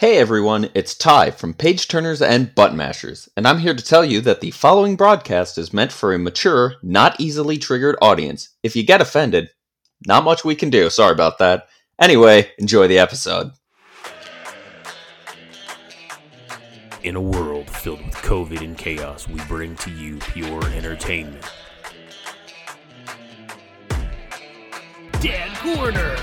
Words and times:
Hey 0.00 0.16
everyone, 0.16 0.70
it's 0.72 0.94
Ty 0.94 1.32
from 1.32 1.52
Page 1.52 1.86
Turners 1.86 2.22
and 2.22 2.54
Button 2.54 2.78
Mashers, 2.78 3.28
and 3.36 3.46
I'm 3.46 3.58
here 3.58 3.74
to 3.74 3.84
tell 3.84 4.02
you 4.02 4.22
that 4.22 4.40
the 4.40 4.50
following 4.50 4.96
broadcast 4.96 5.58
is 5.58 5.74
meant 5.74 5.92
for 5.92 6.14
a 6.14 6.18
mature, 6.18 6.76
not 6.82 7.20
easily 7.20 7.58
triggered 7.58 7.98
audience. 8.00 8.48
If 8.62 8.74
you 8.74 8.82
get 8.82 9.02
offended, 9.02 9.50
not 10.06 10.24
much 10.24 10.42
we 10.42 10.54
can 10.54 10.70
do, 10.70 10.88
sorry 10.88 11.12
about 11.12 11.36
that. 11.40 11.68
Anyway, 11.98 12.50
enjoy 12.56 12.88
the 12.88 12.98
episode. 12.98 13.50
In 17.02 17.14
a 17.14 17.20
world 17.20 17.68
filled 17.68 18.02
with 18.02 18.14
COVID 18.14 18.64
and 18.64 18.78
chaos, 18.78 19.28
we 19.28 19.38
bring 19.44 19.76
to 19.76 19.90
you 19.90 20.16
pure 20.16 20.64
entertainment. 20.68 21.44
Dad 25.20 25.54
Corner, 25.58 26.16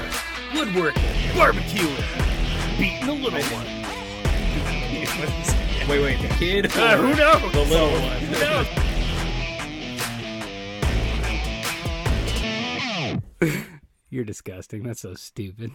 woodworking, 0.56 1.04
barbecuing, 1.36 2.37
beating 2.78 3.06
the 3.06 3.14
little 3.14 3.42
one. 3.42 3.68
Wait, 5.88 6.02
wait, 6.02 6.22
the 6.22 6.28
kid? 6.36 6.66
Uh, 6.76 6.98
who 7.02 7.16
knows? 7.16 7.52
The 7.54 7.62
little 7.62 7.90
one. 7.90 8.20
Who 13.40 13.48
knows? 13.50 13.54
You're 14.10 14.26
disgusting. 14.26 14.84
That's 14.84 15.00
so 15.00 15.14
stupid. 15.14 15.72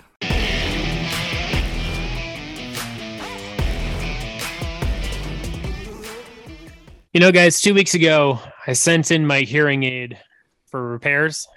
You 7.15 7.21
know, 7.21 7.33
guys, 7.33 7.59
two 7.61 7.73
weeks 7.73 7.95
ago, 7.95 8.39
I 8.67 8.75
sent 8.75 9.11
in 9.11 9.27
my 9.27 9.41
hearing 9.41 9.83
aid 9.83 10.19
for 10.67 10.91
repairs, 10.91 11.49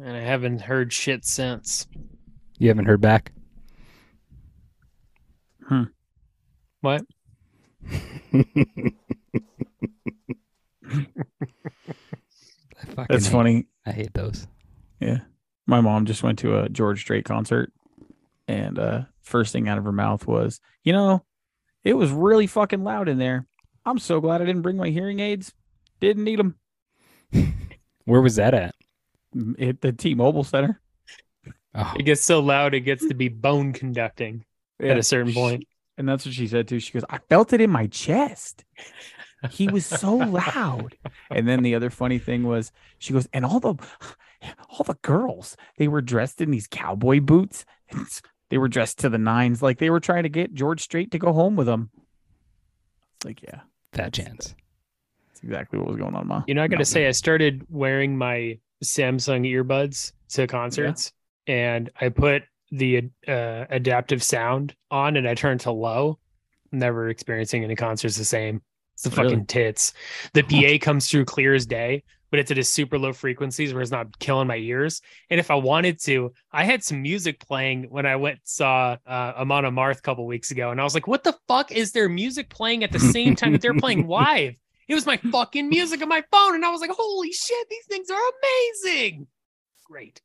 and 0.00 0.16
I 0.16 0.20
haven't 0.20 0.60
heard 0.60 0.92
shit 0.92 1.24
since. 1.24 1.88
You 2.58 2.68
haven't 2.68 2.86
heard 2.86 3.00
back? 3.00 3.32
What? 6.80 7.02
That's 13.08 13.26
hate- 13.26 13.32
funny. 13.32 13.66
I 13.86 13.92
hate 13.92 14.14
those. 14.14 14.46
Yeah. 15.00 15.18
My 15.66 15.80
mom 15.80 16.06
just 16.06 16.22
went 16.22 16.38
to 16.40 16.58
a 16.60 16.68
George 16.68 17.00
Strait 17.00 17.24
concert 17.24 17.72
and 18.46 18.78
uh 18.78 19.02
first 19.20 19.52
thing 19.52 19.68
out 19.68 19.76
of 19.78 19.84
her 19.84 19.92
mouth 19.92 20.26
was, 20.26 20.60
"You 20.82 20.92
know, 20.94 21.24
it 21.84 21.94
was 21.94 22.10
really 22.10 22.46
fucking 22.46 22.82
loud 22.84 23.08
in 23.08 23.18
there. 23.18 23.46
I'm 23.84 23.98
so 23.98 24.20
glad 24.20 24.40
I 24.40 24.44
didn't 24.46 24.62
bring 24.62 24.76
my 24.76 24.88
hearing 24.88 25.20
aids. 25.20 25.52
Didn't 26.00 26.24
need 26.24 26.38
them 26.38 26.58
Where 28.04 28.22
was 28.22 28.36
that 28.36 28.54
at? 28.54 28.74
at 29.60 29.80
the 29.82 29.92
T-Mobile 29.92 30.44
Center." 30.44 30.80
Oh, 31.74 31.92
It 31.98 32.04
gets 32.04 32.24
so 32.24 32.40
loud, 32.40 32.72
it 32.74 32.80
gets 32.80 33.06
to 33.08 33.14
be 33.14 33.28
bone 33.28 33.72
conducting 33.74 34.44
at 34.80 34.98
a 34.98 35.02
certain 35.02 35.32
point. 35.32 35.66
And 35.96 36.08
that's 36.08 36.24
what 36.24 36.34
she 36.34 36.46
said 36.46 36.68
too. 36.68 36.78
She 36.80 36.92
goes, 36.92 37.04
"I 37.10 37.18
felt 37.18 37.52
it 37.52 37.60
in 37.60 37.70
my 37.70 37.86
chest." 37.88 38.64
He 39.50 39.68
was 39.68 39.84
so 39.86 40.14
loud. 40.16 40.96
And 41.30 41.46
then 41.48 41.62
the 41.62 41.74
other 41.74 41.90
funny 41.90 42.18
thing 42.18 42.44
was 42.44 42.70
she 42.98 43.12
goes, 43.12 43.28
"And 43.32 43.44
all 43.44 43.60
the 43.60 43.74
all 44.68 44.84
the 44.84 44.96
girls, 45.02 45.56
they 45.76 45.88
were 45.88 46.00
dressed 46.00 46.40
in 46.40 46.50
these 46.50 46.68
cowboy 46.68 47.20
boots. 47.20 47.64
They 48.50 48.58
were 48.58 48.68
dressed 48.68 48.98
to 49.00 49.08
the 49.08 49.18
nines 49.18 49.60
like 49.60 49.78
they 49.78 49.90
were 49.90 50.00
trying 50.00 50.22
to 50.22 50.28
get 50.28 50.54
George 50.54 50.82
Strait 50.82 51.10
to 51.10 51.18
go 51.18 51.32
home 51.32 51.56
with 51.56 51.66
them." 51.66 51.90
It's 53.16 53.24
like, 53.24 53.42
yeah. 53.42 53.60
fat 53.92 54.12
chance. 54.12 54.54
That's 55.28 55.42
exactly 55.42 55.80
what 55.80 55.88
was 55.88 55.96
going 55.96 56.14
on, 56.14 56.28
Ma. 56.28 56.44
You 56.46 56.54
know, 56.54 56.62
I 56.62 56.68
got 56.68 56.76
to 56.76 56.80
No. 56.80 56.84
say, 56.84 57.08
I 57.08 57.10
started 57.10 57.66
wearing 57.68 58.16
my 58.16 58.58
Samsung 58.84 59.44
earbuds 59.50 60.12
to 60.30 60.46
concerts, 60.46 61.12
and 61.48 61.90
I 62.00 62.10
put 62.10 62.44
the 62.70 63.10
uh, 63.26 63.64
adaptive 63.70 64.22
sound 64.22 64.74
on, 64.90 65.16
and 65.16 65.28
I 65.28 65.34
turned 65.34 65.60
to 65.60 65.70
low. 65.72 66.18
Never 66.72 67.08
experiencing 67.08 67.64
any 67.64 67.76
concerts 67.76 68.16
the 68.18 68.24
same. 68.24 68.62
It's 68.94 69.04
the 69.04 69.10
Really? 69.10 69.30
fucking 69.30 69.46
tits. 69.46 69.94
The 70.34 70.42
PA 70.42 70.84
comes 70.84 71.08
through 71.08 71.24
clear 71.24 71.54
as 71.54 71.64
day, 71.66 72.02
but 72.30 72.40
it's 72.40 72.50
at 72.50 72.58
a 72.58 72.64
super 72.64 72.98
low 72.98 73.12
frequencies 73.12 73.72
where 73.72 73.80
it's 73.80 73.90
not 73.92 74.18
killing 74.18 74.48
my 74.48 74.56
ears. 74.56 75.00
And 75.30 75.40
if 75.40 75.50
I 75.50 75.54
wanted 75.54 75.98
to, 76.02 76.32
I 76.52 76.64
had 76.64 76.82
some 76.84 77.00
music 77.00 77.40
playing 77.40 77.84
when 77.90 78.04
I 78.06 78.16
went 78.16 78.40
saw 78.44 78.96
uh, 79.06 79.32
Amon 79.36 79.64
Amarth 79.64 79.98
a 79.98 80.02
couple 80.02 80.26
weeks 80.26 80.50
ago, 80.50 80.70
and 80.70 80.80
I 80.80 80.84
was 80.84 80.94
like, 80.94 81.06
"What 81.06 81.24
the 81.24 81.36
fuck 81.46 81.72
is 81.72 81.92
there 81.92 82.08
music 82.08 82.50
playing 82.50 82.84
at 82.84 82.92
the 82.92 82.98
same 83.00 83.34
time 83.34 83.52
that 83.52 83.62
they're 83.62 83.72
playing 83.74 84.06
live?" 84.08 84.56
It 84.88 84.94
was 84.94 85.06
my 85.06 85.16
fucking 85.18 85.68
music 85.68 86.02
on 86.02 86.08
my 86.08 86.22
phone, 86.30 86.54
and 86.54 86.64
I 86.64 86.70
was 86.70 86.80
like, 86.80 86.90
"Holy 86.92 87.32
shit, 87.32 87.68
these 87.70 87.86
things 87.88 88.10
are 88.10 88.20
amazing!" 88.42 89.26
Great. 89.86 90.20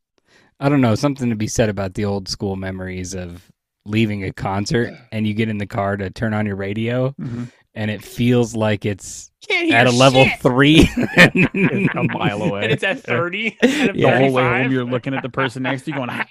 I 0.63 0.69
don't 0.69 0.79
know. 0.81 0.95
Something 0.95 1.29
to 1.29 1.35
be 1.35 1.47
said 1.47 1.67
about 1.69 1.93
the 1.95 2.05
old 2.05 2.29
school 2.29 2.55
memories 2.55 3.13
of 3.13 3.51
leaving 3.85 4.23
a 4.23 4.31
concert 4.31 4.93
and 5.11 5.27
you 5.27 5.33
get 5.33 5.49
in 5.49 5.57
the 5.57 5.65
car 5.67 5.97
to 5.97 6.09
turn 6.09 6.33
on 6.33 6.45
your 6.45 6.55
radio 6.55 7.13
Mhm. 7.19 7.51
and 7.75 7.91
it 7.91 8.01
feels 8.01 8.55
like 8.55 8.85
it's 8.85 9.29
at 9.51 9.87
a 9.87 9.91
level 9.91 10.23
shit. 10.23 10.39
three. 10.39 10.89
A 11.17 12.03
mile 12.13 12.43
away. 12.43 12.63
and 12.63 12.71
it's 12.71 12.83
at 12.83 13.01
thirty. 13.01 13.57
instead 13.61 13.89
of 13.89 13.95
The 13.97 14.17
whole 14.17 14.31
way 14.31 14.43
home, 14.63 14.71
you're 14.71 14.85
looking 14.85 15.13
at 15.13 15.21
the 15.21 15.27
person 15.29 15.63
next 15.63 15.81
to 15.83 15.91
you 15.91 15.97
going, 15.97 16.09
"Ah." 16.09 16.25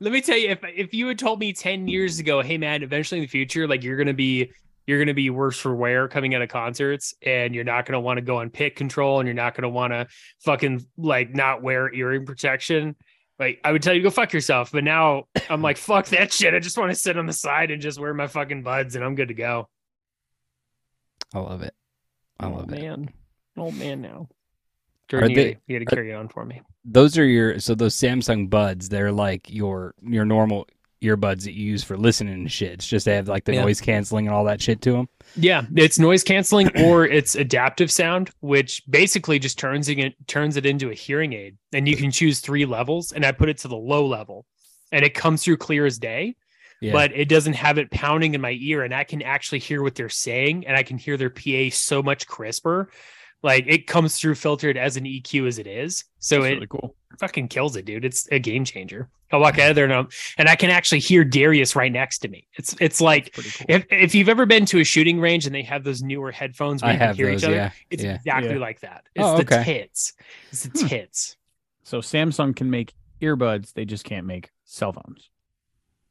Let 0.00 0.12
me 0.12 0.20
tell 0.20 0.36
you, 0.36 0.48
if 0.50 0.58
if 0.64 0.92
you 0.92 1.06
had 1.06 1.20
told 1.20 1.38
me 1.38 1.52
ten 1.52 1.86
years 1.86 2.18
ago, 2.18 2.42
hey 2.42 2.58
man, 2.58 2.82
eventually 2.82 3.20
in 3.20 3.22
the 3.22 3.28
future, 3.28 3.68
like 3.68 3.84
you're 3.84 3.96
gonna 3.96 4.12
be 4.12 4.50
you're 4.88 4.98
gonna 4.98 5.12
be 5.12 5.28
worse 5.28 5.58
for 5.58 5.74
wear 5.74 6.08
coming 6.08 6.34
out 6.34 6.40
of 6.40 6.48
concerts, 6.48 7.12
and 7.20 7.54
you're 7.54 7.62
not 7.62 7.84
gonna 7.84 8.00
want 8.00 8.16
to 8.16 8.22
go 8.22 8.38
on 8.38 8.48
pit 8.48 8.74
control, 8.74 9.20
and 9.20 9.26
you're 9.26 9.34
not 9.34 9.54
gonna 9.54 9.68
want 9.68 9.92
to 9.92 10.06
fucking 10.40 10.82
like 10.96 11.34
not 11.34 11.62
wear 11.62 11.92
earring 11.92 12.24
protection. 12.24 12.96
Like 13.38 13.60
I 13.62 13.70
would 13.70 13.82
tell 13.82 13.92
you 13.92 14.02
go 14.02 14.08
fuck 14.08 14.32
yourself, 14.32 14.72
but 14.72 14.84
now 14.84 15.24
I'm 15.50 15.60
like 15.60 15.76
fuck 15.76 16.06
that 16.06 16.32
shit. 16.32 16.54
I 16.54 16.58
just 16.58 16.78
want 16.78 16.90
to 16.90 16.96
sit 16.98 17.18
on 17.18 17.26
the 17.26 17.34
side 17.34 17.70
and 17.70 17.82
just 17.82 18.00
wear 18.00 18.14
my 18.14 18.28
fucking 18.28 18.62
buds, 18.62 18.96
and 18.96 19.04
I'm 19.04 19.14
good 19.14 19.28
to 19.28 19.34
go. 19.34 19.68
I 21.34 21.40
love 21.40 21.60
it. 21.60 21.74
I 22.40 22.46
oh 22.46 22.54
love 22.54 22.72
it. 22.72 22.80
man, 22.80 23.10
old 23.58 23.76
man 23.76 24.00
now. 24.00 24.28
Are 25.12 25.20
Jordan, 25.20 25.30
you, 25.30 25.36
they- 25.36 25.58
you 25.66 25.78
got 25.78 25.86
to 25.86 25.92
are- 25.92 25.96
carry 25.96 26.14
on 26.14 26.28
for 26.28 26.46
me. 26.46 26.62
Those 26.86 27.18
are 27.18 27.26
your 27.26 27.60
so 27.60 27.74
those 27.74 27.94
Samsung 27.94 28.48
buds, 28.48 28.88
they're 28.88 29.12
like 29.12 29.50
your 29.50 29.94
your 30.02 30.24
normal 30.24 30.66
earbuds 31.02 31.44
that 31.44 31.52
you 31.52 31.64
use 31.66 31.84
for 31.84 31.96
listening 31.96 32.42
to 32.42 32.48
shit. 32.50 32.72
It's 32.72 32.86
just 32.86 33.06
they 33.06 33.14
have 33.14 33.28
like 33.28 33.44
the 33.44 33.54
Yeah. 33.54 33.62
noise 33.62 33.80
canceling 33.80 34.26
and 34.26 34.34
all 34.34 34.44
that 34.44 34.60
shit 34.60 34.80
to 34.82 34.92
them. 34.92 35.08
Yeah, 35.36 35.62
it's 35.76 35.98
noise 35.98 36.24
canceling 36.24 36.70
or 36.84 37.04
it's 37.06 37.34
adaptive 37.34 37.90
sound, 37.90 38.30
which 38.40 38.82
basically 38.88 39.38
just 39.38 39.58
turns 39.58 39.88
it 39.88 40.14
turns 40.26 40.56
it 40.56 40.66
into 40.66 40.90
a 40.90 40.94
hearing 40.94 41.32
aid, 41.32 41.56
and 41.72 41.86
you 41.88 41.96
can 41.96 42.10
choose 42.10 42.40
three 42.40 42.66
levels. 42.66 43.12
And 43.12 43.24
I 43.24 43.32
put 43.32 43.48
it 43.48 43.58
to 43.58 43.68
the 43.68 43.76
low 43.76 44.06
level, 44.06 44.44
and 44.92 45.04
it 45.04 45.14
comes 45.14 45.44
through 45.44 45.58
clear 45.58 45.86
as 45.86 45.98
day, 45.98 46.34
Yeah. 46.80 46.92
but 46.92 47.12
it 47.12 47.28
doesn't 47.28 47.54
have 47.54 47.78
it 47.78 47.90
pounding 47.90 48.34
in 48.34 48.40
my 48.40 48.56
ear, 48.60 48.82
and 48.82 48.94
I 48.94 49.04
can 49.04 49.22
actually 49.22 49.58
hear 49.60 49.82
what 49.82 49.94
they're 49.94 50.08
saying, 50.08 50.66
and 50.66 50.76
I 50.76 50.82
can 50.82 50.98
hear 50.98 51.16
their 51.16 51.30
PA 51.30 51.70
so 51.70 52.02
much 52.02 52.26
crisper. 52.26 52.90
Like 53.42 53.64
it 53.68 53.86
comes 53.86 54.18
through 54.18 54.34
filtered 54.34 54.76
as 54.76 54.96
an 54.96 55.04
EQ 55.04 55.46
as 55.46 55.58
it 55.58 55.66
is, 55.66 56.04
so 56.18 56.42
That's 56.42 56.46
it 56.46 56.54
really 56.54 56.66
cool. 56.66 56.96
fucking 57.18 57.48
kills 57.48 57.76
it, 57.76 57.84
dude. 57.84 58.04
It's 58.04 58.26
a 58.32 58.38
game 58.38 58.64
changer. 58.64 59.08
I 59.30 59.36
walk 59.36 59.58
out 59.58 59.70
of 59.70 59.76
there 59.76 59.84
and, 59.84 59.92
I'm, 59.92 60.08
and 60.38 60.48
I 60.48 60.56
can 60.56 60.70
actually 60.70 61.00
hear 61.00 61.22
Darius 61.22 61.76
right 61.76 61.92
next 61.92 62.18
to 62.20 62.28
me. 62.28 62.48
It's 62.54 62.74
it's 62.80 63.00
like 63.00 63.32
cool. 63.34 63.66
if 63.68 63.86
if 63.90 64.14
you've 64.14 64.28
ever 64.28 64.46
been 64.46 64.64
to 64.66 64.80
a 64.80 64.84
shooting 64.84 65.20
range 65.20 65.46
and 65.46 65.54
they 65.54 65.62
have 65.62 65.84
those 65.84 66.02
newer 66.02 66.32
headphones 66.32 66.82
where 66.82 66.90
I 66.90 66.94
you 66.94 66.98
can 66.98 67.14
hear 67.14 67.26
those, 67.30 67.42
each 67.42 67.46
other, 67.46 67.56
yeah. 67.56 67.70
it's 67.90 68.02
yeah. 68.02 68.14
exactly 68.14 68.52
Yeah. 68.54 68.58
like 68.58 68.80
that. 68.80 69.04
Oh, 69.06 69.10
it's 69.14 69.24
Oh, 69.24 69.36
the 69.36 69.56
okay. 69.56 69.64
tits. 69.64 70.14
It's 70.50 70.62
the 70.64 70.80
hmm. 70.80 70.86
tits. 70.86 71.36
So 71.84 72.00
Samsung 72.00 72.56
can 72.56 72.70
make 72.70 72.94
earbuds, 73.20 73.72
they 73.72 73.84
just 73.84 74.04
can't 74.04 74.26
make 74.26 74.50
cell 74.64 74.92
phones. 74.92 75.30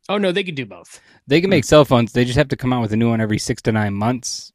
Oh 0.10 0.18
no, 0.18 0.32
they 0.32 0.44
can 0.44 0.56
do 0.56 0.66
both. 0.66 1.02
They 1.28 1.42
can 1.42 1.50
make 1.50 1.66
hmm. 1.66 1.70
cell 1.70 1.86
phones. 1.86 2.14
They 2.14 2.24
just 2.24 2.38
have 2.38 2.48
to 2.50 2.56
come 2.56 2.72
out 2.72 2.82
with 2.82 2.94
a 2.94 2.98
new 2.98 3.10
one 3.10 3.20
every 3.20 3.40
six 3.40 3.62
to 3.64 3.72
nine 3.72 3.94
months 3.94 4.54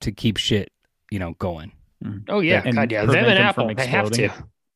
to 0.00 0.12
keep 0.12 0.36
shit, 0.36 0.70
you 1.14 1.20
know, 1.20 1.34
going. 1.38 1.70
Mm. 2.04 2.24
Oh 2.28 2.40
yeah, 2.40 2.60
And 2.64 2.74
God 2.74 2.90
yeah. 2.90 3.06
Them 3.06 3.14
and 3.14 3.26
them 3.26 3.46
Apple, 3.46 3.72
they 3.72 3.86
have 3.86 4.10
to. 4.10 4.28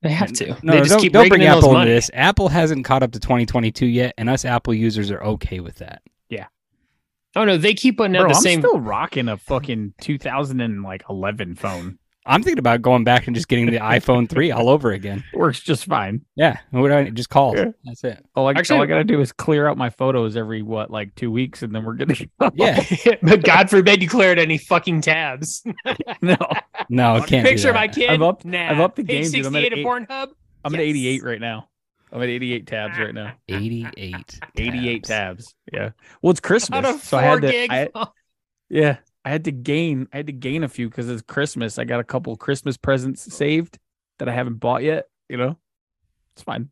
They 0.03 0.11
have 0.11 0.33
to. 0.35 0.57
No, 0.63 0.75
they 0.75 0.79
just 0.79 0.91
don't, 0.91 1.01
keep 1.01 1.13
don't 1.13 1.29
bring 1.29 1.43
in 1.43 1.49
Apple 1.49 1.77
into 1.77 1.93
this. 1.93 2.09
Apple 2.15 2.49
hasn't 2.49 2.85
caught 2.85 3.03
up 3.03 3.11
to 3.11 3.19
2022 3.19 3.85
yet, 3.85 4.15
and 4.17 4.31
us 4.31 4.45
Apple 4.45 4.73
users 4.73 5.11
are 5.11 5.21
okay 5.21 5.59
with 5.59 5.75
that. 5.79 6.03
Yeah. 6.29 6.47
Oh 7.35 7.45
no, 7.45 7.59
they 7.59 7.75
keep 7.75 7.97
putting 7.97 8.15
out 8.15 8.21
Bro, 8.21 8.29
the 8.31 8.37
I'm 8.37 8.43
same. 8.43 8.61
still 8.61 8.79
rocking 8.79 9.29
a 9.29 9.37
fucking 9.37 9.95
2011 10.01 11.55
phone. 11.57 11.99
I'm 12.29 12.43
thinking 12.43 12.59
about 12.59 12.83
going 12.83 13.05
back 13.05 13.27
and 13.27 13.35
just 13.35 13.49
getting 13.49 13.67
the 13.67 13.79
iPhone 13.79 14.29
3 14.29 14.51
all 14.53 14.69
over 14.69 14.93
again. 14.93 15.25
Works 15.33 15.61
just 15.61 15.87
fine. 15.87 16.25
Yeah, 16.37 16.59
what 16.71 16.89
do 16.89 16.95
I 16.95 17.11
just 17.11 17.31
call. 17.31 17.57
Yeah. 17.57 17.71
That's 17.85 18.05
it. 18.05 18.25
All 18.37 18.47
I, 18.47 18.53
Actually- 18.53 18.77
all 18.77 18.83
I 18.83 18.87
gotta 18.87 19.05
do 19.05 19.21
is 19.21 19.33
clear 19.33 19.67
out 19.67 19.77
my 19.79 19.91
photos 19.91 20.37
every 20.37 20.63
what, 20.63 20.91
like 20.91 21.15
two 21.15 21.31
weeks, 21.31 21.63
and 21.63 21.75
then 21.75 21.85
we're 21.85 21.95
good 21.95 22.09
to. 22.11 22.53
Yeah, 22.55 22.85
but 23.23 23.43
God 23.43 23.71
forbid 23.71 24.03
you 24.03 24.09
cleared 24.09 24.39
any 24.39 24.59
fucking 24.59 25.01
tabs. 25.01 25.65
no, 26.23 26.37
no, 26.89 27.17
it 27.17 27.27
can't. 27.27 27.47
Picture 27.47 27.63
do 27.65 27.69
of 27.71 27.75
my 27.77 27.89
kid. 27.89 28.11
I've 28.11 28.23
upped- 28.23 28.45
nah. 28.45 28.71
I've 28.71 28.81
upped 28.81 28.97
the 28.97 29.05
Page 29.05 29.33
game, 29.33 29.43
dude. 29.43 29.47
I'm 29.47 29.57
at 29.57 29.63
68 29.63 29.73
of 29.73 29.79
eight- 29.79 29.87
Pornhub. 29.87 30.29
I'm 30.65 30.75
at 30.75 30.81
88 30.81 31.25
right 31.25 31.41
now. 31.41 31.69
I'm 32.13 32.23
at 32.23 32.29
88 32.29 32.67
tabs 32.67 32.99
right 32.99 33.15
now. 33.15 33.33
88. 33.49 34.41
88 34.57 35.05
tabs. 35.05 35.09
tabs. 35.09 35.55
Yeah. 35.73 35.91
Well, 36.23 36.31
it's 36.31 36.41
Christmas, 36.41 37.03
so 37.03 37.19
I 37.19 37.23
had 37.23 37.43
to. 37.43 37.51
gig. 37.51 37.71
I, 37.71 37.89
yeah, 38.71 38.97
I 39.25 39.31
had 39.31 39.45
to 39.45 39.53
gain. 39.53 40.09
I 40.13 40.19
had 40.19 40.27
to 40.27 40.33
gain 40.33 40.65
a 40.65 40.69
few 40.69 40.89
because 40.89 41.09
it's 41.09 41.23
Christmas. 41.23 41.79
I 41.79 41.85
got 41.85 42.01
a 42.01 42.05
couple 42.05 42.35
Christmas 42.37 42.77
presents 42.77 43.33
saved 43.35 43.79
that 44.19 44.29
I 44.29 44.33
haven't 44.33 44.57
bought 44.57 44.83
yet. 44.83 45.09
You 45.29 45.37
know, 45.37 45.57
it's 46.33 46.43
fine. 46.43 46.71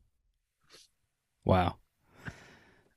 Wow. 1.44 1.76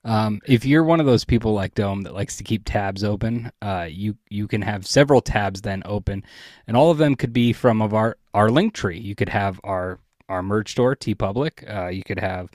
Um, 0.06 0.40
if 0.48 0.66
you're 0.66 0.84
one 0.84 1.00
of 1.00 1.06
those 1.06 1.26
people 1.26 1.54
like 1.54 1.76
Dome 1.76 2.04
that 2.04 2.14
likes 2.14 2.38
to 2.38 2.44
keep 2.44 2.64
tabs 2.64 3.04
open, 3.04 3.52
uh, 3.62 3.88
you 3.90 4.16
you 4.30 4.48
can 4.48 4.62
have 4.62 4.88
several 4.88 5.22
tabs 5.22 5.62
then 5.62 5.84
open, 5.86 6.24
and 6.68 6.78
all 6.78 6.90
of 6.90 6.98
them 6.98 7.16
could 7.16 7.34
be 7.34 7.52
from 7.52 7.82
of 7.82 7.94
our 7.94 8.18
our 8.34 8.48
Linktree. 8.48 9.02
You 9.02 9.16
could 9.16 9.30
have 9.30 9.60
our 9.64 10.00
our 10.30 10.42
merch 10.42 10.72
store, 10.72 10.96
TeePublic. 10.96 11.70
Uh, 11.70 11.90
you 11.90 12.04
could 12.04 12.20
have 12.20 12.50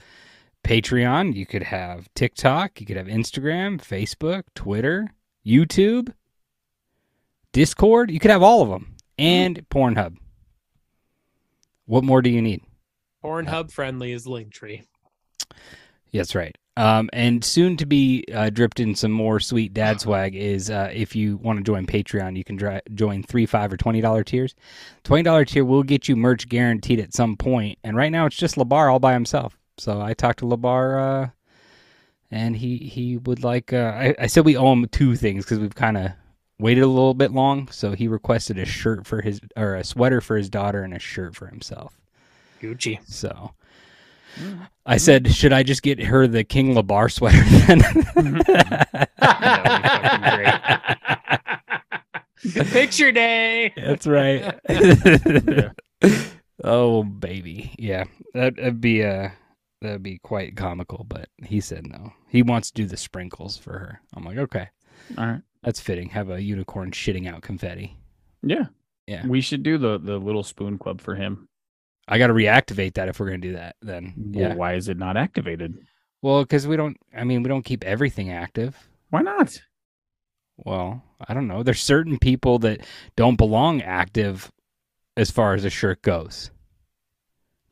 Patreon. 0.63 1.35
You 1.35 1.45
could 1.45 1.63
have 1.63 2.09
TikTok. 2.15 2.79
You 2.79 2.87
could 2.87 2.97
have 2.97 3.07
Instagram, 3.07 3.79
Facebook, 3.79 4.43
Twitter, 4.55 5.13
YouTube, 5.45 6.13
Discord. 7.55 8.11
You 8.11 8.19
could 8.19 8.31
have 8.31 8.43
all 8.43 8.61
of 8.61 8.67
them, 8.67 8.97
and 9.17 9.65
Pornhub. 9.69 10.17
What 11.85 12.03
more 12.03 12.21
do 12.21 12.29
you 12.29 12.41
need? 12.41 12.61
Pornhub 13.23 13.71
friendly 13.71 14.11
is 14.11 14.27
Linktree. 14.27 14.83
That's 16.11 16.35
right. 16.35 16.53
Um, 16.75 17.09
and 17.13 17.45
soon 17.45 17.77
to 17.77 17.85
be 17.85 18.25
uh, 18.33 18.49
dripped 18.49 18.81
in 18.81 18.93
some 18.93 19.11
more 19.11 19.39
sweet 19.39 19.73
dad 19.73 20.01
swag 20.01 20.35
is 20.35 20.69
uh, 20.69 20.91
if 20.93 21.15
you 21.15 21.37
want 21.37 21.57
to 21.57 21.63
join 21.63 21.85
Patreon, 21.85 22.35
you 22.35 22.43
can 22.43 22.57
dri- 22.57 22.81
join 22.93 23.23
three, 23.23 23.45
five, 23.45 23.71
or 23.71 23.77
twenty 23.77 24.01
dollar 24.01 24.25
tiers. 24.25 24.53
Twenty 25.05 25.23
dollar 25.23 25.45
tier 25.45 25.63
will 25.63 25.83
get 25.83 26.09
you 26.09 26.17
merch 26.17 26.49
guaranteed 26.49 26.99
at 26.99 27.13
some 27.13 27.37
point, 27.37 27.79
and 27.85 27.95
right 27.95 28.11
now 28.11 28.25
it's 28.25 28.35
just 28.35 28.55
Labar 28.55 28.91
all 28.91 28.99
by 28.99 29.13
himself. 29.13 29.57
So 29.77 30.01
I 30.01 30.13
talked 30.13 30.39
to 30.39 30.45
Labar, 30.45 31.25
uh, 31.25 31.29
and 32.29 32.57
he 32.57 32.79
he 32.79 33.15
would 33.15 33.45
like. 33.45 33.71
Uh, 33.71 33.93
I, 33.95 34.15
I 34.19 34.27
said 34.27 34.43
we 34.43 34.57
owe 34.57 34.73
him 34.73 34.89
two 34.89 35.15
things 35.15 35.45
because 35.45 35.59
we've 35.59 35.73
kind 35.73 35.95
of 35.95 36.11
waited 36.59 36.83
a 36.83 36.87
little 36.87 37.13
bit 37.13 37.31
long. 37.31 37.67
So 37.71 37.91
he 37.91 38.07
requested 38.07 38.57
a 38.57 38.65
shirt 38.65 39.05
for 39.05 39.21
his 39.21 39.41
or 39.55 39.75
a 39.75 39.83
sweater 39.83 40.21
for 40.21 40.37
his 40.37 40.49
daughter 40.49 40.83
and 40.83 40.93
a 40.93 40.99
shirt 40.99 41.35
for 41.35 41.47
himself. 41.47 41.97
Gucci. 42.61 42.99
So 43.07 43.51
I 44.85 44.97
said, 44.97 45.33
should 45.33 45.53
I 45.53 45.63
just 45.63 45.81
get 45.81 46.03
her 46.03 46.27
the 46.27 46.43
King 46.43 46.73
Labar 46.75 47.11
sweater 47.11 47.41
then? 47.65 47.81
Picture 52.71 53.11
day. 53.11 53.73
That's 53.75 54.05
right. 54.05 54.59
oh 56.63 57.03
baby, 57.03 57.73
yeah, 57.77 58.03
that, 58.33 58.55
that'd 58.55 58.81
be 58.81 59.03
uh 59.03 59.29
that'd 59.81 60.03
be 60.03 60.19
quite 60.19 60.55
comical. 60.55 61.05
But 61.07 61.29
he 61.43 61.59
said 61.59 61.87
no. 61.87 62.13
He 62.27 62.43
wants 62.43 62.69
to 62.71 62.81
do 62.81 62.87
the 62.87 62.97
sprinkles 62.97 63.57
for 63.57 63.73
her. 63.73 64.01
I'm 64.13 64.23
like, 64.23 64.37
okay, 64.37 64.69
All 65.17 65.25
right. 65.25 65.41
That's 65.65 65.79
fitting. 65.79 66.09
Have 66.09 66.29
a 66.29 66.41
unicorn 66.41 66.91
shitting 66.91 67.27
out 67.27 67.41
confetti. 67.41 67.97
Yeah. 68.43 68.67
Yeah. 69.07 69.25
We 69.27 69.41
should 69.41 69.63
do 69.63 69.77
the 69.77 69.97
the 69.97 70.17
little 70.17 70.43
spoon 70.43 70.77
club 70.77 71.01
for 71.01 71.15
him. 71.15 71.49
I 72.07 72.19
got 72.19 72.27
to 72.27 72.33
reactivate 72.33 72.93
that 72.93 73.09
if 73.09 73.19
we're 73.19 73.25
gonna 73.25 73.39
do 73.39 73.53
that. 73.53 73.75
Then 73.81 74.13
Well, 74.15 74.49
yeah. 74.49 74.55
why 74.55 74.75
is 74.75 74.87
it 74.87 74.97
not 74.97 75.17
activated? 75.17 75.77
Well, 76.21 76.43
because 76.43 76.67
we 76.67 76.77
don't. 76.77 76.97
I 77.15 77.23
mean, 77.23 77.43
we 77.43 77.49
don't 77.49 77.65
keep 77.65 77.83
everything 77.83 78.31
active. 78.31 78.77
Why 79.09 79.21
not? 79.21 79.59
Well, 80.57 81.03
I 81.27 81.33
don't 81.33 81.47
know. 81.47 81.63
There's 81.63 81.81
certain 81.81 82.17
people 82.17 82.59
that 82.59 82.81
don't 83.15 83.35
belong 83.35 83.81
active 83.81 84.51
as 85.17 85.31
far 85.31 85.53
as 85.53 85.65
a 85.65 85.69
shirt 85.69 86.01
goes. 86.01 86.51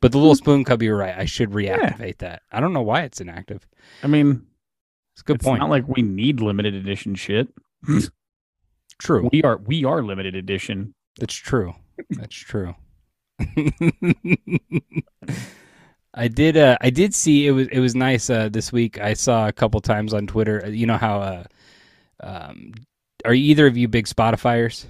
But 0.01 0.11
the 0.11 0.17
little 0.17 0.33
hmm. 0.33 0.37
spoon 0.43 0.63
cub, 0.65 0.81
you're 0.83 0.97
right. 0.97 1.17
I 1.17 1.25
should 1.25 1.51
reactivate 1.51 2.17
that. 2.19 2.41
I 2.51 2.59
don't 2.59 2.73
know 2.73 2.81
why 2.81 3.03
it's 3.03 3.21
inactive. 3.21 3.65
I 4.03 4.07
mean, 4.07 4.45
It's 5.13 5.21
a 5.21 5.25
good 5.25 5.37
it's 5.37 5.45
point. 5.45 5.61
not 5.61 5.69
like 5.69 5.87
we 5.87 6.01
need 6.01 6.41
limited 6.41 6.73
edition 6.73 7.15
shit. 7.15 7.47
true. 8.99 9.29
We 9.31 9.43
are 9.43 9.57
we 9.57 9.83
are 9.85 10.01
limited 10.03 10.35
edition. 10.35 10.93
That's 11.19 11.33
true. 11.35 11.75
That's 12.11 12.35
true. 12.35 12.75
I 16.15 16.27
did. 16.27 16.57
Uh, 16.57 16.77
I 16.79 16.89
did 16.91 17.15
see 17.15 17.47
it 17.47 17.51
was. 17.51 17.67
It 17.69 17.79
was 17.79 17.95
nice 17.95 18.29
uh, 18.29 18.49
this 18.49 18.71
week. 18.71 18.99
I 18.99 19.13
saw 19.15 19.47
a 19.47 19.51
couple 19.53 19.79
times 19.81 20.13
on 20.13 20.27
Twitter. 20.27 20.63
uh, 20.65 20.69
You 20.69 20.85
know 20.85 20.97
how? 20.97 21.19
Uh, 21.21 21.43
um, 22.21 22.73
are 23.25 23.33
either 23.33 23.65
of 23.67 23.77
you 23.77 23.87
big 23.87 24.05
Spotifyers? 24.05 24.85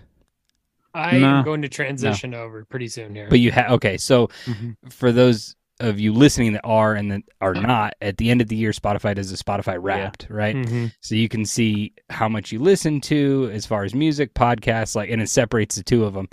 I 0.94 1.18
Nah. 1.20 1.40
am 1.40 1.46
going 1.46 1.62
to 1.64 1.70
transition 1.70 2.34
over 2.34 2.66
pretty 2.66 2.88
soon 2.90 3.16
here. 3.16 3.28
But 3.30 3.40
you 3.40 3.52
have 3.52 3.72
okay. 3.74 3.98
So 3.98 4.28
Mhm. 4.46 4.76
for 4.92 5.12
those 5.12 5.56
of 5.84 6.00
you 6.00 6.14
listening 6.14 6.54
that 6.54 6.62
are 6.64 6.94
and 6.96 7.12
that 7.12 7.22
are 7.42 7.54
not, 7.54 7.94
at 8.02 8.18
the 8.18 8.30
end 8.32 8.42
of 8.42 8.48
the 8.48 8.56
year, 8.56 8.72
Spotify 8.72 9.14
does 9.16 9.32
a 9.32 9.38
Spotify 9.38 9.78
Wrapped, 9.80 10.28
right? 10.30 10.56
Mhm. 10.56 10.94
So 11.02 11.16
you 11.16 11.30
can 11.30 11.46
see 11.46 11.94
how 12.10 12.28
much 12.30 12.52
you 12.52 12.60
listen 12.60 13.02
to 13.02 13.50
as 13.54 13.66
far 13.66 13.84
as 13.84 13.94
music, 13.94 14.34
podcasts, 14.34 14.96
like, 14.96 15.10
and 15.10 15.22
it 15.22 15.30
separates 15.30 15.76
the 15.76 15.84
two 15.84 16.04
of 16.06 16.14
them. 16.14 16.28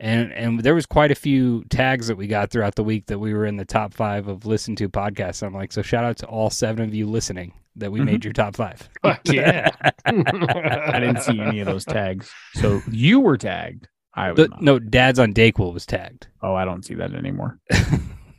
And 0.00 0.32
and 0.32 0.60
there 0.60 0.74
was 0.74 0.86
quite 0.86 1.10
a 1.12 1.14
few 1.14 1.62
tags 1.70 2.08
that 2.08 2.16
we 2.16 2.26
got 2.26 2.50
throughout 2.50 2.74
the 2.74 2.82
week 2.84 3.06
that 3.06 3.18
we 3.20 3.34
were 3.34 3.46
in 3.46 3.56
the 3.56 3.64
top 3.64 3.94
five 3.94 4.26
of 4.26 4.46
listen 4.46 4.74
to 4.76 4.88
podcasts. 4.88 5.44
I'm 5.46 5.54
like, 5.54 5.70
so 5.72 5.82
shout 5.82 6.04
out 6.04 6.16
to 6.18 6.26
all 6.26 6.50
seven 6.50 6.88
of 6.88 6.94
you 6.94 7.06
listening 7.06 7.52
that 7.76 7.92
we 7.92 8.00
made 8.00 8.24
your 8.24 8.32
top 8.32 8.56
five. 8.56 8.88
Yeah. 9.24 9.70
I 10.04 10.98
didn't 11.00 11.22
see 11.22 11.40
any 11.40 11.60
of 11.60 11.66
those 11.66 11.84
tags. 11.84 12.30
So 12.54 12.82
you 12.90 13.20
were 13.20 13.36
tagged. 13.36 13.88
I 14.14 14.32
was 14.32 14.36
The- 14.48 14.56
no, 14.60 14.78
Dad's 14.78 15.18
on 15.18 15.32
Dayquil 15.32 15.72
was 15.72 15.86
tagged. 15.86 16.26
Oh, 16.42 16.54
I 16.54 16.64
don't 16.64 16.84
see 16.84 16.94
that 16.94 17.14
anymore. 17.14 17.58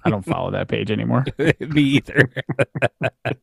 I 0.05 0.09
don't 0.09 0.25
follow 0.25 0.51
that 0.51 0.67
page 0.67 0.91
anymore. 0.91 1.25
Me 1.59 1.81
either. 1.81 2.29
I, 3.21 3.33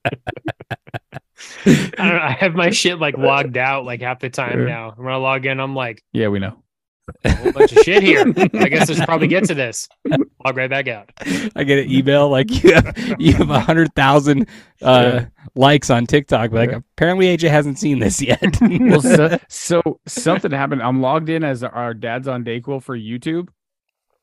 don't 1.65 1.99
know, 1.99 2.19
I 2.23 2.37
have 2.39 2.55
my 2.55 2.71
shit 2.71 2.99
like 2.99 3.17
logged 3.19 3.57
out 3.57 3.85
like 3.85 4.01
half 4.03 4.21
the 4.21 4.31
time 4.31 4.61
Yeah. 4.61 4.65
now. 4.67 4.95
When 4.97 5.12
I 5.12 5.17
log 5.17 5.47
in, 5.47 5.61
I'm 5.61 5.75
like, 5.75 6.03
Yeah, 6.12 6.29
we 6.29 6.39
know. 6.39 6.62
a 7.25 7.35
whole 7.35 7.53
bunch 7.53 7.73
of 7.73 7.79
shit 7.79 8.03
here. 8.03 8.21
I 8.55 8.69
guess 8.69 8.89
I 8.91 8.95
should 8.95 9.05
probably 9.05 9.27
get 9.27 9.45
to 9.45 9.55
this. 9.55 9.89
Log 10.45 10.57
right 10.57 10.71
back 10.71 10.87
out. 10.87 11.11
I 11.57 11.65
get 11.65 11.79
an 11.79 11.91
email 11.91 12.29
like 12.29 12.51
you 12.62 12.75
have 12.75 13.17
you 13.19 13.33
have 13.35 13.51
a 13.51 13.59
hundred 13.61 13.93
thousand 13.95 14.47
uh, 14.83 15.23
likes 15.57 15.91
on 15.91 16.07
TikTok, 16.07 16.51
but 16.51 16.57
like 16.59 16.71
Yeah. 16.71 16.79
apparently 16.97 17.27
AJ 17.37 17.51
hasn't 17.51 17.79
seen 17.79 17.99
this 17.99 18.21
yet. 18.23 18.41
Well, 18.61 19.01
so, 19.03 19.39
so 19.49 20.01
something 20.07 20.51
happened. 20.53 20.83
I'm 20.83 21.01
logged 21.01 21.31
in 21.31 21.43
as 21.43 21.65
our 21.65 21.95
dad's 21.95 22.29
on 22.29 22.45
Dayquil 22.45 22.83
for 22.83 22.97
YouTube, 22.97 23.49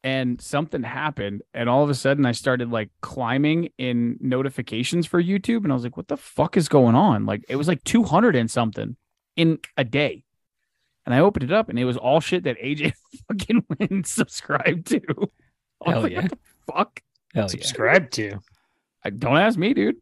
and 0.03 0.39
something 0.39 0.83
happened, 0.83 1.41
and 1.53 1.69
all 1.69 1.83
of 1.83 1.89
a 1.89 1.95
sudden 1.95 2.25
I 2.25 2.31
started 2.31 2.71
like 2.71 2.89
climbing 3.01 3.69
in 3.77 4.17
notifications 4.19 5.05
for 5.05 5.21
YouTube, 5.21 5.63
and 5.63 5.71
I 5.71 5.75
was 5.75 5.83
like, 5.83 5.97
"What 5.97 6.07
the 6.07 6.17
fuck 6.17 6.57
is 6.57 6.69
going 6.69 6.95
on?" 6.95 7.25
Like 7.25 7.43
it 7.49 7.55
was 7.55 7.67
like 7.67 7.83
200 7.83 8.35
and 8.35 8.49
something 8.49 8.95
in 9.35 9.59
a 9.75 9.83
day, 9.83 10.23
and 11.05 11.13
I 11.13 11.19
opened 11.19 11.43
it 11.43 11.51
up, 11.51 11.69
and 11.69 11.79
it 11.79 11.85
was 11.85 11.97
all 11.97 12.19
shit 12.19 12.43
that 12.43 12.57
AJ 12.59 12.93
fucking 13.27 13.63
went 13.69 13.91
and 13.91 14.05
subscribed 14.05 14.87
to. 14.87 15.01
I 15.85 15.89
was 15.89 15.93
Hell 15.93 16.01
like, 16.01 16.11
yeah. 16.11 16.21
What 16.21 16.31
the 16.31 16.37
fuck? 16.73 17.03
Hell 17.33 17.43
yeah. 17.43 17.47
Subscribe 17.47 18.11
to. 18.11 18.39
I, 19.03 19.09
don't 19.11 19.37
ask 19.37 19.57
me, 19.57 19.73
dude. 19.73 19.97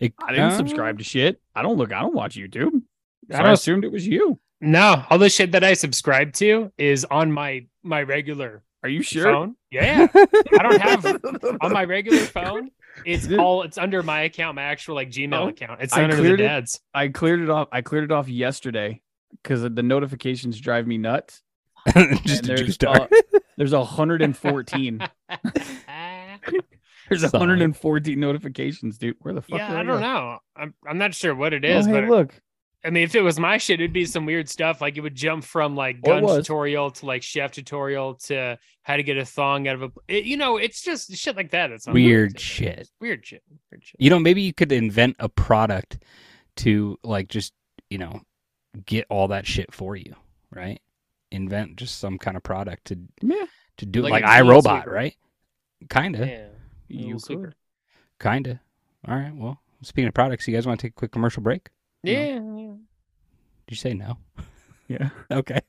It- 0.00 0.14
I 0.18 0.32
didn't 0.32 0.52
uh, 0.52 0.56
subscribe 0.56 0.98
to 0.98 1.04
shit. 1.04 1.40
I 1.54 1.62
don't 1.62 1.76
look. 1.76 1.92
I 1.92 2.00
don't 2.00 2.14
watch 2.14 2.36
YouTube. 2.36 2.82
So 3.30 3.38
I 3.38 3.42
I, 3.42 3.52
assumed 3.52 3.84
it 3.84 3.92
was 3.92 4.06
you. 4.06 4.38
No, 4.60 5.04
all 5.10 5.18
the 5.18 5.28
shit 5.28 5.52
that 5.52 5.64
I 5.64 5.74
subscribe 5.74 6.32
to 6.34 6.72
is 6.78 7.04
on 7.04 7.32
my 7.32 7.66
my 7.82 8.02
regular 8.02 8.62
Are 8.82 8.88
you 8.88 9.02
sure? 9.02 9.24
phone. 9.24 9.56
Yeah. 9.70 10.06
I 10.14 10.62
don't 10.62 10.80
have 10.80 11.04
on 11.60 11.72
my 11.72 11.84
regular 11.84 12.18
phone. 12.18 12.70
It's 13.06 13.26
Dude. 13.26 13.38
all 13.38 13.62
it's 13.62 13.78
under 13.78 14.02
my 14.02 14.22
account, 14.22 14.56
my 14.56 14.64
actual 14.64 14.94
like 14.96 15.10
Gmail 15.10 15.34
Oh, 15.34 15.48
account. 15.48 15.80
It's 15.82 15.92
I 15.94 16.04
under 16.04 16.16
the 16.16 16.22
cleared 16.22 16.40
it. 16.40 16.44
dad's. 16.44 16.80
I 16.92 17.08
cleared 17.08 17.40
it 17.40 17.48
off. 17.50 17.68
I 17.72 17.80
cleared 17.82 18.04
it 18.04 18.12
off 18.12 18.28
yesterday 18.28 19.00
because 19.42 19.62
the 19.62 19.82
notifications 19.82 20.60
drive 20.60 20.86
me 20.86 20.98
nuts. 20.98 21.42
just 21.86 21.96
And 21.96 22.16
a 22.26 22.42
there's, 22.42 22.60
juice 22.60 22.76
jar. 22.76 23.02
uh, 23.02 23.38
there's 23.56 23.72
114. 23.72 25.00
There's 27.08 27.20
Solid. 27.22 27.32
114 27.32 28.18
notifications, 28.20 28.96
dude. 28.98 29.16
Where 29.20 29.34
the 29.34 29.42
fuck? 29.42 29.58
yeah, 29.58 29.68
did 29.70 29.76
I 29.78 29.82
don't 29.82 30.00
know. 30.00 30.38
I'm 30.56 30.74
I'm 30.86 30.98
not 30.98 31.14
sure 31.14 31.34
what 31.34 31.52
it 31.52 31.64
is. 31.64 31.86
Oh, 31.86 31.90
hey, 31.92 32.00
but 32.02 32.08
look. 32.10 32.34
I 32.84 32.90
mean, 32.90 33.04
if 33.04 33.14
it 33.14 33.20
was 33.20 33.38
my 33.38 33.58
shit, 33.58 33.80
it'd 33.80 33.92
be 33.92 34.04
some 34.04 34.26
weird 34.26 34.48
stuff. 34.48 34.80
Like 34.80 34.96
it 34.96 35.00
would 35.00 35.14
jump 35.14 35.44
from 35.44 35.76
like 35.76 35.98
Oh, 36.04 36.20
gun 36.20 36.36
tutorial 36.36 36.90
to 36.90 37.06
like 37.06 37.22
chef 37.22 37.52
tutorial 37.52 38.14
to 38.26 38.58
how 38.82 38.96
to 38.96 39.02
get 39.02 39.16
a 39.16 39.24
thong 39.24 39.68
out 39.68 39.76
of 39.76 39.82
a. 39.82 39.92
It, 40.08 40.24
you 40.24 40.36
know, 40.36 40.56
it's 40.56 40.82
just 40.82 41.14
shit 41.14 41.36
like 41.36 41.50
that. 41.50 41.70
It's 41.70 41.86
Weird 41.86 42.40
shit. 42.40 42.88
Weird 43.00 43.24
shit. 43.24 43.42
Weird 43.70 43.84
shit. 43.84 43.96
You 44.00 44.10
know, 44.10 44.18
maybe 44.18 44.42
you 44.42 44.52
could 44.52 44.72
invent 44.72 45.16
a 45.20 45.28
product 45.28 46.02
to 46.56 46.98
like 47.04 47.28
just, 47.28 47.52
you 47.88 47.98
know, 47.98 48.20
get 48.84 49.06
all 49.08 49.28
that 49.28 49.46
shit 49.46 49.72
for 49.72 49.94
you, 49.94 50.14
right? 50.50 50.80
Invent 51.30 51.76
just 51.76 51.98
some 51.98 52.18
kind 52.18 52.36
of 52.36 52.42
product 52.42 52.86
to 52.86 52.98
Yeah, 53.22 53.46
to 53.76 53.86
do 53.86 54.02
Like 54.02 54.22
like, 54.22 54.24
iRobot, 54.24 54.86
right? 54.86 55.14
Kinda. 55.88 56.26
Yeah. 56.26 56.46
you 56.88 57.18
could. 57.18 57.54
Kinda. 58.20 58.60
All 59.06 59.16
right. 59.16 59.34
Well, 59.34 59.60
speaking 59.82 60.08
of 60.08 60.14
products, 60.14 60.46
you 60.48 60.54
guys 60.54 60.66
want 60.66 60.80
to 60.80 60.86
take 60.86 60.92
a 60.92 60.94
quick 60.94 61.12
commercial 61.12 61.42
break? 61.42 61.70
Yeah. 62.02 62.26
yeah. 62.26 62.51
Did 63.72 63.78
you 63.78 63.90
say 63.90 63.94
no? 63.94 64.18
Yeah. 64.86 65.08
Okay. 65.32 65.60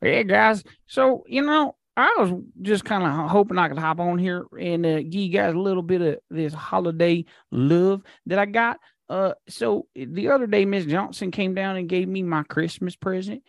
Hey 0.00 0.24
guys, 0.24 0.64
so 0.88 1.22
you 1.28 1.42
know, 1.42 1.76
I 1.96 2.12
was 2.18 2.32
just 2.60 2.84
kind 2.84 3.04
of 3.04 3.30
hoping 3.30 3.56
I 3.56 3.68
could 3.68 3.78
hop 3.78 4.00
on 4.00 4.18
here 4.18 4.46
and 4.60 4.84
uh, 4.84 4.96
give 5.02 5.14
you 5.14 5.28
guys 5.28 5.54
a 5.54 5.58
little 5.58 5.84
bit 5.84 6.00
of 6.00 6.18
this 6.28 6.52
holiday 6.52 7.24
love 7.52 8.02
that 8.26 8.40
I 8.40 8.46
got. 8.46 8.80
Uh, 9.08 9.34
so 9.48 9.86
the 9.94 10.30
other 10.30 10.48
day, 10.48 10.64
Miss 10.64 10.86
Johnson 10.86 11.30
came 11.30 11.54
down 11.54 11.76
and 11.76 11.88
gave 11.88 12.08
me 12.08 12.24
my 12.24 12.42
Christmas 12.42 12.96
present. 12.96 13.44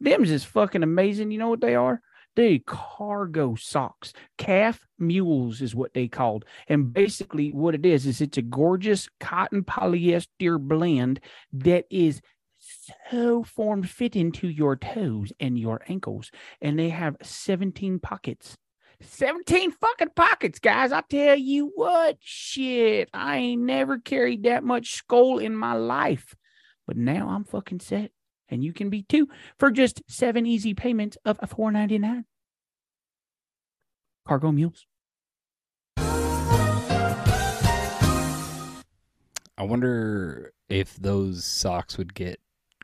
Them's 0.00 0.30
is 0.30 0.44
fucking 0.44 0.84
amazing. 0.84 1.32
You 1.32 1.38
know 1.38 1.48
what 1.48 1.60
they 1.60 1.74
are? 1.74 2.00
Cargo 2.64 3.56
socks. 3.56 4.12
Calf 4.36 4.86
mules 4.98 5.60
is 5.60 5.74
what 5.74 5.92
they 5.92 6.06
called. 6.06 6.44
And 6.68 6.92
basically, 6.92 7.50
what 7.50 7.74
it 7.74 7.84
is, 7.84 8.06
is 8.06 8.20
it's 8.20 8.38
a 8.38 8.42
gorgeous 8.42 9.08
cotton 9.18 9.64
polyester 9.64 10.60
blend 10.60 11.20
that 11.52 11.86
is 11.90 12.20
so 13.10 13.42
form 13.42 13.82
fitting 13.82 14.30
to 14.32 14.48
your 14.48 14.76
toes 14.76 15.32
and 15.40 15.58
your 15.58 15.82
ankles. 15.88 16.30
And 16.60 16.78
they 16.78 16.90
have 16.90 17.16
17 17.22 17.98
pockets. 17.98 18.56
17 19.00 19.72
fucking 19.72 20.10
pockets, 20.14 20.58
guys. 20.58 20.92
I 20.92 21.02
tell 21.02 21.36
you 21.36 21.72
what, 21.74 22.18
shit. 22.20 23.08
I 23.12 23.38
ain't 23.38 23.62
never 23.62 23.98
carried 23.98 24.44
that 24.44 24.62
much 24.62 24.94
skull 24.94 25.38
in 25.38 25.56
my 25.56 25.74
life. 25.74 26.34
But 26.86 26.96
now 26.96 27.30
I'm 27.30 27.44
fucking 27.44 27.80
set. 27.80 28.12
And 28.50 28.64
you 28.64 28.72
can 28.72 28.88
be 28.90 29.02
too 29.02 29.28
for 29.58 29.70
just 29.70 30.02
seven 30.08 30.46
easy 30.46 30.74
payments 30.74 31.18
of 31.24 31.38
four 31.48 31.70
ninety 31.70 31.98
nine. 31.98 32.24
Cargo 34.26 34.52
mules. 34.52 34.86
I 39.58 39.64
wonder 39.64 40.52
if 40.68 40.94
those 40.96 41.44
socks 41.44 41.98
would 41.98 42.14
get 42.14 42.38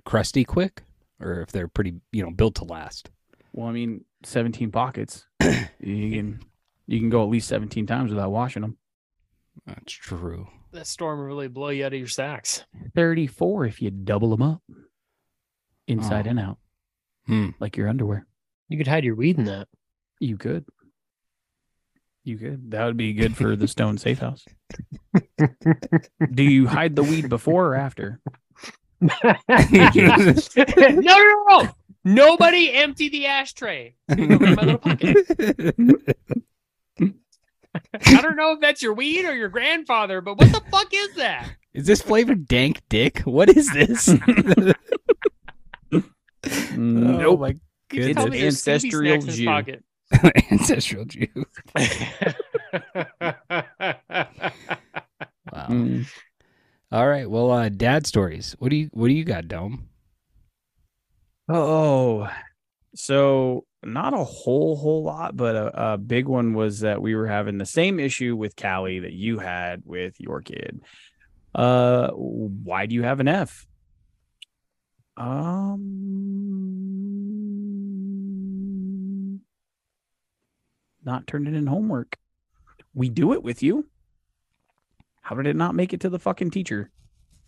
crusty 0.05 0.45
quick, 0.45 0.83
or 1.21 1.41
if 1.41 1.53
they're 1.53 1.69
pretty, 1.69 1.95
you 2.11 2.25
know, 2.25 2.31
built 2.31 2.57
to 2.57 2.65
last. 2.65 3.11
Well, 3.53 3.69
I 3.69 3.73
mean, 3.73 4.05
17 4.25 4.73
pockets. 4.73 5.27
you 5.41 6.11
can 6.11 6.41
you 6.87 6.99
can 6.99 7.11
go 7.11 7.23
at 7.23 7.31
least 7.31 7.49
17 7.49 7.87
times 7.87 8.11
without 8.11 8.33
washing 8.33 8.63
them. 8.63 8.77
That's 9.67 9.93
true. 9.93 10.49
That 10.73 10.89
storm 10.89 11.21
will 11.21 11.27
really 11.27 11.49
blow 11.49 11.69
you 11.69 11.85
out 11.85 11.93
of 11.93 11.99
your 11.99 12.09
sacks. 12.09 12.65
34 12.97 13.67
if 13.67 13.81
you 13.81 13.91
double 13.91 14.31
them 14.31 14.43
up. 14.43 14.63
Inside 15.87 16.27
Oh. 16.27 16.31
and 16.31 16.41
out. 16.41 16.59
Hmm. 17.27 17.49
Like 17.61 17.77
your 17.77 17.89
underwear. 17.89 18.27
You 18.69 18.79
could 18.79 18.87
hide 18.87 19.05
your 19.05 19.15
weed 19.15 19.39
in 19.39 19.45
that. 19.45 19.69
You 20.21 20.37
could. 20.37 20.65
You 22.23 22.39
could. 22.39 22.71
That 22.71 22.87
would 22.87 22.97
be 22.97 23.13
good 23.13 23.37
for 23.37 23.55
the 23.57 23.69
stone 23.69 23.99
safe 23.99 24.19
house. 24.19 24.45
Do 26.33 26.43
you 26.43 26.67
hide 26.67 26.97
the 26.97 27.03
weed 27.03 27.29
before 27.29 27.67
or 27.69 27.75
after? 27.75 28.21
no, 29.01 29.13
no, 29.49 30.99
no, 30.99 31.45
no. 31.49 31.69
Nobody 32.07 32.73
empty 32.73 33.09
the 33.09 33.27
ashtray. 33.27 33.95
It's 34.09 34.17
gonna 34.17 34.39
go 34.39 34.45
in 34.47 34.55
my 34.55 34.63
little 34.63 34.79
pocket. 34.79 35.17
I 38.07 38.21
don't 38.23 38.37
know 38.37 38.53
if 38.53 38.61
that's 38.61 38.83
your 38.83 38.95
weed 38.95 39.25
or 39.25 39.35
your 39.35 39.49
grandfather, 39.49 40.21
but 40.21 40.37
what 40.39 40.53
the 40.53 40.63
fuck 40.71 40.89
is 40.93 41.15
that? 41.17 41.49
Is 41.73 41.87
this 41.87 42.01
flavored 42.03 42.47
dank 42.47 42.83
dick? 42.89 43.21
What 43.21 43.49
is 43.49 43.71
this? 43.73 44.09
Oh 46.73 46.77
Nope. 46.77 47.41
my 47.41 47.49
It's 47.51 47.61
It's 47.93 48.13
probably 48.15 48.47
ancestral 48.47 49.03
snacks 49.03 49.25
in 49.25 49.29
his 49.29 49.39
Jew. 49.39 49.47
pocket. 49.47 49.85
Ancestral 50.51 51.05
Jew. 51.07 51.27
Wow. 55.53 55.67
Mm. 55.69 56.07
All 56.91 57.09
right. 57.09 57.29
Well, 57.31 57.51
uh, 57.51 57.69
dad 57.69 58.07
stories. 58.07 58.57
What 58.59 58.71
do 58.71 58.77
you 58.77 58.89
What 58.93 59.09
do 59.09 59.15
you 59.15 59.25
got, 59.25 59.49
Dome? 59.49 59.89
Oh, 61.49 62.29
so 62.95 63.67
not 63.85 64.15
a 64.15 64.25
whole 64.25 64.77
whole 64.77 65.05
lot, 65.05 65.37
but 65.37 65.55
a, 65.55 65.93
a 65.93 65.99
big 65.99 66.27
one 66.27 66.55
was 66.55 66.81
that 66.81 67.03
we 67.03 67.15
were 67.15 67.27
having 67.27 67.59
the 67.59 67.67
same 67.67 68.01
issue 68.01 68.35
with 68.35 68.57
Callie 68.57 69.01
that 69.01 69.13
you 69.13 69.39
had 69.39 69.83
with 69.85 70.15
your 70.19 70.41
kid. 70.41 70.81
Uh, 71.55 72.09
why 72.13 72.87
do 72.87 72.95
you 72.95 73.03
have 73.03 73.21
an 73.21 73.29
F? 73.29 73.67
Um, 75.17 75.81
not 81.05 81.27
turning 81.27 81.55
in 81.55 81.67
homework. 81.67 82.19
We 82.95 83.09
do 83.09 83.33
it 83.33 83.43
with 83.43 83.63
you. 83.63 83.89
How 85.21 85.35
did 85.37 85.47
it 85.47 85.57
not 85.57 85.75
make 85.75 85.93
it 85.93 86.01
to 86.01 86.11
the 86.11 86.19
fucking 86.19 86.51
teacher? 86.51 86.91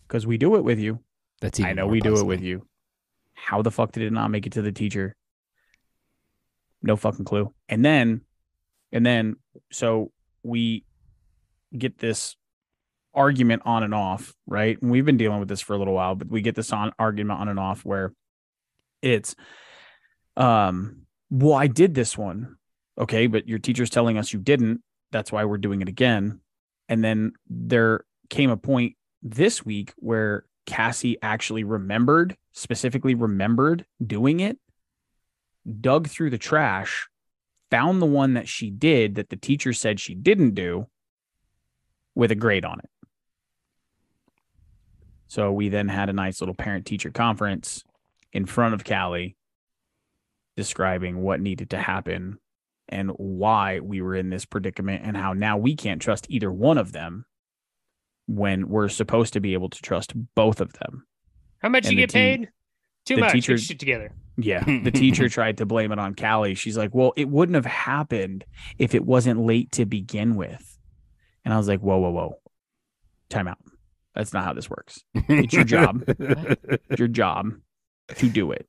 Because 0.07 0.25
we 0.25 0.37
do 0.37 0.55
it 0.55 0.63
with 0.63 0.79
you. 0.79 0.99
That's 1.41 1.59
I 1.59 1.73
know 1.73 1.87
we 1.87 1.99
do 1.99 2.17
it 2.17 2.25
with 2.25 2.41
you. 2.41 2.65
How 3.33 3.61
the 3.61 3.69
fuck 3.71 3.91
did 3.91 4.03
it 4.03 4.11
not 4.11 4.31
make 4.31 4.47
it 4.47 4.53
to 4.53 4.61
the 4.61 4.71
teacher? 4.71 5.15
No 6.81 6.95
fucking 6.95 7.25
clue. 7.25 7.53
And 7.69 7.83
then, 7.85 8.21
and 8.91 9.05
then, 9.05 9.35
so 9.71 10.11
we 10.41 10.85
get 11.77 11.99
this 11.99 12.35
argument 13.17 13.63
on 13.65 13.83
and 13.83 13.93
off, 13.93 14.33
right? 14.45 14.81
And 14.81 14.91
we've 14.91 15.05
been 15.05 15.17
dealing 15.17 15.39
with 15.39 15.49
this 15.49 15.59
for 15.59 15.73
a 15.73 15.77
little 15.77 15.95
while, 15.95 16.15
but 16.15 16.29
we 16.29 16.41
get 16.41 16.55
this 16.55 16.71
on 16.71 16.93
argument 16.99 17.39
on 17.39 17.49
and 17.49 17.59
off 17.59 17.83
where 17.83 18.13
it's, 19.01 19.35
um, 20.37 21.01
well, 21.29 21.55
I 21.55 21.67
did 21.67 21.95
this 21.95 22.17
one. 22.17 22.55
Okay, 22.97 23.27
but 23.27 23.47
your 23.47 23.59
teacher's 23.59 23.89
telling 23.89 24.17
us 24.17 24.31
you 24.31 24.39
didn't. 24.39 24.81
That's 25.11 25.31
why 25.31 25.45
we're 25.45 25.57
doing 25.57 25.81
it 25.81 25.89
again. 25.89 26.39
And 26.87 27.03
then 27.03 27.33
there 27.49 28.05
came 28.29 28.49
a 28.49 28.57
point 28.57 28.95
this 29.21 29.65
week 29.65 29.93
where 29.97 30.45
Cassie 30.65 31.17
actually 31.21 31.63
remembered, 31.63 32.37
specifically 32.53 33.15
remembered 33.15 33.85
doing 34.05 34.39
it, 34.39 34.57
dug 35.81 36.07
through 36.07 36.29
the 36.29 36.37
trash, 36.37 37.07
found 37.69 38.01
the 38.01 38.07
one 38.07 38.35
that 38.35 38.47
she 38.47 38.69
did 38.69 39.15
that 39.15 39.29
the 39.29 39.35
teacher 39.35 39.73
said 39.73 39.99
she 39.99 40.15
didn't 40.15 40.53
do 40.53 40.87
with 42.15 42.31
a 42.31 42.35
grade 42.35 42.65
on 42.65 42.79
it. 42.79 42.89
So 45.27 45.51
we 45.51 45.69
then 45.69 45.89
had 45.89 46.09
a 46.09 46.13
nice 46.13 46.41
little 46.41 46.55
parent 46.55 46.85
teacher 46.85 47.11
conference 47.11 47.83
in 48.33 48.45
front 48.45 48.73
of 48.73 48.83
Callie 48.85 49.35
describing 50.55 51.21
what 51.21 51.39
needed 51.41 51.69
to 51.71 51.77
happen 51.77 52.39
and 52.89 53.11
why 53.17 53.79
we 53.79 54.01
were 54.01 54.15
in 54.15 54.29
this 54.29 54.45
predicament 54.45 55.01
and 55.05 55.15
how 55.17 55.33
now 55.33 55.57
we 55.57 55.75
can't 55.75 56.01
trust 56.01 56.25
either 56.29 56.51
one 56.51 56.77
of 56.77 56.91
them 56.93 57.25
when 58.27 58.69
we're 58.69 58.89
supposed 58.89 59.33
to 59.33 59.39
be 59.39 59.53
able 59.53 59.69
to 59.69 59.81
trust 59.81 60.13
both 60.35 60.61
of 60.61 60.73
them. 60.73 61.05
How 61.59 61.69
much 61.69 61.85
And 61.85 61.93
you 61.93 61.99
get 61.99 62.09
te- 62.09 62.13
paid? 62.19 62.49
Too 63.05 63.15
the 63.15 63.21
much. 63.21 63.33
teacher- 63.33 63.57
shit 63.57 63.79
together. 63.79 64.13
Yeah. 64.37 64.63
The 64.83 64.91
teacher 64.91 65.27
tried 65.29 65.57
to 65.57 65.65
blame 65.65 65.91
it 65.91 65.99
on 65.99 66.13
Callie. 66.15 66.55
She's 66.55 66.77
like, 66.77 66.93
well, 66.93 67.11
it 67.17 67.27
wouldn't 67.27 67.55
have 67.55 67.65
happened 67.65 68.45
if 68.77 68.93
it 68.95 69.03
wasn't 69.05 69.39
late 69.41 69.71
to 69.73 69.85
begin 69.85 70.35
with. 70.35 70.77
And 71.43 71.53
I 71.53 71.57
was 71.57 71.67
like, 71.67 71.79
whoa, 71.79 71.97
whoa, 71.97 72.11
whoa. 72.11 72.39
Time 73.29 73.47
out. 73.47 73.57
That's 74.17 74.33
not 74.33 74.43
how 74.43 74.53
this 74.53 74.67
works. 74.69 75.03
It's 75.13 75.53
your 75.53 75.63
job. 75.63 76.03
It's 76.89 76.97
your 76.99 77.07
job 77.07 77.53
to 78.15 78.27
do 78.29 78.51
it. 78.51 78.67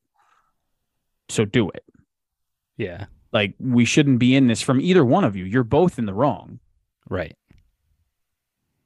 So 1.29 1.43
do 1.43 1.69
it. 1.69 1.83
yeah. 2.77 3.05
Like, 3.31 3.53
we 3.59 3.85
shouldn't 3.85 4.17
be 4.19 4.35
in 4.35 4.47
this 4.47 4.61
from 4.61 4.79
either 4.81 5.05
one 5.05 5.23
of 5.23 5.35
you. 5.35 5.45
You're 5.45 5.63
both 5.63 5.99
in 5.99 6.05
the 6.05 6.13
wrong. 6.13 6.59
Right. 7.09 7.35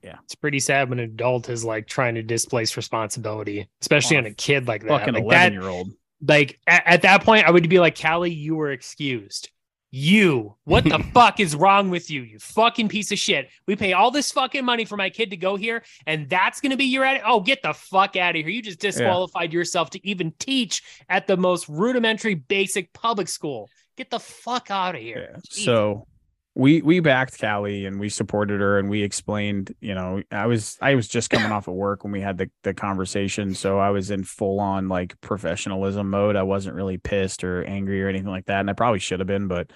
Yeah. 0.04 0.18
It's 0.26 0.36
pretty 0.36 0.60
sad 0.60 0.90
when 0.90 1.00
an 1.00 1.06
adult 1.06 1.48
is 1.50 1.64
like 1.64 1.88
trying 1.88 2.16
to 2.16 2.24
displace 2.24 2.76
responsibility, 2.76 3.70
especially 3.82 4.18
On 4.18 4.24
on 4.24 4.28
a 4.28 4.32
a 4.32 4.34
kid 4.34 4.68
like 4.68 4.82
that. 4.82 4.90
Fucking 4.90 5.14
Like 5.14 5.24
11 5.24 5.30
that, 5.30 5.52
year 5.54 5.70
old. 5.70 5.92
like 6.28 6.60
at, 6.68 6.84
at 6.86 7.02
that 7.04 7.24
point, 7.24 7.46
I 7.48 7.52
would 7.52 7.70
be 7.70 7.80
like, 7.80 7.98
Callie, 8.00 8.34
you 8.34 8.56
were 8.56 8.72
excused. 8.72 9.50
You, 9.96 10.56
what 10.64 10.86
the 10.86 10.98
fuck 11.14 11.40
is 11.40 11.56
wrong 11.56 11.92
with 11.92 12.10
you? 12.10 12.24
You 12.24 12.40
fucking 12.40 12.90
piece 12.90 13.12
of 13.12 13.20
shit. 13.20 13.50
We 13.68 13.76
pay 13.76 13.94
all 13.94 14.10
this 14.10 14.32
fucking 14.32 14.66
money 14.66 14.86
for 14.86 14.98
my 14.98 15.12
kid 15.12 15.30
to 15.30 15.38
go 15.38 15.56
here, 15.56 15.84
and 16.08 16.28
that's 16.28 16.60
gonna 16.60 16.76
be 16.78 16.86
your 16.86 17.04
atti- 17.06 17.22
Oh, 17.24 17.40
get 17.42 17.62
the 17.62 17.76
fuck 17.76 18.16
out 18.16 18.32
of 18.32 18.38
here. 18.38 18.50
You 18.50 18.64
just 18.64 18.80
disqualified 18.80 19.54
yourself 19.54 19.92
to 19.92 20.04
even 20.08 20.34
teach 20.40 20.82
at 21.10 21.28
the 21.28 21.38
most 21.38 21.70
rudimentary, 21.70 22.34
basic 22.34 22.92
public 22.94 23.28
school. 23.28 23.70
Get 23.96 24.10
the 24.10 24.20
fuck 24.20 24.72
out 24.72 24.96
of 24.96 25.02
here. 25.02 25.30
Yeah. 25.36 25.40
So 25.44 26.08
we 26.56 26.82
we 26.84 27.00
backed 27.00 27.40
Callie 27.40 27.86
and 27.86 28.00
we 28.00 28.10
supported 28.10 28.62
her 28.62 28.78
and 28.78 28.90
we 28.90 29.02
explained, 29.02 29.74
you 29.82 29.96
know, 29.96 30.22
I 30.32 30.46
was 30.46 30.78
I 30.82 30.94
was 30.94 31.08
just 31.08 31.30
coming 31.32 31.52
off 31.52 31.68
of 31.68 31.74
work 31.74 32.04
when 32.04 32.14
we 32.14 32.22
had 32.22 32.38
the 32.38 32.50
the 32.62 32.74
conversation, 32.74 33.56
so 33.56 33.80
I 33.80 33.90
was 33.90 34.12
in 34.12 34.24
full 34.24 34.60
on 34.60 34.88
like 34.88 35.20
professionalism 35.22 36.10
mode. 36.10 36.36
I 36.36 36.44
wasn't 36.44 36.76
really 36.76 36.98
pissed 36.98 37.44
or 37.44 37.64
angry 37.64 38.04
or 38.04 38.08
anything 38.08 38.30
like 38.30 38.46
that, 38.46 38.60
and 38.60 38.70
I 38.70 38.74
probably 38.74 39.00
should 39.00 39.20
have 39.20 39.28
been, 39.28 39.48
but 39.48 39.72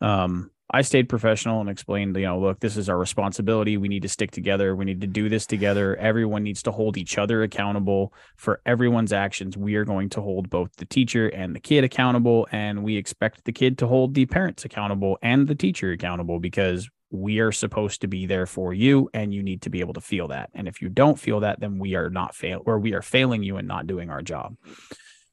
um 0.00 0.50
I 0.72 0.82
stayed 0.82 1.08
professional 1.08 1.60
and 1.60 1.68
explained, 1.68 2.16
you 2.16 2.22
know, 2.22 2.38
look, 2.38 2.60
this 2.60 2.76
is 2.76 2.88
our 2.88 2.96
responsibility. 2.96 3.76
We 3.76 3.88
need 3.88 4.02
to 4.02 4.08
stick 4.08 4.30
together. 4.30 4.76
We 4.76 4.84
need 4.84 5.00
to 5.00 5.06
do 5.06 5.28
this 5.28 5.44
together. 5.44 5.96
Everyone 5.96 6.44
needs 6.44 6.62
to 6.64 6.70
hold 6.70 6.96
each 6.96 7.18
other 7.18 7.42
accountable 7.42 8.12
for 8.36 8.60
everyone's 8.64 9.12
actions. 9.12 9.56
We 9.56 9.74
are 9.74 9.84
going 9.84 10.10
to 10.10 10.20
hold 10.20 10.48
both 10.48 10.76
the 10.76 10.84
teacher 10.84 11.28
and 11.28 11.56
the 11.56 11.60
kid 11.60 11.82
accountable, 11.82 12.46
and 12.52 12.84
we 12.84 12.96
expect 12.96 13.44
the 13.44 13.52
kid 13.52 13.78
to 13.78 13.88
hold 13.88 14.14
the 14.14 14.26
parents 14.26 14.64
accountable 14.64 15.18
and 15.22 15.48
the 15.48 15.56
teacher 15.56 15.90
accountable 15.90 16.38
because 16.38 16.88
we 17.10 17.40
are 17.40 17.50
supposed 17.50 18.00
to 18.02 18.06
be 18.06 18.26
there 18.26 18.46
for 18.46 18.72
you 18.72 19.10
and 19.12 19.34
you 19.34 19.42
need 19.42 19.62
to 19.62 19.70
be 19.70 19.80
able 19.80 19.94
to 19.94 20.00
feel 20.00 20.28
that. 20.28 20.50
And 20.54 20.68
if 20.68 20.80
you 20.80 20.88
don't 20.88 21.18
feel 21.18 21.40
that, 21.40 21.58
then 21.58 21.78
we 21.80 21.96
are 21.96 22.08
not 22.08 22.36
fail 22.36 22.62
or 22.64 22.78
we 22.78 22.94
are 22.94 23.02
failing 23.02 23.42
you 23.42 23.56
and 23.56 23.66
not 23.66 23.88
doing 23.88 24.10
our 24.10 24.22
job. 24.22 24.56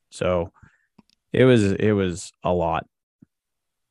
So 0.10 0.52
it 1.32 1.44
was 1.44 1.74
it 1.74 1.92
was 1.92 2.32
a 2.44 2.52
lot 2.52 2.88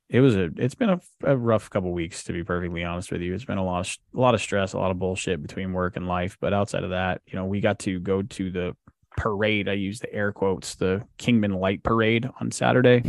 it 0.08 0.20
was 0.20 0.36
a 0.36 0.50
it's 0.56 0.74
been 0.74 0.90
a, 0.90 1.00
a 1.24 1.36
rough 1.36 1.68
couple 1.70 1.92
weeks 1.92 2.24
to 2.24 2.32
be 2.32 2.44
perfectly 2.44 2.84
honest 2.84 3.10
with 3.10 3.20
you 3.20 3.34
it's 3.34 3.44
been 3.44 3.58
a 3.58 3.64
lot 3.64 3.80
of 3.80 3.98
a 4.14 4.20
lot 4.20 4.34
of 4.34 4.40
stress 4.40 4.72
a 4.72 4.78
lot 4.78 4.90
of 4.90 4.98
bullshit 4.98 5.42
between 5.42 5.72
work 5.72 5.96
and 5.96 6.06
life 6.06 6.36
but 6.40 6.52
outside 6.52 6.84
of 6.84 6.90
that 6.90 7.20
you 7.26 7.36
know 7.36 7.44
we 7.44 7.60
got 7.60 7.78
to 7.78 7.98
go 8.00 8.22
to 8.22 8.50
the 8.50 8.76
parade. 9.16 9.68
I 9.68 9.72
use 9.72 10.00
the 10.00 10.12
air 10.12 10.32
quotes, 10.32 10.76
the 10.76 11.02
Kingman 11.18 11.54
Light 11.54 11.82
Parade 11.82 12.28
on 12.40 12.50
Saturday. 12.50 13.02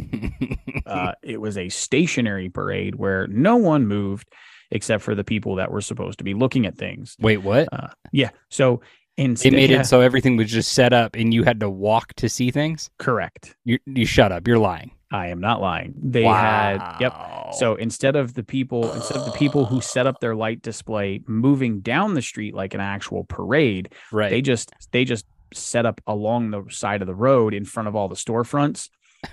uh, 0.86 1.12
it 1.22 1.40
was 1.40 1.58
a 1.58 1.70
stationary 1.70 2.50
parade 2.50 2.96
where 2.96 3.28
no 3.28 3.58
one 3.58 3.88
moved 3.88 4.34
except 4.72 5.04
for 5.04 5.16
the 5.16 5.24
people 5.24 5.56
that 5.56 5.72
were 5.72 5.82
supposed 5.82 6.18
to 6.18 6.24
be 6.24 6.34
looking 6.34 6.66
at 6.66 6.78
things. 6.78 7.16
Wait, 7.20 7.38
what? 7.38 7.70
Uh, 7.72 7.90
yeah. 8.12 8.32
So 8.50 8.82
They 9.18 9.50
made 9.50 9.72
yeah, 9.72 9.82
it 9.82 9.86
so 9.86 10.02
everything 10.02 10.38
was 10.38 10.52
just 10.52 10.74
set 10.74 10.94
up 10.94 11.16
and 11.16 11.34
you 11.34 11.44
had 11.44 11.60
to 11.62 11.70
walk 11.70 12.14
to 12.16 12.30
see 12.30 12.52
things? 12.52 12.90
correct. 12.98 13.56
You 13.66 13.80
you 13.86 14.06
shut 14.06 14.32
up. 14.32 14.48
You're 14.48 14.60
lying. 14.60 14.92
I 15.12 15.28
am 15.28 15.40
not 15.40 15.62
lying. 15.62 15.94
They 15.98 16.24
had 16.24 16.98
yep. 17.00 17.14
So 17.54 17.76
instead 17.76 18.16
of 18.16 18.34
the 18.34 18.44
people, 18.44 18.92
instead 18.92 19.18
of 19.18 19.26
the 19.26 19.32
people 19.32 19.66
who 19.66 19.80
set 19.80 20.06
up 20.06 20.20
their 20.20 20.36
light 20.36 20.62
display 20.62 21.22
moving 21.28 21.80
down 21.80 22.14
the 22.14 22.22
street 22.22 22.54
like 22.54 22.74
an 22.74 22.82
actual 22.82 23.24
parade, 23.24 23.94
right. 24.12 24.30
they 24.30 24.42
just 24.42 24.72
they 24.92 25.06
just 25.06 25.26
set 25.54 25.86
up 25.86 26.02
along 26.08 26.52
the 26.52 26.66
side 26.70 27.02
of 27.02 27.08
the 27.08 27.16
road 27.16 27.54
in 27.54 27.64
front 27.64 27.88
of 27.88 27.96
all 27.96 28.10
the 28.10 28.16
storefronts 28.16 28.90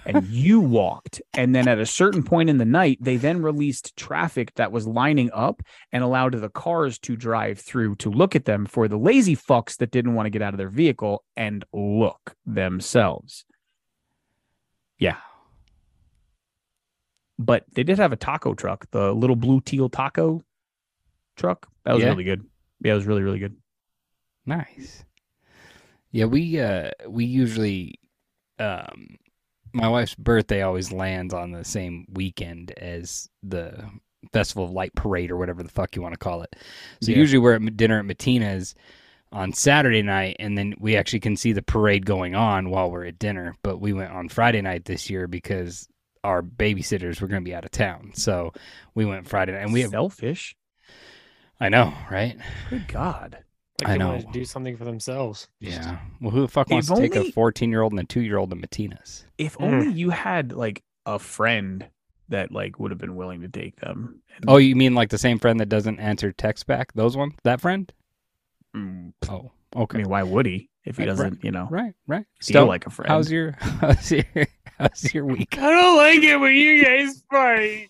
and 0.06 0.24
you 0.26 0.60
walked. 0.60 1.20
And 1.34 1.54
then 1.54 1.68
at 1.68 1.78
a 1.78 1.86
certain 1.86 2.22
point 2.22 2.48
in 2.50 2.58
the 2.58 2.64
night 2.64 2.98
they 3.00 3.16
then 3.16 3.42
released 3.42 3.96
traffic 3.96 4.54
that 4.54 4.72
was 4.72 4.86
lining 4.86 5.30
up 5.32 5.62
and 5.92 6.02
allowed 6.02 6.34
the 6.34 6.48
cars 6.48 6.98
to 7.00 7.16
drive 7.16 7.58
through 7.58 7.96
to 7.96 8.10
look 8.10 8.34
at 8.34 8.44
them 8.44 8.66
for 8.66 8.88
the 8.88 8.96
lazy 8.96 9.36
fucks 9.36 9.76
that 9.78 9.90
didn't 9.90 10.14
want 10.14 10.26
to 10.26 10.30
get 10.30 10.42
out 10.42 10.54
of 10.54 10.58
their 10.58 10.68
vehicle 10.68 11.24
and 11.36 11.64
look 11.72 12.34
themselves. 12.46 13.44
Yeah. 14.98 15.16
But 17.38 17.64
they 17.72 17.82
did 17.82 17.98
have 17.98 18.12
a 18.12 18.16
taco 18.16 18.54
truck 18.54 18.86
the 18.90 19.12
little 19.12 19.36
blue 19.36 19.60
teal 19.60 19.88
taco 19.88 20.42
truck. 21.36 21.68
That 21.84 21.94
was 21.94 22.02
Yeah. 22.02 22.10
really 22.10 22.24
good. 22.24 22.44
Yeah 22.80 22.92
it 22.92 22.96
was 22.96 23.06
really 23.06 23.22
really 23.22 23.38
good. 23.40 23.56
Nice. 24.46 25.04
Yeah, 26.10 26.26
we 26.26 26.60
uh 26.60 26.90
we 27.08 27.24
usually 27.24 27.98
um 28.58 29.16
my 29.74 29.88
wife's 29.88 30.14
birthday 30.14 30.62
always 30.62 30.92
lands 30.92 31.34
on 31.34 31.50
the 31.50 31.64
same 31.64 32.06
weekend 32.12 32.70
as 32.78 33.28
the 33.42 33.84
Festival 34.32 34.64
of 34.64 34.70
Light 34.70 34.94
Parade 34.94 35.30
or 35.30 35.36
whatever 35.36 35.62
the 35.62 35.68
fuck 35.68 35.94
you 35.96 36.02
want 36.02 36.14
to 36.14 36.18
call 36.18 36.42
it. 36.42 36.56
So 37.02 37.10
Yeah. 37.10 37.18
usually 37.18 37.38
we're 37.38 37.54
at 37.54 37.76
dinner 37.76 37.98
at 37.98 38.04
Mattina's 38.06 38.74
on 39.32 39.52
Saturday 39.52 40.02
night 40.02 40.36
and 40.38 40.56
then 40.56 40.74
we 40.78 40.96
actually 40.96 41.20
can 41.20 41.36
see 41.36 41.52
the 41.52 41.62
parade 41.62 42.06
going 42.06 42.34
on 42.34 42.70
while 42.70 42.90
we're 42.90 43.04
at 43.06 43.18
dinner, 43.18 43.54
but 43.62 43.78
we 43.80 43.92
went 43.92 44.12
on 44.12 44.28
Friday 44.28 44.62
night 44.62 44.84
this 44.84 45.10
year 45.10 45.26
because 45.26 45.88
our 46.22 46.40
babysitters 46.42 47.20
were 47.20 47.26
going 47.26 47.42
to 47.42 47.44
be 47.44 47.54
out 47.54 47.64
of 47.64 47.70
town. 47.72 48.12
So 48.14 48.52
we 48.94 49.04
went 49.04 49.28
Friday 49.28 49.52
night 49.52 49.62
and 49.62 49.72
we 49.72 49.80
have 49.82 49.90
selfish 49.90 50.56
I 51.60 51.68
know, 51.68 51.92
right? 52.10 52.36
good 52.70 52.88
god 52.88 53.38
Like 53.80 53.88
I 53.88 53.98
they 53.98 54.04
wanna 54.04 54.22
know. 54.22 54.30
do 54.32 54.44
something 54.44 54.76
for 54.76 54.84
themselves. 54.84 55.48
Yeah. 55.60 55.98
Well, 56.20 56.30
who 56.30 56.42
the 56.42 56.48
fuck 56.48 56.70
wants 56.70 56.88
If 56.90 56.94
to 56.96 57.00
take 57.02 57.16
a 57.16 57.32
14 57.32 57.70
year 57.70 57.82
old 57.82 57.92
and 57.92 58.00
a 58.00 58.04
two 58.04 58.20
year 58.20 58.38
old 58.38 58.50
to 58.50 58.56
Mattina's? 58.56 59.26
if 59.38 59.58
Mm. 59.58 59.64
only 59.64 59.92
you 59.92 60.10
had 60.10 60.52
like 60.52 60.82
a 61.06 61.18
friend 61.18 61.86
that 62.28 62.52
like 62.52 62.78
would 62.78 62.90
have 62.90 62.98
been 62.98 63.16
willing 63.16 63.40
to 63.42 63.48
take 63.48 63.76
them. 63.80 64.20
And, 64.36 64.44
Oh, 64.48 64.56
you 64.58 64.76
mean 64.76 64.94
like 64.94 65.10
the 65.10 65.18
same 65.18 65.38
friend 65.38 65.58
that 65.60 65.68
doesn't 65.68 65.98
answer 66.00 66.32
text 66.32 66.66
back? 66.66 66.92
Those 66.94 67.16
ones? 67.16 67.34
That 67.42 67.60
friend? 67.60 67.92
mm, 68.76 69.12
Oh, 69.28 69.50
I 69.76 69.80
okay. 69.80 69.98
mean, 69.98 70.08
why 70.08 70.22
would 70.22 70.46
he 70.46 70.70
if 70.84 70.96
he 70.96 71.02
Right, 71.02 71.08
doesn't, 71.08 71.44
you 71.44 71.50
know, 71.50 71.66
right, 71.70 71.94
right. 72.06 72.26
Still, 72.40 72.66
like 72.66 72.86
a 72.86 72.90
friend? 72.90 73.08
how's 73.10 73.30
your 73.30 73.52
how's 73.60 74.10
your 74.10 74.24
how's 74.78 75.12
your 75.14 75.24
week? 75.26 75.58
I 75.58 75.70
don't 75.70 75.96
like 75.96 76.22
it 76.22 76.36
when 76.36 76.54
you 76.54 76.84
guys 76.84 77.22
fight. 77.30 77.88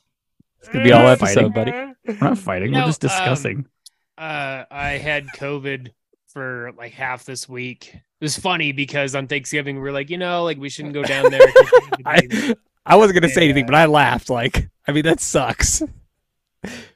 It's 0.61 0.69
gonna 0.69 0.85
be 0.85 0.93
all 0.93 1.07
episode, 1.09 1.53
buddy. 1.53 1.73
We're 1.73 2.17
not 2.23 2.39
fighting. 2.39 2.71
No, 2.73 2.79
We're 2.81 2.87
just 2.87 3.05
um, 3.05 3.11
discussing. 3.11 3.67
Uh, 4.17 4.65
I 4.71 4.99
had 4.99 5.27
COVID 5.37 5.91
for 6.29 6.73
like 6.77 6.93
half 6.93 7.25
this 7.25 7.49
week. 7.49 7.95
It 7.95 8.01
was 8.25 8.39
funny 8.39 8.73
because 8.73 9.15
on 9.15 9.27
Thanksgiving 9.27 9.77
we 9.77 9.83
were 9.83 9.93
like, 9.93 10.11
you 10.11 10.19
know, 10.19 10.45
like 10.45 10.59
we 10.59 10.69
shouldn't 10.69 10.95
go 10.95 11.03
down 11.03 11.31
there. 11.31 11.41
I 12.07 12.55
I 12.87 12.97
wasn't 12.97 13.21
gonna 13.21 13.33
say 13.33 13.45
anything, 13.45 13.67
but 13.67 13.75
I 13.75 13.87
laughed. 13.87 14.31
Like, 14.31 14.69
I 14.87 14.93
mean, 14.93 15.05
that 15.05 15.21
sucks. 15.21 15.83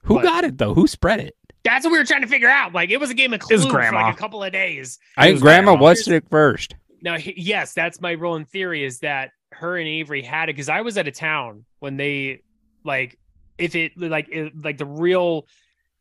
Who 0.02 0.14
What? 0.14 0.24
got 0.24 0.44
it 0.44 0.58
though? 0.58 0.74
Who 0.74 0.86
spread 0.86 1.20
it? 1.20 1.34
That's 1.64 1.84
what 1.84 1.92
we 1.92 1.98
were 1.98 2.04
trying 2.04 2.22
to 2.22 2.28
figure 2.28 2.48
out. 2.48 2.72
Like 2.72 2.90
it 2.90 2.98
was 2.98 3.10
a 3.10 3.14
game 3.14 3.32
of 3.32 3.40
It 3.40 3.42
clue 3.42 3.56
was 3.56 3.66
for 3.66 3.72
like 3.92 4.14
a 4.14 4.16
couple 4.18 4.42
of 4.42 4.52
days. 4.52 4.98
I 5.16 5.28
think 5.28 5.40
Grandma 5.40 5.74
was 5.74 6.04
sick 6.04 6.24
first. 6.30 6.74
Now, 7.02 7.16
he- 7.18 7.34
yes, 7.36 7.74
that's 7.74 8.00
my 8.00 8.14
rolling 8.14 8.44
theory 8.44 8.84
is 8.84 9.00
that 9.00 9.30
her 9.52 9.76
and 9.76 9.86
Avery 9.86 10.22
had 10.22 10.48
it 10.48 10.54
because 10.54 10.68
I 10.68 10.80
was 10.80 10.96
out 10.98 11.06
of 11.08 11.14
town 11.14 11.64
when 11.80 11.96
they 11.96 12.42
like 12.84 13.18
if 13.58 13.74
it 13.74 13.92
like 13.96 14.28
it, 14.30 14.52
like 14.62 14.78
the 14.78 14.86
real 14.86 15.46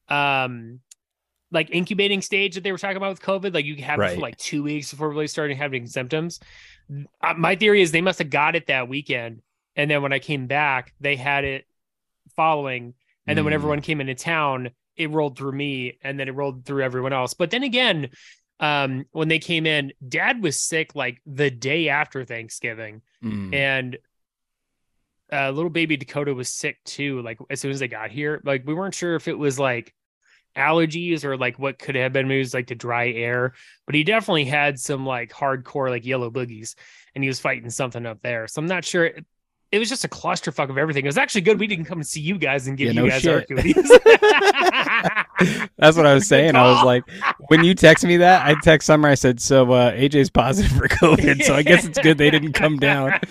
um 0.10 0.80
like 1.52 1.70
incubating 1.72 2.22
stage 2.22 2.56
that 2.56 2.64
they 2.64 2.72
were 2.72 2.78
talking 2.78 2.98
about 2.98 3.10
with 3.10 3.22
COVID, 3.22 3.54
like 3.54 3.66
you 3.66 3.76
have 3.84 4.00
it 4.00 4.16
for 4.16 4.22
like 4.22 4.38
two 4.38 4.64
weeks 4.64 4.92
before 4.92 5.10
really 5.10 5.28
starting 5.28 5.58
having 5.58 5.88
symptoms. 5.88 6.40
Uh, 7.22 7.34
my 7.38 7.56
theory 7.56 7.82
is 7.82 7.92
they 7.92 8.02
must 8.02 8.20
have 8.20 8.30
got 8.30 8.56
it 8.56 8.68
that 8.68 8.88
weekend, 8.90 9.42
and 9.76 9.90
then 9.90 10.02
when 10.02 10.14
I 10.14 10.20
came 10.20 10.48
back, 10.48 10.94
they 11.00 11.16
had 11.16 11.44
it 11.44 11.66
following, 12.36 12.94
and 13.26 13.38
then 13.38 13.46
when 13.46 13.52
Mm. 13.52 13.56
everyone 13.56 13.82
came 13.82 14.02
into 14.02 14.16
town, 14.16 14.72
it 14.96 15.10
rolled 15.10 15.38
through 15.38 15.52
me, 15.54 15.98
and 16.02 16.20
then 16.20 16.28
it 16.28 16.36
rolled 16.36 16.66
through 16.66 16.84
everyone 16.84 17.14
else. 17.14 17.34
But 17.34 17.52
then 17.52 17.64
again, 17.64 18.10
um, 18.60 19.06
when 19.12 19.28
they 19.28 19.40
came 19.40 19.66
in, 19.66 19.94
Dad 20.08 20.42
was 20.42 20.60
sick 20.60 20.96
like 20.96 21.22
the 21.26 21.50
day 21.52 21.90
after 21.90 22.26
Thanksgiving, 22.26 23.02
Mm. 23.24 23.54
and 23.54 23.98
uh, 25.32 25.52
little 25.52 25.70
baby 25.70 25.98
Dakota 25.98 26.34
was 26.34 26.50
sick 26.50 26.78
too. 26.86 27.22
Like 27.22 27.38
as 27.50 27.60
soon 27.60 27.72
as 27.72 27.80
they 27.80 27.88
got 27.88 28.12
here, 28.12 28.42
like 28.46 28.66
we 28.66 28.74
weren't 28.74 28.96
sure 28.96 29.16
if 29.16 29.28
it 29.28 29.38
was 29.38 29.60
like 29.60 29.94
allergies 30.58 31.24
or 31.24 31.38
like 31.38 31.58
what 31.60 31.80
could 31.80 31.96
have 31.96 32.12
been. 32.14 32.28
Maybe 32.28 32.48
like 32.54 32.68
the 32.68 32.76
dry 32.76 33.10
air, 33.10 33.54
but 33.86 33.96
he 33.96 34.04
definitely 34.04 34.46
had 34.46 34.80
some 34.80 35.06
like 35.06 35.32
hardcore 35.32 35.90
like 35.90 36.06
yellow 36.06 36.30
boogies, 36.30 36.76
and 37.16 37.24
he 37.24 37.28
was 37.28 37.40
fighting 37.40 37.70
something 37.70 38.06
up 38.06 38.22
there. 38.22 38.48
So 38.48 38.62
I'm 38.62 38.68
not 38.68 38.84
sure. 38.84 39.06
It, 39.06 39.26
it 39.72 39.80
was 39.80 39.90
just 39.90 40.06
a 40.06 40.08
clusterfuck 40.08 40.70
of 40.70 40.78
everything. 40.78 41.04
It 41.04 41.10
was 41.10 41.18
actually 41.18 41.42
good 41.42 41.60
we 41.60 41.68
didn't 41.68 41.86
come 41.86 41.98
and 41.98 42.08
see 42.08 42.22
you 42.22 42.38
guys 42.38 42.68
and 42.68 42.78
give 42.78 42.94
Yeah, 42.94 43.02
you 43.02 43.08
no 43.08 43.10
guys 43.10 43.28
our 43.28 43.46
shit. 43.48 43.76
That's 45.78 45.98
what 45.98 46.06
I 46.06 46.14
was 46.14 46.28
saying. 46.28 46.56
I 46.56 46.72
was 46.72 46.86
like, 46.86 47.04
when 47.50 47.64
you 47.66 47.76
text 47.76 48.06
me 48.06 48.18
that, 48.18 48.46
I 48.46 48.56
text 48.62 48.86
Summer. 48.88 49.10
I 49.10 49.16
said, 49.16 49.42
"So 49.42 49.72
uh, 49.72 49.92
AJ's 49.92 50.30
positive 50.30 50.72
for 50.72 50.88
COVID, 50.88 51.44
so 51.44 51.54
I 51.54 51.64
guess 51.64 51.86
it's 51.86 52.00
good 52.00 52.18
they 52.18 52.30
didn't 52.30 52.54
come 52.54 52.78
down." 52.78 53.20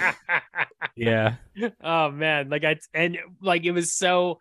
Yeah, 0.99 1.35
oh 1.85 2.11
man, 2.11 2.49
like 2.49 2.65
I 2.65 2.79
and 2.95 3.19
like 3.43 3.65
it 3.65 3.73
was 3.73 3.93
so. 3.93 4.41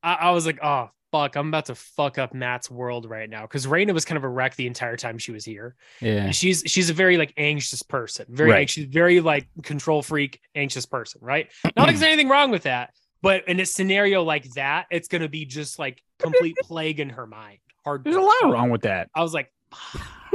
I, 0.00 0.14
I 0.14 0.30
was 0.30 0.46
like, 0.46 0.60
oh 0.62 0.90
fuck, 1.10 1.36
I'm 1.36 1.48
about 1.48 1.66
to 1.66 1.74
fuck 1.74 2.18
up 2.18 2.34
Matt's 2.34 2.70
world 2.70 3.08
right 3.08 3.28
now 3.28 3.42
because 3.42 3.66
Raina 3.66 3.94
was 3.94 4.04
kind 4.04 4.16
of 4.18 4.24
a 4.24 4.28
wreck 4.28 4.56
the 4.56 4.66
entire 4.66 4.96
time 4.96 5.18
she 5.18 5.32
was 5.32 5.44
here. 5.44 5.74
yeah. 6.00 6.30
She's 6.30 6.62
she's 6.66 6.90
a 6.90 6.94
very 6.94 7.16
like 7.16 7.32
anxious 7.36 7.82
person, 7.82 8.26
very 8.28 8.50
Right. 8.50 8.60
anxious, 8.60 8.84
very 8.84 9.20
like 9.20 9.48
control 9.62 10.02
freak, 10.02 10.40
anxious 10.54 10.86
person, 10.86 11.20
right? 11.22 11.48
Not 11.64 11.72
like 11.76 11.88
there's 11.88 12.02
anything 12.12 12.28
wrong 12.28 12.50
with 12.50 12.64
that, 12.64 12.94
but 13.22 13.46
in 13.48 13.58
a 13.60 13.66
scenario 13.66 14.22
like 14.22 14.50
that, 14.52 14.86
it's 14.90 15.08
gonna 15.08 15.28
be 15.28 15.44
just 15.44 15.78
like 15.78 16.02
complete 16.18 16.56
plague 16.62 17.00
in 17.00 17.08
her 17.10 17.26
mind. 17.26 17.58
Hard. 17.84 18.04
There's 18.04 18.16
a 18.16 18.20
lot 18.20 18.34
wrong 18.52 18.70
with 18.70 18.82
that. 18.82 19.08
I 19.14 19.22
was 19.22 19.32
like. 19.34 19.52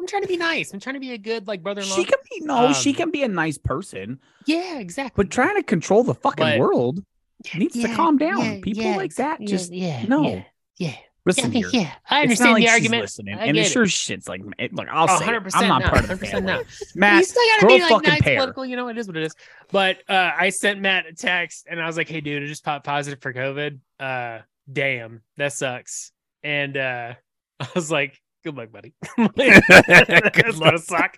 I'm 0.00 0.06
trying 0.08 0.22
to 0.22 0.28
be 0.28 0.36
nice. 0.36 0.74
I'm 0.74 0.80
trying 0.80 0.94
to 0.94 1.00
be 1.00 1.12
a 1.12 1.18
good 1.18 1.46
like 1.46 1.62
brother-in-law. 1.62 1.96
She 1.96 2.04
can 2.04 2.18
be 2.30 2.40
no, 2.40 2.72
she 2.74 2.90
Um, 2.90 2.96
can 2.96 3.10
be 3.10 3.22
a 3.22 3.28
nice 3.28 3.56
person, 3.56 4.20
yeah, 4.44 4.78
exactly. 4.78 5.24
but 5.24 5.30
trying 5.32 5.56
to 5.56 5.62
control 5.62 6.02
the 6.04 6.14
fucking 6.14 6.44
But- 6.44 6.58
world 6.58 7.02
needs 7.56 7.74
to 7.80 7.94
calm 7.94 8.16
down. 8.18 8.38
yeah, 8.44 8.58
People 8.62 8.82
yeah, 8.84 8.96
like 8.96 9.14
that 9.16 9.40
just 9.42 9.72
yeah, 9.72 10.04
no. 10.06 10.22
yeah, 10.28 10.42
yeah. 10.78 10.94
listen 11.26 11.52
yeah, 11.52 11.58
here. 11.58 11.68
yeah. 11.72 11.92
I 12.08 12.22
understand 12.22 12.52
like 12.54 12.64
the 12.64 12.70
argument. 12.70 13.02
listening, 13.02 13.38
and 13.38 13.56
it 13.56 13.64
sure 13.66 13.86
shit's 13.86 14.28
like, 14.28 14.42
it- 14.58 14.74
look, 14.74 14.86
I'll 14.90 15.08
say, 15.08 15.24
it. 15.26 15.42
100% 15.42 15.50
I'm 15.54 15.68
not 15.68 15.82
no, 15.82 15.88
part 15.88 16.08
of 16.10 16.20
the 16.20 16.26
100% 16.26 16.30
family. 16.30 16.52
no. 16.52 16.62
Matt, 16.94 17.18
you 17.18 17.24
still 17.24 17.42
gotta 17.50 17.66
grow 17.66 17.76
be 17.76 17.82
like 17.82 17.90
fucking 17.90 18.08
nice 18.10 18.20
pair. 18.22 18.36
political. 18.36 18.64
You 18.66 18.76
know, 18.76 18.88
it 18.88 18.98
is 18.98 19.06
what 19.06 19.16
it 19.16 19.24
is. 19.24 19.34
But 19.70 19.98
uh, 20.08 20.32
I 20.38 20.50
sent 20.50 20.80
Matt 20.80 21.06
a 21.06 21.12
text 21.12 21.66
and 21.68 21.80
I 21.80 21.86
was 21.86 21.96
like, 21.96 22.08
"Hey, 22.08 22.20
dude, 22.20 22.42
I 22.42 22.46
just 22.46 22.64
popped 22.64 22.84
positive 22.86 23.20
for 23.20 23.32
COVID. 23.32 23.78
Uh, 24.00 24.40
damn, 24.72 25.22
that 25.36 25.52
sucks." 25.52 26.12
And 26.42 26.76
uh, 26.76 27.14
I 27.60 27.66
was 27.74 27.90
like, 27.90 28.20
"Good 28.44 28.54
luck, 28.56 28.70
buddy." 28.72 28.94
That's 29.36 30.30
gonna 30.58 30.78
suck. 30.78 31.16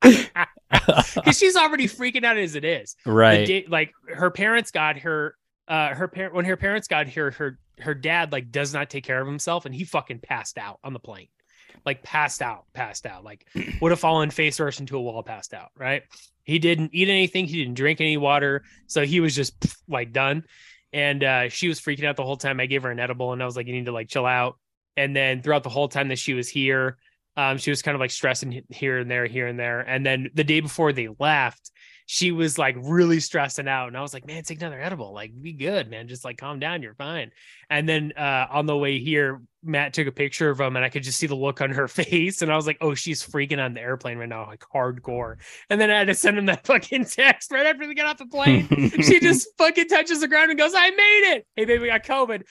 Because 0.00 1.36
she's 1.38 1.56
already 1.56 1.88
freaking 1.88 2.24
out 2.24 2.36
as 2.38 2.54
it 2.54 2.64
is. 2.64 2.94
Right. 3.04 3.46
day- 3.46 3.66
like 3.68 3.92
her 4.14 4.30
parents 4.30 4.70
got 4.70 4.98
her 4.98 5.34
uh 5.68 5.94
her 5.94 6.08
parent 6.08 6.34
when 6.34 6.44
her 6.44 6.56
parents 6.56 6.88
got 6.88 7.06
here 7.06 7.30
her 7.32 7.58
her 7.80 7.94
dad 7.94 8.32
like 8.32 8.50
does 8.50 8.74
not 8.74 8.90
take 8.90 9.04
care 9.04 9.20
of 9.20 9.26
himself 9.26 9.66
and 9.66 9.74
he 9.74 9.84
fucking 9.84 10.20
passed 10.20 10.58
out 10.58 10.78
on 10.82 10.92
the 10.92 10.98
plane. 10.98 11.28
Like 11.84 12.02
passed 12.02 12.42
out 12.42 12.64
passed 12.72 13.06
out. 13.06 13.24
Like 13.24 13.46
would 13.80 13.92
have 13.92 14.00
fallen 14.00 14.30
face 14.30 14.56
first 14.56 14.80
into 14.80 14.96
a 14.96 15.00
wall 15.00 15.22
passed 15.22 15.54
out 15.54 15.70
right? 15.76 16.02
He 16.44 16.58
didn't 16.58 16.90
eat 16.94 17.08
anything. 17.08 17.46
He 17.46 17.62
didn't 17.62 17.74
drink 17.74 18.00
any 18.00 18.16
water. 18.16 18.64
So 18.86 19.04
he 19.04 19.20
was 19.20 19.34
just 19.34 19.54
like 19.88 20.12
done. 20.12 20.44
And 20.92 21.22
uh 21.22 21.48
she 21.48 21.68
was 21.68 21.80
freaking 21.80 22.04
out 22.04 22.16
the 22.16 22.24
whole 22.24 22.36
time. 22.36 22.60
I 22.60 22.66
gave 22.66 22.82
her 22.82 22.90
an 22.90 23.00
edible 23.00 23.32
and 23.32 23.42
i 23.42 23.46
was 23.46 23.56
like 23.56 23.66
you 23.66 23.74
need 23.74 23.86
to 23.86 23.92
like 23.92 24.08
chill 24.08 24.26
out. 24.26 24.56
And 24.96 25.14
then 25.14 25.42
throughout 25.42 25.62
the 25.62 25.68
whole 25.68 25.88
time 25.88 26.08
that 26.08 26.18
she 26.18 26.34
was 26.34 26.48
here 26.48 26.96
um 27.36 27.58
she 27.58 27.70
was 27.70 27.82
kind 27.82 27.94
of 27.94 28.00
like 28.00 28.10
stressing 28.10 28.62
here 28.70 28.98
and 28.98 29.10
there 29.10 29.26
here 29.26 29.46
and 29.46 29.58
there. 29.58 29.80
And 29.80 30.04
then 30.04 30.30
the 30.34 30.44
day 30.44 30.60
before 30.60 30.92
they 30.92 31.08
left 31.18 31.70
she 32.10 32.32
was 32.32 32.56
like 32.56 32.74
really 32.80 33.20
stressing 33.20 33.68
out. 33.68 33.88
And 33.88 33.96
I 33.96 34.00
was 34.00 34.14
like, 34.14 34.26
man, 34.26 34.42
take 34.42 34.62
another 34.62 34.80
edible. 34.80 35.12
Like, 35.12 35.30
be 35.42 35.52
good, 35.52 35.90
man. 35.90 36.08
Just 36.08 36.24
like 36.24 36.38
calm 36.38 36.58
down. 36.58 36.80
You're 36.80 36.94
fine. 36.94 37.32
And 37.68 37.86
then 37.86 38.14
uh, 38.16 38.46
on 38.50 38.64
the 38.64 38.74
way 38.74 38.98
here, 38.98 39.42
Matt 39.62 39.92
took 39.92 40.06
a 40.06 40.12
picture 40.12 40.48
of 40.48 40.58
him 40.58 40.74
and 40.76 40.82
I 40.86 40.88
could 40.88 41.02
just 41.02 41.18
see 41.18 41.26
the 41.26 41.34
look 41.34 41.60
on 41.60 41.68
her 41.68 41.86
face. 41.88 42.40
And 42.40 42.50
I 42.50 42.56
was 42.56 42.66
like, 42.66 42.78
oh, 42.80 42.94
she's 42.94 43.22
freaking 43.22 43.62
on 43.62 43.74
the 43.74 43.82
airplane 43.82 44.16
right 44.16 44.26
now, 44.26 44.46
like 44.46 44.64
hardcore. 44.74 45.36
And 45.68 45.78
then 45.78 45.90
I 45.90 45.98
had 45.98 46.06
to 46.06 46.14
send 46.14 46.38
him 46.38 46.46
that 46.46 46.64
fucking 46.66 47.04
text 47.04 47.52
right 47.52 47.66
after 47.66 47.86
we 47.86 47.94
got 47.94 48.06
off 48.06 48.16
the 48.16 48.24
plane. 48.24 48.66
she 49.02 49.20
just 49.20 49.46
fucking 49.58 49.88
touches 49.88 50.20
the 50.20 50.28
ground 50.28 50.48
and 50.50 50.58
goes, 50.58 50.72
I 50.74 50.88
made 50.88 51.34
it. 51.36 51.46
Hey, 51.56 51.66
baby, 51.66 51.90
I 51.90 51.98
got 51.98 52.32
COVID. 52.32 52.42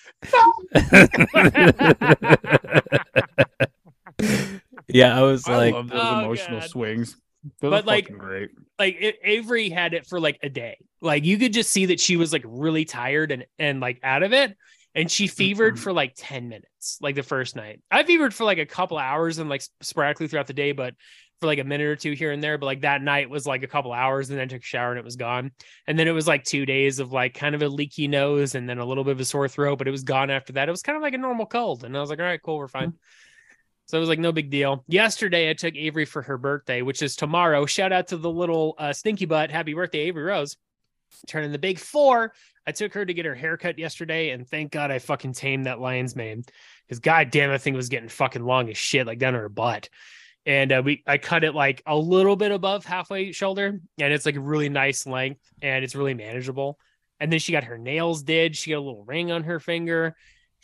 yeah, 4.87 5.17
I 5.17 5.23
was 5.23 5.47
I 5.47 5.57
like, 5.57 5.73
love 5.73 5.89
those 5.89 5.99
Oh, 5.99 6.19
emotional 6.19 6.59
God. 6.59 6.69
swings. 6.69 7.17
Those 7.59 7.71
But, 7.71 7.85
like- 7.85 8.09
great. 8.11 8.49
like 8.79 8.97
it, 8.99 9.15
Avery 9.23 9.69
had 9.69 9.93
it 9.93 10.05
for 10.07 10.19
like 10.19 10.39
a 10.43 10.49
day. 10.49 10.77
Like 11.01 11.25
you 11.25 11.37
could 11.37 11.53
just 11.53 11.71
see 11.71 11.87
that 11.87 11.99
she 11.99 12.15
was 12.17 12.33
like 12.33 12.43
really 12.45 12.85
tired 12.85 13.31
and 13.31 13.45
and 13.59 13.79
like 13.79 13.99
out 14.03 14.23
of 14.23 14.33
it. 14.33 14.55
And 14.95 15.11
she 15.11 15.27
fevered 15.27 15.75
Mhm. 15.75 15.79
for 15.79 15.93
like 15.93 16.13
10 16.17 16.49
minutes, 16.49 16.97
like 17.01 17.13
the 17.15 17.21
first 17.23 17.55
night. 17.55 17.81
I 17.91 18.03
fevered 18.03 18.33
for 18.33 18.45
like 18.45 18.57
a 18.57 18.65
couple 18.65 18.97
hours 18.97 19.37
and 19.37 19.47
like 19.49 19.61
sporadically 19.81 20.27
throughout 20.27 20.47
the 20.47 20.53
day, 20.53 20.71
but 20.71 20.95
for 21.39 21.45
like 21.45 21.59
a 21.59 21.63
minute 21.63 21.85
or 21.85 21.95
two 21.95 22.13
here 22.13 22.31
and 22.31 22.41
there. 22.41 22.57
But 22.57 22.65
like 22.65 22.81
that 22.81 23.03
night 23.03 23.29
was 23.29 23.45
like 23.45 23.61
a 23.61 23.67
couple 23.67 23.93
hours 23.93 24.31
and 24.31 24.39
then 24.39 24.45
I 24.45 24.47
took 24.47 24.63
a 24.63 24.65
shower 24.65 24.89
and 24.89 24.97
it 24.97 25.05
was 25.05 25.15
gone. 25.15 25.51
And 25.85 25.99
then 25.99 26.07
it 26.07 26.13
was 26.13 26.27
like 26.27 26.43
two 26.45 26.65
days 26.65 26.97
of 26.97 27.11
like 27.11 27.35
kind 27.35 27.53
of 27.53 27.61
a 27.61 27.67
leaky 27.69 28.07
nose 28.07 28.55
and 28.55 28.67
then 28.67 28.79
a 28.79 28.85
little 28.85 29.03
bit 29.03 29.11
of 29.11 29.19
a 29.19 29.25
sore 29.25 29.47
throat, 29.47 29.77
but 29.77 29.87
it 29.87 29.91
was 29.91 30.01
gone 30.03 30.31
after 30.31 30.53
that. 30.53 30.67
It 30.67 30.71
was 30.71 30.81
kind 30.81 30.95
of 30.95 31.03
like 31.03 31.13
a 31.13 31.19
normal 31.19 31.45
cold. 31.45 31.83
And 31.83 31.95
I 31.95 31.99
was 31.99 32.09
like, 32.09 32.17
all 32.17 32.25
right, 32.25 32.41
cool, 32.41 32.57
we're 32.57 32.67
fine. 32.67 32.93
So 33.87 33.97
it 33.97 34.01
was 34.01 34.09
like 34.09 34.19
no 34.19 34.33
big 34.33 34.49
deal. 34.49 34.83
Yesterday, 34.87 35.49
I 35.49 35.53
took 35.53 35.75
Avery 35.75 36.03
for 36.05 36.21
her 36.21 36.37
birthday, 36.37 36.81
which 36.81 37.01
is 37.01 37.15
tomorrow. 37.15 37.65
Shout 37.65 37.93
out 37.93 38.07
to 38.09 38.17
the 38.17 38.29
little 38.29 38.75
uh, 38.77 38.91
stinky 38.91 39.25
butt. 39.25 39.49
Happy 39.49 39.73
birthday, 39.73 39.99
Avery 39.99 40.23
Rose. 40.23 40.57
Turning 41.25 41.53
the 41.53 41.57
big 41.57 41.79
four. 41.79 42.33
I 42.67 42.73
took 42.73 42.93
her 42.93 43.05
to 43.05 43.13
get 43.13 43.25
her 43.25 43.33
haircut 43.33 43.79
yesterday, 43.79 44.31
and 44.31 44.45
thank 44.45 44.73
God 44.73 44.91
I 44.91 44.99
fucking 44.99 45.33
tamed 45.33 45.67
that 45.67 45.79
lion's 45.79 46.17
mane. 46.17 46.43
Because 46.85 46.99
goddamn, 46.99 47.49
I 47.49 47.57
think 47.57 47.75
it 47.75 47.77
was 47.77 47.87
getting 47.87 48.09
fucking 48.09 48.43
long 48.43 48.69
as 48.69 48.77
shit, 48.77 49.07
like 49.07 49.19
down 49.19 49.35
her 49.35 49.47
butt. 49.47 49.87
And 50.45 50.71
uh, 50.73 50.81
we, 50.83 51.03
I 51.07 51.17
cut 51.17 51.45
it 51.45 51.55
like 51.55 51.81
a 51.85 51.95
little 51.95 52.35
bit 52.35 52.51
above 52.51 52.83
halfway 52.83 53.31
shoulder, 53.31 53.79
and 53.99 54.13
it's 54.13 54.25
like 54.25 54.35
a 54.35 54.41
really 54.41 54.67
nice 54.67 55.07
length, 55.07 55.41
and 55.61 55.85
it's 55.85 55.95
really 55.95 56.13
manageable. 56.13 56.77
And 57.21 57.31
then 57.31 57.39
she 57.39 57.53
got 57.53 57.63
her 57.63 57.77
nails 57.77 58.23
did. 58.23 58.57
She 58.57 58.71
got 58.71 58.77
a 58.77 58.81
little 58.81 59.05
ring 59.05 59.31
on 59.31 59.43
her 59.43 59.61
finger. 59.61 60.17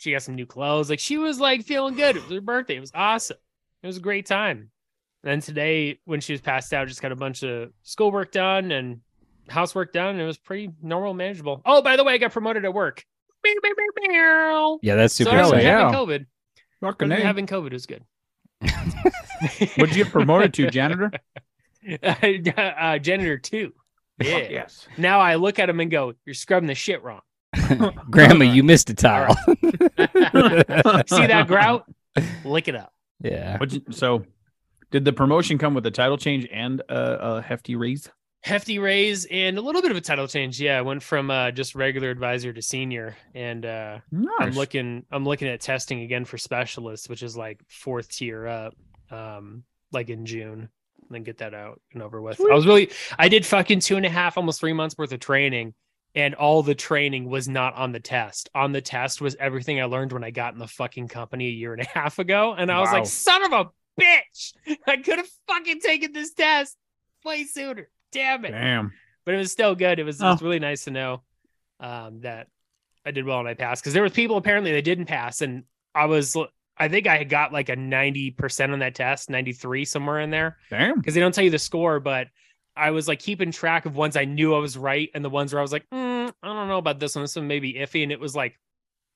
She 0.04 0.12
got 0.12 0.20
some 0.20 0.34
new 0.34 0.44
clothes. 0.44 0.90
Like 0.90 1.00
she 1.00 1.16
was 1.16 1.40
like 1.40 1.64
feeling 1.64 1.94
good. 1.94 2.18
It 2.18 2.24
was 2.24 2.32
her 2.32 2.40
birthday. 2.42 2.76
It 2.76 2.80
was 2.80 2.92
awesome. 2.94 3.38
It 3.82 3.86
was 3.86 3.96
a 3.96 4.00
great 4.00 4.26
time. 4.26 4.70
And 5.22 5.32
then 5.32 5.40
today, 5.40 5.98
when 6.04 6.20
she 6.20 6.34
was 6.34 6.42
passed 6.42 6.74
out, 6.74 6.88
just 6.88 7.00
got 7.00 7.10
a 7.10 7.16
bunch 7.16 7.42
of 7.42 7.70
schoolwork 7.84 8.30
done 8.30 8.70
and 8.70 9.00
housework 9.48 9.94
done. 9.94 10.10
And 10.10 10.20
it 10.20 10.26
was 10.26 10.36
pretty 10.36 10.70
normal, 10.82 11.14
manageable. 11.14 11.62
Oh, 11.64 11.80
by 11.80 11.96
the 11.96 12.04
way, 12.04 12.12
I 12.12 12.18
got 12.18 12.32
promoted 12.32 12.66
at 12.66 12.74
work. 12.74 13.02
Yeah, 14.82 14.96
that's 14.96 15.14
super 15.14 15.30
I 15.30 15.40
wasn't 15.40 15.62
yeah. 15.62 15.90
having 15.90 15.94
COVID. 15.94 16.26
Fucking 16.82 17.10
A. 17.10 17.16
having 17.16 17.46
COVID 17.46 17.72
was 17.72 17.86
good. 17.86 18.04
what 18.60 19.88
did 19.88 19.96
you 19.96 20.04
get 20.04 20.12
promoted 20.12 20.52
to, 20.52 20.70
janitor? 20.70 21.12
uh, 22.02 22.98
janitor 22.98 23.38
two. 23.38 23.72
Yeah. 24.20 24.38
Fuck 24.38 24.50
yes. 24.50 24.86
Now 24.98 25.20
I 25.20 25.36
look 25.36 25.58
at 25.58 25.70
him 25.70 25.80
and 25.80 25.90
go, 25.90 26.12
"You're 26.26 26.34
scrubbing 26.34 26.66
the 26.66 26.74
shit 26.74 27.02
wrong." 27.02 27.22
Grandma, 28.10 28.44
you 28.44 28.62
missed 28.62 28.90
a 28.90 28.94
tile. 28.94 29.34
See 29.46 31.26
that 31.26 31.44
grout? 31.46 31.84
Lick 32.44 32.68
it 32.68 32.76
up. 32.76 32.92
yeah. 33.20 33.58
You, 33.68 33.82
so, 33.90 34.24
did 34.90 35.04
the 35.04 35.12
promotion 35.12 35.58
come 35.58 35.74
with 35.74 35.84
a 35.86 35.90
title 35.90 36.16
change 36.16 36.46
and 36.52 36.80
a, 36.88 37.36
a 37.36 37.42
hefty 37.42 37.76
raise? 37.76 38.10
hefty 38.42 38.78
raise 38.78 39.24
and 39.30 39.56
a 39.56 39.60
little 39.62 39.80
bit 39.80 39.90
of 39.90 39.96
a 39.96 40.02
title 40.02 40.28
change. 40.28 40.60
Yeah, 40.60 40.76
I 40.76 40.82
went 40.82 41.02
from 41.02 41.30
uh, 41.30 41.50
just 41.50 41.74
regular 41.74 42.10
advisor 42.10 42.52
to 42.52 42.60
senior, 42.60 43.16
and 43.34 43.64
uh, 43.64 43.98
Nice. 44.12 44.30
I'm 44.38 44.52
looking 44.52 45.06
I'm 45.10 45.24
looking 45.24 45.48
at 45.48 45.62
testing 45.62 46.02
again 46.02 46.26
for 46.26 46.36
specialists, 46.36 47.08
which 47.08 47.22
is 47.22 47.36
like 47.38 47.60
fourth 47.68 48.10
tier 48.10 48.46
up, 48.46 48.74
um, 49.10 49.64
like 49.92 50.10
in 50.10 50.26
June. 50.26 50.68
And 51.00 51.10
then 51.10 51.22
get 51.22 51.38
that 51.38 51.52
out 51.54 51.80
and 51.92 52.02
over 52.02 52.20
with. 52.22 52.40
I 52.40 52.54
was 52.54 52.66
really 52.66 52.90
I 53.18 53.28
did 53.28 53.44
fucking 53.46 53.80
two 53.80 53.96
and 53.96 54.06
a 54.06 54.10
half, 54.10 54.36
almost 54.36 54.60
three 54.60 54.72
months 54.74 54.96
worth 54.96 55.12
of 55.12 55.20
training, 55.20 55.74
and 56.14 56.34
all 56.34 56.62
the 56.62 56.74
training 56.74 57.28
was 57.28 57.48
not 57.48 57.74
on 57.74 57.92
the 57.92 58.00
test. 58.00 58.48
On 58.54 58.72
the 58.72 58.80
test 58.80 59.20
was 59.20 59.34
everything 59.40 59.80
I 59.80 59.84
learned 59.84 60.12
when 60.12 60.22
I 60.24 60.30
got 60.30 60.52
in 60.54 60.58
the 60.60 60.68
fucking 60.68 61.08
company 61.08 61.46
a 61.48 61.50
year 61.50 61.72
and 61.72 61.82
a 61.82 61.86
half 61.94 62.18
ago, 62.18 62.54
and 62.56 62.70
I 62.70 62.80
was 62.80 62.92
like, 62.92 63.06
son 63.06 63.44
of 63.44 63.52
a 63.52 63.70
bitch! 64.00 64.52
I 64.86 64.96
could 64.98 65.18
have 65.18 65.28
fucking 65.48 65.80
taken 65.80 66.12
this 66.12 66.32
test 66.34 66.76
way 67.24 67.44
sooner. 67.44 67.88
Damn 68.12 68.44
it! 68.44 68.50
Damn. 68.52 68.92
but 69.24 69.34
it 69.34 69.38
was 69.38 69.50
still 69.52 69.74
good. 69.74 69.98
It 69.98 70.04
was, 70.04 70.20
it 70.20 70.24
Oh. 70.24 70.32
was 70.32 70.42
really 70.42 70.58
nice 70.60 70.84
to 70.84 70.90
know 70.90 71.22
um, 71.80 72.20
that 72.20 72.46
I 73.04 73.10
did 73.10 73.24
well 73.24 73.40
and 73.40 73.48
I 73.48 73.54
passed 73.54 73.82
because 73.82 73.92
there 73.94 74.02
was 74.02 74.12
people 74.12 74.36
apparently 74.36 74.72
that 74.72 74.82
didn't 74.84 75.06
pass, 75.06 75.40
and 75.42 75.64
I 75.94 76.06
was 76.06 76.36
I 76.76 76.88
think 76.88 77.06
I 77.06 77.16
had 77.16 77.28
got 77.28 77.52
like 77.52 77.68
a 77.68 77.76
ninety 77.76 78.30
percent 78.30 78.72
on 78.72 78.78
that 78.80 78.94
test, 78.94 79.30
ninety 79.30 79.52
three 79.52 79.84
somewhere 79.84 80.20
in 80.20 80.30
there 80.30 80.58
Damn. 80.70 80.96
because 80.98 81.14
they 81.14 81.20
don't 81.20 81.34
tell 81.34 81.44
you 81.44 81.50
the 81.50 81.58
score, 81.58 81.98
but. 82.00 82.28
I 82.76 82.90
was 82.90 83.06
like 83.08 83.20
keeping 83.20 83.52
track 83.52 83.86
of 83.86 83.96
ones 83.96 84.16
I 84.16 84.24
knew 84.24 84.54
I 84.54 84.58
was 84.58 84.76
right, 84.76 85.08
and 85.14 85.24
the 85.24 85.30
ones 85.30 85.52
where 85.52 85.60
I 85.60 85.62
was 85.62 85.72
like, 85.72 85.88
mm, 85.90 86.32
I 86.42 86.46
don't 86.46 86.68
know 86.68 86.78
about 86.78 86.98
this 86.98 87.14
one. 87.14 87.22
This 87.22 87.36
one 87.36 87.46
may 87.46 87.60
be 87.60 87.74
iffy, 87.74 88.02
and 88.02 88.10
it 88.12 88.18
was 88.20 88.34
like 88.34 88.58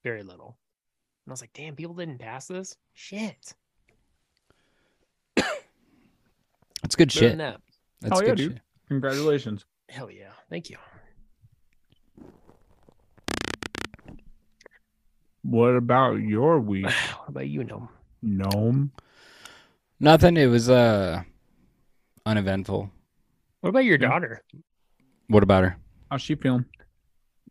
very 0.05 0.23
little. 0.23 0.57
And 1.27 1.31
I 1.31 1.33
was 1.33 1.41
like, 1.41 1.53
damn, 1.55 1.75
people 1.77 1.95
didn't 1.95 2.19
pass 2.19 2.47
this. 2.47 2.77
Shit. 2.95 3.55
That's 5.37 6.95
good 6.97 7.09
Better 7.09 7.19
shit. 7.21 7.39
that. 7.39 7.61
That's 8.01 8.17
Oh, 8.19 8.21
yeah, 8.23 8.29
good 8.29 8.37
dude. 8.37 8.53
shit. 8.53 8.61
Congratulations. 8.89 9.65
Hell 9.89 10.11
yeah. 10.11 10.31
Thank 10.51 10.71
you. 10.71 10.77
What 15.43 15.77
about 15.77 16.15
your 16.17 16.61
week, 16.61 16.85
What 17.19 17.29
about 17.29 17.49
you, 17.49 17.65
Gnome? 17.65 17.89
gnome? 18.23 18.93
Nothing. 20.01 20.37
It 20.37 20.47
was 20.47 20.69
uh 20.69 21.23
uneventful. 22.27 22.91
What 23.69 23.73
about 23.81 23.85
your 23.85 23.99
daughter? 23.99 24.43
What 25.27 25.43
about 25.43 25.63
her? 25.63 25.77
How's 26.11 26.23
she 26.23 26.37
feeling? 26.37 26.65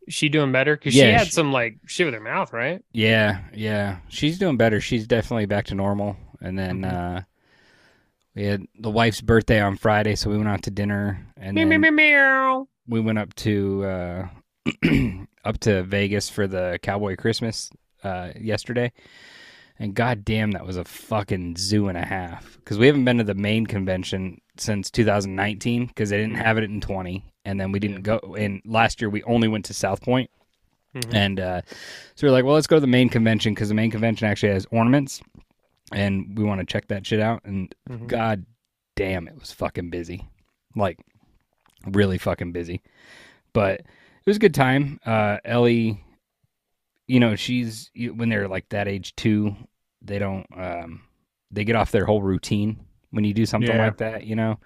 she 0.09 0.29
doing 0.29 0.51
better? 0.51 0.75
Because 0.75 0.95
she 0.95 1.01
had 1.01 1.25
she- 1.27 1.31
some 1.33 1.51
like 1.53 1.77
shit 1.85 2.05
with 2.07 2.15
her 2.15 2.19
mouth, 2.19 2.51
right? 2.53 2.83
Yeah, 2.91 3.41
yeah. 3.53 3.99
She's 4.07 4.39
doing 4.39 4.57
better. 4.57 4.81
She's 4.81 5.05
definitely 5.05 5.45
back 5.45 5.65
to 5.65 5.75
normal. 5.75 6.17
And 6.41 6.57
then 6.57 6.81
Mm-hmm. 6.81 6.95
uh 7.17 7.21
we 8.33 8.45
had 8.45 8.63
the 8.79 8.89
wife's 8.89 9.21
birthday 9.21 9.61
on 9.61 9.77
Friday, 9.77 10.15
so 10.15 10.31
we 10.31 10.37
went 10.37 10.49
out 10.49 10.63
to 10.63 10.71
dinner 10.71 11.23
and 11.37 11.53
Meow, 11.53 11.65
meow, 11.65 11.69
then 11.69 11.81
meow, 11.81 11.91
meow. 11.91 12.67
we 12.87 12.99
went 12.99 13.19
up 13.19 13.35
to 13.35 13.85
uh 13.85 14.27
up 15.45 15.59
to 15.59 15.83
Vegas 15.83 16.29
for 16.31 16.47
the 16.47 16.79
Cowboy 16.81 17.15
Christmas 17.15 17.69
uh 18.03 18.31
yesterday. 18.41 18.91
And 19.77 19.93
goddamn, 19.93 20.53
that 20.53 20.65
was 20.65 20.77
a 20.77 20.83
fucking 20.83 21.57
zoo 21.57 21.89
and 21.89 21.97
a 21.99 22.03
half. 22.05 22.55
Because 22.55 22.79
we 22.79 22.87
haven't 22.87 23.05
been 23.05 23.19
to 23.19 23.23
the 23.23 23.35
main 23.35 23.67
convention 23.67 24.41
since 24.59 24.89
2019 24.91 25.85
because 25.87 26.09
they 26.09 26.17
didn't 26.17 26.35
have 26.35 26.57
it 26.57 26.63
in 26.63 26.81
20, 26.81 27.23
and 27.45 27.59
then 27.59 27.71
we 27.71 27.79
didn't 27.79 28.01
go. 28.01 28.19
And 28.37 28.61
last 28.65 29.01
year 29.01 29.09
we 29.09 29.23
only 29.23 29.47
went 29.47 29.65
to 29.65 29.73
South 29.73 30.01
Point, 30.01 30.29
Mhm. 30.95 31.13
and 31.13 31.39
uh, 31.39 31.61
so 32.15 32.25
we 32.25 32.29
are 32.29 32.31
like, 32.31 32.45
well, 32.45 32.55
let's 32.55 32.67
go 32.67 32.77
to 32.77 32.81
the 32.81 32.87
main 32.87 33.09
convention 33.09 33.53
because 33.53 33.69
the 33.69 33.75
main 33.75 33.91
convention 33.91 34.27
actually 34.27 34.53
has 34.53 34.65
ornaments, 34.71 35.21
and 35.91 36.37
we 36.37 36.43
want 36.43 36.59
to 36.59 36.65
check 36.65 36.87
that 36.87 37.05
shit 37.05 37.19
out. 37.19 37.41
And 37.45 37.73
Mhm. 37.89 38.07
god 38.07 38.45
damn, 38.95 39.27
it 39.27 39.39
was 39.39 39.51
fucking 39.51 39.89
busy, 39.89 40.25
like 40.75 40.97
really 41.85 42.17
fucking 42.17 42.51
busy. 42.51 42.81
But 43.53 43.81
it 43.81 43.85
was 44.25 44.37
a 44.37 44.39
good 44.39 44.53
time. 44.55 44.99
Uh, 45.05 45.37
Ellie, 45.45 46.03
you 47.07 47.19
know, 47.19 47.35
she's 47.35 47.89
when 47.95 48.29
they're 48.29 48.47
like 48.47 48.67
that 48.69 48.87
age 48.87 49.15
too, 49.15 49.55
they 50.01 50.19
don't 50.19 50.45
um, 50.55 51.01
they 51.51 51.63
get 51.63 51.75
off 51.75 51.91
their 51.91 52.05
whole 52.05 52.21
routine 52.21 52.85
when 53.11 53.23
you 53.23 53.33
do 53.33 53.45
something 53.45 53.69
Yeah. 53.69 53.85
like 53.85 53.97
that. 53.97 54.25
You 54.25 54.35
know, 54.35 54.59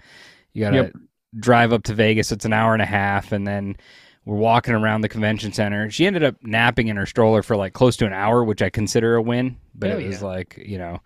you 0.53 0.63
gotta 0.63 0.75
Yep. 0.77 0.93
drive 1.39 1.73
up 1.73 1.83
to 1.83 1.93
Vegas. 1.93 2.31
It's 2.31 2.45
an 2.45 2.53
hour 2.53 2.73
and 2.73 2.81
a 2.81 2.85
half, 2.85 3.31
and 3.31 3.45
then 3.47 3.75
we're 4.25 4.35
walking 4.37 4.73
around 4.75 5.01
the 5.01 5.09
convention 5.09 5.51
center. 5.53 5.89
She 5.89 6.05
ended 6.05 6.23
up 6.23 6.35
napping 6.43 6.87
in 6.89 6.97
her 6.97 7.05
stroller 7.05 7.41
for 7.41 7.55
like 7.55 7.73
close 7.73 7.97
to 7.97 8.05
an 8.05 8.13
hour, 8.13 8.43
which 8.43 8.61
I 8.61 8.69
consider 8.69 9.15
a 9.15 9.21
win. 9.21 9.57
But 9.73 9.91
it 9.91 10.07
was 10.07 10.21
yeah. 10.21 10.27
like, 10.27 10.61
you 10.63 10.77
know, 10.77 10.99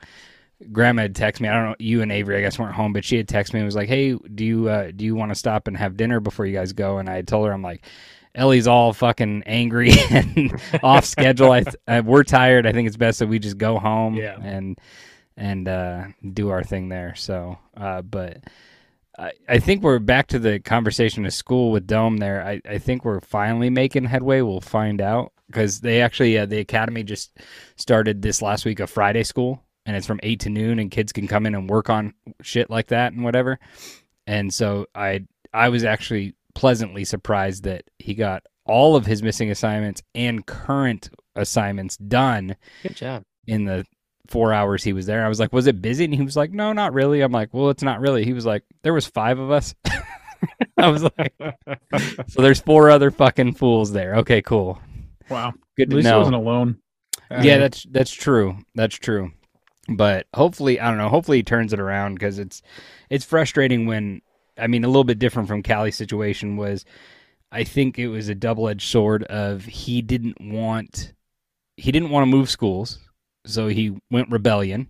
grandma 0.72 1.04
had 1.04 1.14
texted 1.14 1.42
me. 1.42 1.50
I 1.50 1.54
don't 1.54 1.70
know, 1.70 1.76
you 1.80 2.02
and 2.02 2.12
Avery, 2.12 2.38
I 2.38 2.42
guess, 2.42 2.58
weren't 2.60 2.76
home, 2.76 2.92
but 2.94 3.06
she 3.06 3.16
had 3.18 3.28
texted 3.28 3.54
me 3.54 3.60
and 3.60 3.66
was 3.66 3.76
like, 3.76 3.88
Hey, 3.90 4.14
do 4.34 4.44
you 4.46 4.68
uh, 4.70 4.92
do 4.96 5.06
you 5.06 5.16
want 5.16 5.32
to 5.32 5.36
stop 5.36 5.68
and 5.68 5.78
have 5.78 5.96
dinner 5.98 6.20
before 6.20 6.46
you 6.46 6.54
guys 6.54 6.74
go? 6.74 6.98
And 6.98 7.10
I 7.10 7.16
had 7.16 7.28
told 7.28 7.48
her, 7.48 7.54
I'm 7.54 7.62
like, 7.62 7.86
Ellie's 8.34 8.68
all 8.68 8.92
fucking 8.92 9.44
angry 9.46 9.92
and 10.12 10.60
off 10.84 11.06
schedule. 11.06 11.52
I, 11.54 11.62
th- 11.64 11.76
I 11.88 12.02
we're 12.02 12.24
tired. 12.24 12.66
I 12.66 12.74
think 12.74 12.88
it's 12.88 12.98
best 12.98 13.20
that 13.20 13.28
we 13.28 13.40
just 13.40 13.58
go 13.58 13.80
home 13.80 14.16
Yeah. 14.16 14.38
and 14.42 14.78
and 15.38 15.68
uh, 15.68 16.06
do 16.34 16.50
our 16.50 16.64
thing 16.64 16.90
there. 16.90 17.16
So, 17.16 17.58
uh, 17.76 18.02
but 18.02 18.44
I, 19.18 19.32
I 19.48 19.60
think 19.60 19.84
we're 19.84 20.00
back 20.00 20.28
to 20.28 20.40
the 20.40 20.60
conversation 20.60 21.26
of 21.26 21.34
school 21.34 21.72
with 21.72 21.88
Dome 21.88 22.18
there. 22.18 22.46
I, 22.46 22.62
I 22.68 22.78
think 22.78 23.04
we're 23.06 23.22
finally 23.22 23.70
making 23.70 24.06
headway. 24.06 24.42
We'll 24.42 24.62
find 24.62 25.02
out 25.02 25.34
because 25.48 25.82
they 25.82 26.02
actually, 26.02 26.38
uh, 26.38 26.46
the 26.46 26.60
academy 26.60 27.04
just 27.04 27.38
started 27.76 28.22
this 28.22 28.42
last 28.42 28.66
week 28.66 28.80
of 28.80 28.90
Friday 28.90 29.24
school 29.24 29.62
and 29.86 29.96
it's 29.96 30.08
from 30.08 30.20
8 30.24 30.40
to 30.42 30.50
noon 30.50 30.80
and 30.80 30.90
kids 30.90 31.12
can 31.12 31.28
come 31.28 31.46
in 31.46 31.54
and 31.56 31.70
work 31.70 31.90
on 31.90 32.14
shit 32.42 32.70
like 32.70 32.88
that 32.88 33.14
and 33.14 33.24
whatever. 33.24 33.60
And 34.28 34.54
so 34.54 34.88
I, 34.96 35.26
I 35.54 35.70
was 35.70 35.84
actually 35.84 36.34
pleasantly 36.56 37.06
surprised 37.06 37.64
that 37.64 37.84
he 38.00 38.16
got 38.16 38.44
all 38.66 38.96
of 38.96 39.06
his 39.06 39.22
missing 39.22 39.52
assignments 39.52 40.02
and 40.16 40.46
current 40.46 41.10
assignments 41.36 41.98
done 41.98 42.56
Good 42.82 42.96
job. 42.96 43.24
in 43.46 43.66
the 43.66 43.86
four 44.28 44.54
hours 44.54 44.84
he 44.84 44.94
was 44.94 45.06
there. 45.06 45.26
I 45.26 45.30
was 45.30 45.40
like, 45.40 45.54
"Was 45.54 45.68
it 45.68 45.82
busy?" 45.82 46.06
And 46.06 46.14
he 46.14 46.22
was 46.22 46.36
like, 46.36 46.52
"No, 46.52 46.74
not 46.74 46.94
really." 46.94 47.22
I'm 47.22 47.32
like, 47.32 47.54
"Well, 47.54 47.70
it's 47.70 47.84
not 47.84 48.00
really." 48.00 48.26
He 48.26 48.34
was 48.34 48.46
like, 48.46 48.64
"There 48.84 48.94
was 48.94 49.06
five 49.06 49.40
of 49.40 49.52
us." 49.52 49.76
I 50.78 50.90
was 50.90 51.04
like, 51.04 51.34
"So 52.28 52.42
there's 52.42 52.60
four 52.62 52.90
other 52.90 53.12
fucking 53.12 53.54
fools 53.54 53.92
there." 53.92 54.16
Okay, 54.18 54.42
cool. 54.42 54.80
Wow. 55.30 55.54
Good 55.78 55.88
At 55.88 55.90
to 55.92 55.96
least 55.98 56.08
I 56.08 56.18
wasn't 56.18 56.36
alone. 56.36 56.78
yeah, 57.32 57.58
that's 57.58 57.86
that's 57.90 58.12
true. 58.12 58.58
That's 58.76 58.96
true. 58.96 59.32
But 59.88 60.28
hopefully, 60.34 60.80
I 60.80 60.90
don't 60.90 60.98
know. 60.98 61.10
Hopefully, 61.10 61.38
he 61.38 61.44
turns 61.44 61.74
it 61.74 61.80
around 61.80 62.16
because 62.16 62.40
it's 62.40 62.62
it's 63.10 63.26
frustrating 63.26 63.86
when 63.86 64.22
I 64.58 64.68
mean 64.68 64.84
a 64.84 64.88
little 64.88 65.04
bit 65.04 65.20
different 65.20 65.48
from 65.48 65.64
Callie's 65.64 65.96
situation 65.96 66.58
was 66.58 66.86
I 67.52 67.64
think 67.64 67.98
it 68.00 68.08
was 68.08 68.30
a 68.30 68.36
double 68.36 68.68
edged 68.68 68.88
sword 68.90 69.24
of 69.24 69.66
he 69.66 70.02
didn't 70.02 70.40
want 70.42 71.14
he 71.78 71.92
didn't 71.92 72.10
want 72.10 72.24
to 72.24 72.28
move 72.36 72.50
schools, 72.50 73.00
so 73.46 73.68
he 73.68 73.98
went 74.12 74.30
rebellion, 74.32 74.88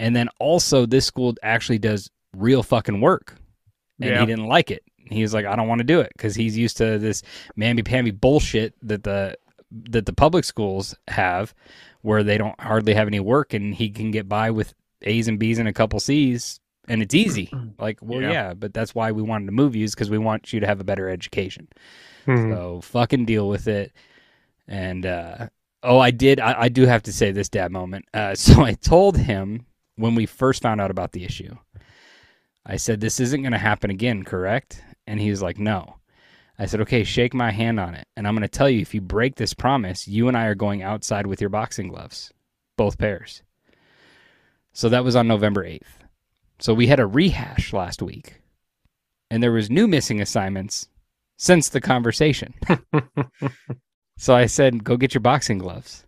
and 0.00 0.14
then 0.16 0.28
also 0.38 0.86
this 0.86 1.04
school 1.06 1.34
actually 1.42 1.78
does 1.78 2.10
real 2.36 2.62
fucking 2.62 3.00
work, 3.00 3.36
and 4.00 4.10
Yeah. 4.10 4.20
he 4.20 4.26
didn't 4.26 4.46
like 4.46 4.70
it. 4.70 4.82
He 5.10 5.20
was 5.22 5.34
like, 5.34 5.44
I 5.44 5.56
don't 5.56 5.68
want 5.68 5.80
to 5.80 5.84
do 5.84 6.00
it 6.00 6.12
because 6.16 6.34
he's 6.34 6.56
used 6.56 6.76
to 6.78 6.98
this 6.98 7.22
mamby 7.58 7.84
pamby 7.84 8.10
bullshit 8.12 8.74
that 8.82 9.02
the 9.04 9.36
that 9.88 10.04
the 10.06 10.12
public 10.12 10.44
schools 10.44 10.94
have, 11.08 11.54
where 12.02 12.22
they 12.22 12.36
don't 12.38 12.58
hardly 12.60 12.94
have 12.94 13.06
any 13.08 13.20
work, 13.20 13.54
and 13.54 13.74
he 13.74 13.88
can 13.90 14.10
get 14.10 14.28
by 14.28 14.50
with 14.50 14.74
A's 15.02 15.28
and 15.28 15.38
B's 15.38 15.58
and 15.58 15.66
a 15.68 15.72
couple 15.72 15.98
C's, 15.98 16.60
and 16.88 17.02
it's 17.02 17.14
easy. 17.14 17.50
Like, 17.78 17.98
well, 18.02 18.20
Yeah. 18.20 18.32
yeah, 18.32 18.54
but 18.54 18.72
that's 18.74 18.94
why 18.94 19.12
we 19.12 19.22
wanted 19.22 19.46
to 19.46 19.52
move 19.52 19.74
you 19.74 19.84
is 19.84 19.94
because 19.94 20.10
we 20.10 20.18
want 20.18 20.52
you 20.52 20.60
to 20.60 20.66
have 20.66 20.78
a 20.80 20.84
better 20.84 21.08
education. 21.08 21.68
Mhm. 22.26 22.52
So 22.54 22.80
fucking 22.82 23.24
deal 23.24 23.48
with 23.48 23.66
it. 23.66 23.92
And 24.68 25.04
uh, 25.06 25.48
oh, 25.82 25.98
I 25.98 26.10
did. 26.10 26.40
I, 26.40 26.62
I 26.62 26.68
do 26.68 26.86
have 26.86 27.02
to 27.04 27.12
say 27.12 27.32
this 27.32 27.48
dad 27.48 27.72
moment. 27.72 28.04
Uh, 28.14 28.34
so 28.36 28.62
I 28.62 28.74
told 28.74 29.16
him 29.16 29.66
when 29.96 30.14
we 30.14 30.26
first 30.26 30.62
found 30.62 30.80
out 30.80 30.90
about 30.90 31.12
the 31.12 31.24
issue. 31.24 31.56
I 32.64 32.76
said, 32.76 33.00
"This 33.00 33.20
isn't 33.20 33.42
going 33.42 33.52
to 33.52 33.58
happen 33.58 33.90
again, 33.90 34.22
correct?" 34.24 34.82
And 35.06 35.20
he 35.20 35.30
was 35.30 35.42
like, 35.42 35.58
"No." 35.58 35.96
I 36.58 36.66
said, 36.66 36.80
"Okay, 36.82 37.02
shake 37.02 37.34
my 37.34 37.50
hand 37.50 37.80
on 37.80 37.94
it, 37.94 38.06
and 38.16 38.26
I'm 38.26 38.34
going 38.34 38.42
to 38.42 38.48
tell 38.48 38.70
you 38.70 38.80
if 38.80 38.94
you 38.94 39.00
break 39.00 39.36
this 39.36 39.54
promise, 39.54 40.06
you 40.06 40.28
and 40.28 40.36
I 40.36 40.46
are 40.46 40.54
going 40.54 40.82
outside 40.82 41.26
with 41.26 41.40
your 41.40 41.50
boxing 41.50 41.88
gloves, 41.88 42.32
both 42.76 42.98
pairs." 42.98 43.42
So 44.72 44.88
that 44.88 45.04
was 45.04 45.16
on 45.16 45.28
November 45.28 45.64
8th. 45.64 46.06
So 46.58 46.72
we 46.72 46.86
had 46.86 47.00
a 47.00 47.06
rehash 47.06 47.72
last 47.72 48.00
week, 48.00 48.40
and 49.30 49.42
there 49.42 49.52
was 49.52 49.68
new 49.68 49.86
missing 49.86 50.20
assignments 50.20 50.88
since 51.36 51.68
the 51.68 51.80
conversation. 51.80 52.54
so 54.16 54.34
I 54.34 54.46
said, 54.46 54.84
"Go 54.84 54.96
get 54.96 55.14
your 55.14 55.20
boxing 55.20 55.58
gloves." 55.58 56.04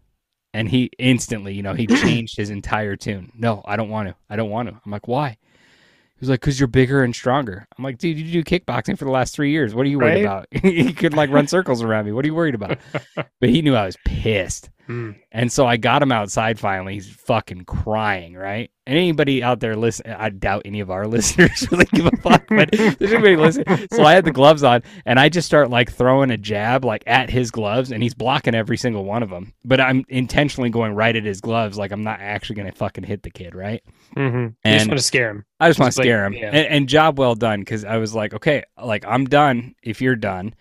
And 0.52 0.68
he 0.68 0.90
instantly, 0.98 1.52
you 1.54 1.62
know, 1.62 1.74
he 1.74 1.86
changed 2.04 2.36
his 2.36 2.50
entire 2.50 2.96
tune. 2.96 3.32
No, 3.36 3.62
I 3.64 3.76
don't 3.76 3.88
want 3.90 4.08
to. 4.08 4.14
I 4.30 4.36
don't 4.36 4.50
want 4.50 4.68
to. 4.68 4.80
I'm 4.84 4.90
like, 4.92 5.08
"Why?" 5.08 5.30
He 5.30 6.20
was 6.20 6.28
like, 6.28 6.40
"Cause 6.40 6.60
you're 6.60 6.68
bigger 6.68 7.02
and 7.02 7.14
stronger." 7.14 7.66
I'm 7.76 7.82
like, 7.84 7.98
"Dude, 7.98 8.18
you 8.18 8.42
do 8.42 8.44
kickboxing 8.58 8.96
for 8.98 9.04
the 9.04 9.10
last 9.10 9.34
three 9.34 9.50
years. 9.50 9.74
What 9.74 9.84
are 9.84 9.88
you 9.88 9.98
worried 9.98 10.24
Right? 10.24 10.46
about? 10.52 10.64
you 10.64 10.92
could 10.92 11.14
like 11.14 11.30
run 11.30 11.48
circles 11.48 11.82
around 11.82 12.06
me. 12.06 12.12
What 12.12 12.24
are 12.24 12.28
you 12.28 12.34
worried 12.34 12.54
about?" 12.54 12.78
But 13.40 13.48
he 13.50 13.62
knew 13.62 13.74
I 13.74 13.86
was 13.86 13.96
pissed. 14.04 14.70
Mm. 14.88 15.16
And 15.32 15.50
so 15.50 15.66
I 15.66 15.76
got 15.76 16.02
him 16.02 16.12
outside 16.12 16.58
finally. 16.58 16.94
He's 16.94 17.08
fucking 17.08 17.64
crying, 17.64 18.34
right? 18.34 18.70
And 18.86 18.98
anybody 18.98 19.42
out 19.42 19.60
there 19.60 19.76
listen, 19.76 20.10
I 20.10 20.28
doubt 20.28 20.62
any 20.66 20.80
of 20.80 20.90
our 20.90 21.06
listeners 21.08 21.66
really 21.70 21.86
give 21.86 22.04
a 22.06 22.16
fuck, 22.18 22.44
but 22.48 22.70
there's 22.70 23.12
anybody 23.12 23.36
listening. 23.36 23.86
So 23.92 24.04
I 24.04 24.12
had 24.12 24.24
the 24.26 24.30
gloves 24.30 24.62
on 24.62 24.82
and 25.06 25.18
I 25.18 25.30
just 25.30 25.46
start 25.46 25.70
like 25.70 25.90
throwing 25.90 26.30
a 26.30 26.36
jab 26.36 26.84
like 26.84 27.02
at 27.06 27.30
his 27.30 27.50
gloves 27.50 27.92
and 27.92 28.02
he's 28.02 28.12
blocking 28.14 28.54
every 28.54 28.76
single 28.76 29.04
one 29.04 29.22
of 29.22 29.30
them. 29.30 29.54
But 29.64 29.80
I'm 29.80 30.04
intentionally 30.08 30.68
going 30.70 30.92
right 30.94 31.16
at 31.16 31.24
his 31.24 31.40
gloves. 31.40 31.78
Like 31.78 31.92
I'm 31.92 32.02
not 32.04 32.20
actually 32.20 32.56
going 32.56 32.70
to 32.70 32.76
fucking 32.76 33.04
hit 33.04 33.22
the 33.22 33.30
kid, 33.30 33.54
right? 33.54 33.82
Mm-hmm. 34.16 34.68
You 34.68 34.74
just 34.76 34.88
want 34.88 34.98
to 34.98 35.04
scare 35.04 35.30
him. 35.30 35.44
I 35.60 35.68
just 35.68 35.80
want 35.80 35.92
to 35.92 35.98
like- 35.98 36.04
scare 36.04 36.26
him. 36.26 36.34
yeah. 36.34 36.48
And, 36.48 36.56
and 36.66 36.88
job 36.88 37.18
well 37.18 37.34
done 37.34 37.60
because 37.60 37.84
I 37.86 37.96
was 37.96 38.14
like, 38.14 38.34
okay, 38.34 38.64
like 38.82 39.06
I'm 39.06 39.24
done 39.24 39.74
if 39.82 40.02
you're 40.02 40.16
done. 40.16 40.54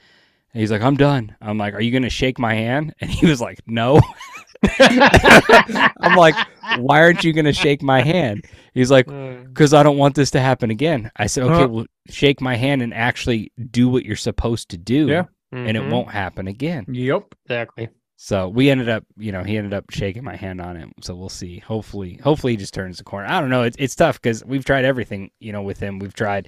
And 0.54 0.62
he's 0.62 0.72
like, 0.72 0.82
I'm 0.82 0.96
done. 0.96 1.36
I'm 1.42 1.58
like, 1.58 1.74
are 1.74 1.82
you 1.82 1.92
going 1.92 2.04
to 2.04 2.10
shake 2.10 2.38
my 2.40 2.54
hand? 2.54 2.94
And 3.02 3.10
he 3.10 3.26
was 3.26 3.42
like, 3.42 3.60
no. 3.66 4.00
I'm 4.80 6.16
like, 6.16 6.36
why 6.78 7.02
aren't 7.02 7.24
you 7.24 7.34
going 7.34 7.46
to 7.46 7.54
shake 7.54 7.82
my 7.82 8.02
hand? 8.02 8.46
He's 8.74 8.92
like, 8.92 9.08
Mm. 9.08 9.48
because 9.48 9.74
I 9.74 9.84
don't 9.84 9.98
want 9.98 10.16
this 10.16 10.32
to 10.32 10.40
happen 10.40 10.70
again. 10.72 11.12
I 11.16 11.28
said, 11.28 11.44
okay, 11.44 11.64
Uh. 11.64 11.68
well, 11.68 11.86
shake 12.10 12.42
my 12.42 12.56
hand 12.56 12.82
and 12.82 12.94
actually 12.94 13.52
do 13.72 13.90
what 13.90 14.06
you're 14.06 14.16
supposed 14.16 14.70
to 14.70 14.78
do, 14.78 15.08
Yeah. 15.08 15.24
and 15.52 15.76
it 15.78 15.84
Mhm. 15.84 15.92
won't 15.92 16.10
happen 16.12 16.48
again. 16.48 16.86
Yep. 16.88 17.36
exactly. 17.46 17.90
So 18.16 18.48
we 18.48 18.70
ended 18.70 18.88
up, 18.90 19.04
you 19.18 19.32
know, 19.34 19.44
he 19.44 19.58
ended 19.58 19.74
up 19.74 19.86
shaking 19.90 20.24
my 20.24 20.36
hand 20.38 20.62
on 20.62 20.78
it. 20.78 20.88
So 21.02 21.14
we'll 21.14 21.28
see. 21.30 21.60
Hopefully, 21.60 22.20
hopefully 22.24 22.54
he 22.54 22.58
just 22.58 22.74
turns 22.74 22.98
the 22.98 23.04
corner. 23.04 23.28
I 23.28 23.42
don't 23.42 23.50
know. 23.50 23.64
It's 23.64 23.76
it's 23.78 23.96
tough 23.96 24.22
because 24.22 24.46
we've 24.46 24.64
tried 24.64 24.86
everything, 24.86 25.30
you 25.42 25.52
know, 25.52 25.62
with 25.62 25.80
him. 25.80 26.00
We've 26.00 26.14
tried 26.14 26.48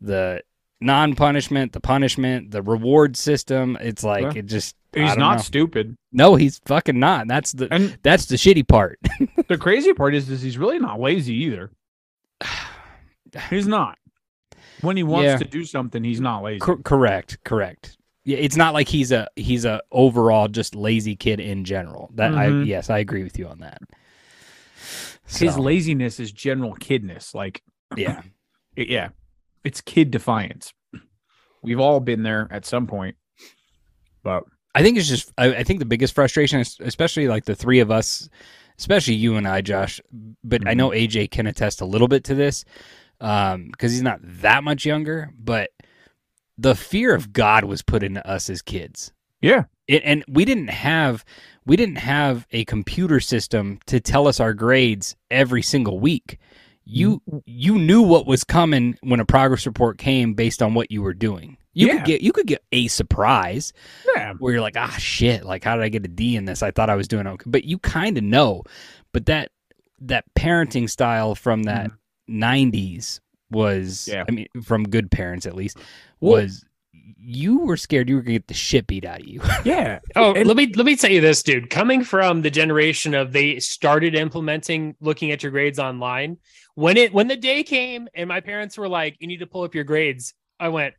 the 0.00 0.40
non-punishment, 0.80 1.72
the 1.72 1.80
punishment, 1.80 2.50
the 2.50 2.62
reward 2.62 3.16
system. 3.16 3.76
It's 3.80 4.02
like 4.04 4.22
Yeah. 4.34 4.40
it 4.40 4.46
just. 4.46 4.76
He's 4.92 5.10
don't 5.14 5.20
know. 5.20 5.36
stupid. 5.38 5.94
No, 6.12 6.34
he's 6.34 6.60
fucking 6.64 6.98
not. 6.98 7.28
That's 7.28 7.52
the 7.52 7.68
And 7.72 7.96
that's 8.02 8.26
the 8.26 8.34
shitty 8.36 8.66
part. 8.66 8.98
the 9.48 9.56
crazy 9.56 9.92
part 9.92 10.14
is, 10.16 10.28
is 10.28 10.42
he's 10.42 10.58
really 10.58 10.78
not 10.80 10.98
lazy 10.98 11.34
either. 11.44 11.70
He's 13.48 13.68
not. 13.68 13.96
When 14.80 14.96
he 14.96 15.04
wants 15.04 15.26
Yeah. 15.26 15.36
to 15.36 15.44
do 15.44 15.64
something, 15.64 16.02
he's 16.02 16.20
not 16.20 16.42
lazy. 16.42 16.58
Cor- 16.58 16.78
correct, 16.82 17.38
correct. 17.44 17.96
Yeah, 18.24 18.38
it's 18.38 18.56
not 18.56 18.74
like 18.74 18.88
he's 18.88 19.12
a 19.12 19.28
he's 19.36 19.64
a 19.64 19.80
overall 19.92 20.48
just 20.48 20.74
lazy 20.74 21.14
kid 21.14 21.38
in 21.38 21.64
general. 21.64 22.10
That 22.14 22.34
I 22.34 22.48
Mhm. 22.48 22.66
yes, 22.66 22.90
I 22.90 22.98
agree 22.98 23.22
with 23.22 23.38
you 23.38 23.46
on 23.46 23.60
that. 23.60 23.80
His 25.28 25.56
laziness 25.56 26.18
is 26.18 26.32
general 26.32 26.74
kidness. 26.74 27.34
Like, 27.34 27.62
yeah, 27.96 28.22
yeah, 28.76 29.10
it's 29.64 29.80
kid 29.80 30.10
defiance. 30.10 30.72
We've 31.62 31.80
all 31.80 32.00
been 32.00 32.22
there 32.22 32.48
at 32.50 32.64
some 32.64 32.86
point. 32.86 33.16
But 34.22 34.44
I 34.74 34.82
think 34.82 34.98
it's 34.98 35.08
just 35.08 35.32
I, 35.36 35.56
I 35.56 35.62
think 35.64 35.78
the 35.78 35.86
biggest 35.86 36.14
frustration, 36.14 36.60
is, 36.60 36.76
especially 36.80 37.28
like 37.28 37.44
the 37.44 37.54
three 37.54 37.80
of 37.80 37.90
us, 37.90 38.28
especially 38.78 39.14
you 39.14 39.36
and 39.36 39.46
I, 39.46 39.60
Josh. 39.60 40.00
But 40.44 40.66
I 40.66 40.72
mhm. 40.72 40.76
know 40.76 40.90
AJ 40.90 41.30
can 41.30 41.46
attest 41.46 41.80
a 41.80 41.86
little 41.86 42.08
bit 42.08 42.24
to 42.24 42.34
this 42.34 42.64
um, 43.20 43.68
because 43.70 43.92
he's 43.92 44.02
not 44.02 44.20
that 44.22 44.64
much 44.64 44.84
younger. 44.84 45.30
But 45.38 45.70
the 46.56 46.74
fear 46.74 47.14
of 47.14 47.32
God 47.32 47.64
was 47.64 47.82
put 47.82 48.02
into 48.02 48.26
us 48.26 48.50
as 48.50 48.62
kids. 48.62 49.12
yeah, 49.40 49.64
it, 49.88 50.02
and 50.04 50.24
we 50.28 50.44
didn't 50.44 50.68
have 50.68 51.24
we 51.66 51.76
didn't 51.76 51.98
have 51.98 52.46
a 52.52 52.64
computer 52.66 53.20
system 53.20 53.80
to 53.86 54.00
tell 54.00 54.28
us 54.28 54.40
our 54.40 54.54
grades 54.54 55.16
every 55.30 55.62
single 55.62 55.98
week 55.98 56.38
you 56.84 57.22
you 57.46 57.78
knew 57.78 58.02
what 58.02 58.26
was 58.26 58.42
coming 58.44 58.96
when 59.02 59.20
a 59.20 59.24
progress 59.24 59.66
report 59.66 59.98
came 59.98 60.34
based 60.34 60.62
on 60.62 60.74
what 60.74 60.90
you 60.90 61.02
were 61.02 61.14
doing 61.14 61.56
you 61.72 61.86
Yeah. 61.86 61.96
could 61.98 62.04
get 62.06 62.20
you 62.22 62.32
could 62.32 62.46
get 62.46 62.62
a 62.72 62.88
surprise 62.88 63.72
yeah, 64.16 64.32
where 64.38 64.52
you're 64.54 64.62
like 64.62 64.76
ah 64.76 64.96
shit 64.98 65.44
like 65.44 65.62
how 65.62 65.76
did 65.76 65.84
i 65.84 65.88
get 65.88 66.04
a 66.04 66.08
d 66.08 66.34
in 66.36 66.46
this 66.46 66.62
i 66.62 66.70
thought 66.70 66.90
i 66.90 66.96
was 66.96 67.06
doing 67.06 67.26
okay 67.26 67.44
but 67.46 67.64
you 67.64 67.78
kind 67.78 68.18
of 68.18 68.24
know 68.24 68.64
but 69.12 69.26
that 69.26 69.50
that 70.00 70.24
parenting 70.34 70.88
style 70.90 71.34
from 71.34 71.64
that 71.64 71.90
90s 72.28 73.20
was 73.50 74.08
Yeah. 74.10 74.24
i 74.28 74.30
mean 74.32 74.46
from 74.62 74.84
good 74.84 75.10
parents 75.10 75.46
at 75.46 75.54
least 75.54 75.76
Well- 76.20 76.42
was 76.42 76.64
you 77.22 77.58
were 77.58 77.76
scared 77.76 78.08
you 78.08 78.16
were 78.16 78.22
gonna 78.22 78.32
get 78.32 78.48
the 78.48 78.54
shit 78.54 78.86
beat 78.86 79.04
out 79.04 79.20
of 79.20 79.26
you 79.26 79.40
yeah. 79.64 79.98
Oh, 80.16 80.32
And- 80.34 80.46
let 80.46 80.56
me 80.56 80.72
let 80.74 80.86
me 80.86 80.96
tell 80.96 81.10
you 81.10 81.20
this, 81.20 81.42
dude. 81.42 81.68
Coming 81.68 82.02
from 82.02 82.40
the 82.42 82.50
generation 82.50 83.14
of 83.14 83.32
they 83.32 83.58
started 83.58 84.14
implementing 84.14 84.96
looking 85.00 85.30
at 85.30 85.42
your 85.42 85.52
grades 85.52 85.78
online. 85.78 86.38
When 86.80 86.96
it 86.96 87.12
when 87.12 87.28
the 87.28 87.36
day 87.36 87.62
came 87.62 88.08
and 88.14 88.26
my 88.26 88.40
parents 88.40 88.78
were 88.78 88.88
like, 88.88 89.16
"You 89.20 89.26
need 89.26 89.40
to 89.40 89.46
pull 89.46 89.62
up 89.64 89.74
your 89.74 89.84
grades," 89.84 90.32
I 90.58 90.68
went, 90.68 90.94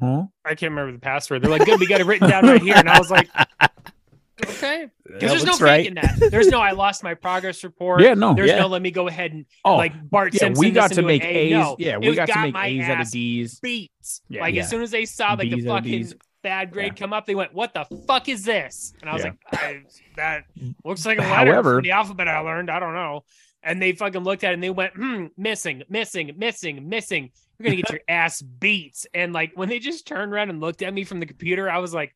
Huh? 0.00 0.24
I 0.44 0.54
can't 0.54 0.70
remember 0.70 0.92
the 0.92 0.98
password. 1.00 1.42
They're 1.42 1.50
like, 1.50 1.64
"Good, 1.64 1.80
we 1.80 1.86
got 1.88 2.00
it 2.00 2.06
written 2.06 2.28
down 2.30 2.46
right 2.46 2.62
here," 2.62 2.74
and 2.76 2.88
I 2.88 2.98
was 3.00 3.10
like, 3.10 3.28
"Okay," 4.46 4.86
because 5.04 5.30
there's 5.30 5.44
no 5.44 5.50
looks 5.52 5.60
right. 5.60 5.78
faking 5.86 5.94
that. 5.94 6.30
There's 6.30 6.46
no 6.48 6.60
I 6.60 6.70
lost 6.70 7.02
my 7.02 7.14
progress 7.14 7.64
report. 7.64 8.00
Yeah, 8.02 8.14
no. 8.14 8.32
There's 8.34 8.50
Yeah. 8.50 8.58
no 8.60 8.68
let 8.68 8.80
me 8.80 8.92
go 8.92 9.08
ahead 9.08 9.32
and 9.32 9.44
Oh, 9.64 9.74
like 9.76 9.92
Bart 10.08 10.34
yeah, 10.34 10.40
Simpson. 10.40 10.60
we 10.64 10.70
got 10.70 10.92
to 10.92 11.00
into 11.00 11.00
an 11.00 11.06
make 11.06 11.24
A. 11.24 11.26
A's. 11.26 11.50
No, 11.52 11.76
yeah, 11.80 11.98
we 11.98 12.14
got 12.14 12.28
to 12.28 12.40
make 12.42 12.54
my 12.54 12.66
A's 12.68 12.88
out 12.88 13.00
of 13.00 13.10
D's. 13.10 13.58
beats. 13.60 14.22
Yeah. 14.28 14.40
like 14.42 14.54
Yeah. 14.54 14.62
as 14.62 14.70
soon 14.70 14.82
as 14.82 14.92
they 14.92 15.04
saw 15.04 15.30
like 15.30 15.38
the 15.40 15.50
D's 15.50 15.66
out 15.66 15.78
fucking 15.78 15.90
D's. 15.92 16.14
Bad 16.48 16.70
grade 16.72 16.92
Yeah. 16.94 16.98
come 17.00 17.12
up, 17.12 17.26
they 17.26 17.34
went, 17.34 17.52
"What 17.52 17.74
the 17.74 17.84
fuck 18.06 18.28
is 18.28 18.44
this?" 18.44 18.94
And 19.00 19.10
I 19.10 19.12
was 19.12 19.24
Yeah. 19.24 19.30
like, 19.52 19.62
I, 19.62 19.82
"That 20.16 20.44
looks 20.84 21.04
like 21.04 21.18
a 21.18 21.22
letter 21.22 21.34
However- 21.52 21.74
from 21.76 21.82
the 21.84 21.90
alphabet 21.92 22.26
I 22.28 22.38
learned. 22.40 22.70
I 22.70 22.80
don't 22.80 22.94
know." 22.94 23.24
And 23.62 23.82
they 23.82 23.92
fucking 23.92 24.22
looked 24.22 24.44
at 24.44 24.50
it 24.52 24.54
and 24.54 24.62
they 24.62 24.70
went, 24.70 24.94
"Hmm, 24.94 25.26
missing, 25.36 25.82
missing, 25.88 26.32
missing, 26.38 26.88
missing. 26.88 27.30
You're 27.58 27.64
gonna 27.64 27.76
get 27.76 27.90
your 27.90 28.00
ass 28.08 28.40
beats." 28.40 29.06
And 29.12 29.32
like 29.32 29.52
when 29.56 29.68
they 29.68 29.78
just 29.78 30.06
turned 30.06 30.32
around 30.32 30.48
and 30.50 30.60
looked 30.60 30.80
at 30.82 30.94
me 30.94 31.04
from 31.04 31.20
the 31.20 31.26
computer, 31.26 31.68
I 31.70 31.78
was 31.78 31.92
like, 31.92 32.14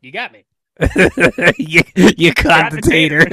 "You 0.00 0.12
got 0.12 0.32
me." 0.32 0.44
you, 1.58 1.82
you 2.16 2.32
caught 2.32 2.70
Got 2.70 2.72
the 2.72 2.80
tater. 2.80 3.24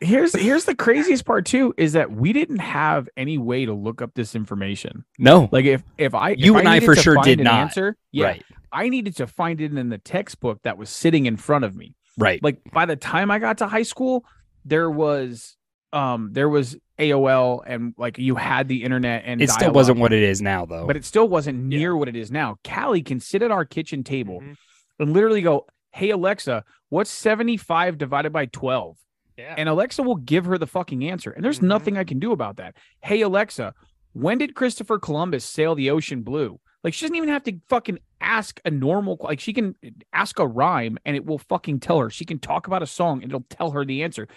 Tater. 0.00 0.10
here's 0.12 0.32
here's 0.34 0.64
the 0.64 0.74
craziest 0.74 1.24
part 1.24 1.46
too 1.46 1.74
is 1.76 1.92
that 1.94 2.10
we 2.12 2.32
didn't 2.32 2.58
have 2.58 3.08
any 3.16 3.38
way 3.38 3.64
to 3.66 3.72
look 3.72 4.00
up 4.02 4.14
this 4.14 4.34
information. 4.34 5.04
No, 5.18 5.48
Like 5.52 5.64
if 5.64 5.82
if 5.98 6.14
I 6.14 6.30
if 6.30 6.38
You 6.40 6.56
and 6.58 6.68
I 6.68 6.74
needed 6.74 6.86
for 6.86 6.96
sure 6.96 7.16
did 7.22 7.38
an 7.40 7.44
not. 7.44 7.54
answer, 7.60 7.96
yeah, 8.12 8.26
right, 8.26 8.44
I 8.72 8.88
needed 8.88 9.16
to 9.16 9.26
find 9.26 9.60
it 9.60 9.72
in 9.76 9.88
the 9.88 9.98
textbook 9.98 10.62
that 10.62 10.78
was 10.78 10.90
sitting 10.90 11.26
in 11.26 11.36
front 11.36 11.64
of 11.64 11.74
me. 11.76 11.94
right. 12.18 12.42
Like 12.42 12.58
by 12.72 12.86
the 12.86 12.96
time 12.96 13.30
I 13.30 13.38
got 13.38 13.58
to 13.58 13.66
high 13.68 13.82
school, 13.84 14.24
there 14.64 14.90
was 14.90 15.56
um 15.92 16.30
there 16.32 16.48
was 16.48 16.76
AOL 16.98 17.62
and 17.66 17.94
like 17.98 18.18
you 18.18 18.34
had 18.36 18.68
the 18.68 18.82
internet 18.82 19.22
and 19.26 19.40
it 19.42 19.50
still 19.50 19.70
wasn't 19.72 19.98
what 19.98 20.12
it 20.12 20.22
is 20.22 20.40
now, 20.42 20.64
though. 20.66 20.86
but 20.86 20.96
it 20.96 21.04
still 21.04 21.28
wasn't 21.28 21.70
Yeah. 21.72 21.78
near 21.78 21.96
what 21.96 22.08
it 22.08 22.16
is 22.16 22.30
now. 22.30 22.56
Callie 22.64 23.02
can 23.02 23.20
sit 23.20 23.42
at 23.42 23.50
our 23.50 23.64
kitchen 23.64 24.02
table 24.02 24.40
Mhm. 24.40 24.56
and 24.98 25.12
literally 25.12 25.42
go, 25.42 25.66
"Hey 25.92 26.10
Alexa, 26.10 26.64
what's 26.88 27.10
75 27.10 27.98
divided 27.98 28.32
by 28.32 28.46
12?" 28.46 28.96
Yeah. 29.36 29.54
And 29.58 29.68
Alexa 29.68 30.02
will 30.02 30.16
give 30.16 30.46
her 30.46 30.58
the 30.58 30.66
fucking 30.66 31.04
answer. 31.04 31.30
And 31.30 31.44
there's 31.44 31.60
Mhm. 31.60 31.68
nothing 31.68 31.98
I 31.98 32.04
can 32.04 32.18
do 32.18 32.32
about 32.32 32.56
that. 32.56 32.76
Hey, 33.02 33.20
Alexa, 33.20 33.74
when 34.12 34.38
did 34.38 34.54
Christopher 34.54 34.98
Columbus 34.98 35.44
sail 35.44 35.74
the 35.74 35.90
ocean 35.90 36.22
blue? 36.22 36.58
Like, 36.82 36.94
she 36.94 37.04
doesn't 37.04 37.16
even 37.16 37.28
have 37.28 37.42
to 37.44 37.58
fucking 37.68 37.98
ask 38.20 38.60
a 38.64 38.70
normal, 38.70 39.18
like, 39.20 39.40
she 39.40 39.52
can 39.52 39.74
ask 40.12 40.38
a 40.38 40.46
rhyme 40.46 40.98
and 41.04 41.16
it 41.16 41.26
will 41.26 41.38
fucking 41.38 41.80
tell 41.80 41.98
her. 41.98 42.08
She 42.10 42.24
can 42.24 42.38
talk 42.38 42.66
about 42.66 42.82
a 42.82 42.86
song 42.86 43.22
and 43.22 43.30
it'll 43.30 43.46
tell 43.50 43.72
her 43.72 43.84
the 43.84 44.02
answer. 44.02 44.28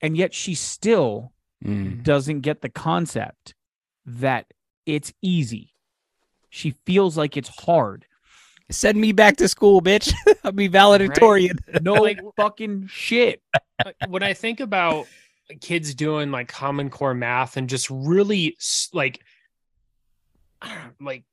And 0.00 0.16
yet 0.16 0.32
she 0.34 0.54
still 0.54 1.32
Mm. 1.64 2.02
doesn't 2.04 2.40
get 2.40 2.60
the 2.60 2.68
concept 2.68 3.54
that 4.06 4.52
it's 4.86 5.12
easy. 5.22 5.74
She 6.48 6.70
feels 6.70 7.16
like 7.16 7.36
it's 7.36 7.64
hard. 7.64 8.06
Send 8.70 9.00
me 9.00 9.12
back 9.12 9.36
to 9.38 9.48
school, 9.48 9.82
bitch. 9.82 10.12
I'll 10.44 10.52
be 10.52 10.68
valedictorian. 10.68 11.58
No 11.82 11.94
Like- 11.94 12.20
fucking 12.36 12.86
shit. 12.88 13.42
When 14.08 14.22
I 14.22 14.34
think 14.34 14.60
about 14.60 15.06
kids 15.60 15.94
doing 15.94 16.30
like 16.30 16.48
Common 16.48 16.90
Core 16.90 17.14
math 17.14 17.56
and 17.56 17.68
just 17.68 17.90
really 17.90 18.56
like, 18.92 19.20
know, 20.62 20.90
like 21.00 21.24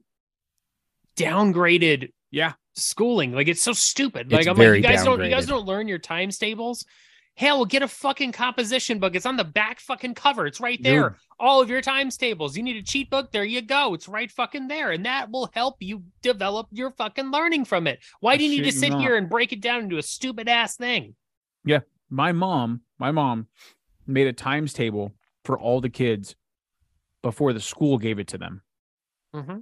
downgraded, 1.18 2.12
Yeah. 2.32 2.54
schooling. 2.76 3.34
Like 3.34 3.48
it's 3.48 3.62
so 3.62 3.74
stupid. 3.74 4.28
It's 4.28 4.34
Like 4.34 4.48
I'm 4.48 4.58
like, 4.58 4.76
you 4.78 4.82
guys 4.82 5.04
don't, 5.04 5.24
you 5.24 5.30
guys 5.30 5.46
don't 5.46 5.66
learn 5.66 5.88
your 5.88 6.00
times 6.00 6.38
tables. 6.38 6.86
Hell, 7.38 7.66
get 7.66 7.84
a 7.84 7.88
fucking 7.88 8.32
composition 8.32 8.98
book. 8.98 9.16
It's 9.16 9.28
on 9.28 9.38
the 9.38 9.44
back 9.44 9.80
fucking 9.80 10.16
cover. 10.16 10.48
It's 10.48 10.60
right 10.60 10.82
there. 10.82 11.10
Dude. 11.10 11.20
All 11.40 11.62
of 11.62 11.70
your 11.70 11.82
times 11.82 12.18
tables. 12.18 12.58
You 12.58 12.64
need 12.64 12.78
a 12.78 12.82
cheat 12.82 13.12
book. 13.12 13.32
There 13.32 13.44
you 13.46 13.62
go. 13.62 13.94
It's 13.94 14.08
right 14.10 14.32
fucking 14.32 14.68
there. 14.68 14.90
And 14.90 15.06
that 15.06 15.30
will 15.30 15.48
help 15.54 15.76
you 15.80 16.02
develop 16.24 16.68
your 16.72 16.90
fucking 16.90 17.30
learning 17.30 17.66
from 17.66 17.86
it. 17.86 18.00
Why 18.22 18.38
do 18.38 18.44
you 18.44 18.50
need 18.50 18.64
to 18.64 18.72
sit 18.76 18.90
not. 18.90 19.02
here 19.02 19.16
and 19.16 19.30
break 19.30 19.54
it 19.54 19.62
down 19.62 19.82
into 19.84 20.00
a 20.00 20.02
stupid 20.02 20.50
ass 20.50 20.78
thing? 20.78 21.14
Yeah. 21.64 21.82
My 22.10 22.32
mom, 22.32 22.82
my 22.98 23.12
mom 23.12 23.48
made 24.08 24.26
a 24.26 24.34
times 24.34 24.74
table 24.74 25.14
for 25.46 25.60
all 25.60 25.80
the 25.80 25.90
kids 25.90 26.36
before 27.22 27.54
the 27.54 27.60
school 27.60 28.00
gave 28.00 28.18
it 28.18 28.28
to 28.30 28.40
them. 28.40 28.64
Mm-hmm. 29.36 29.60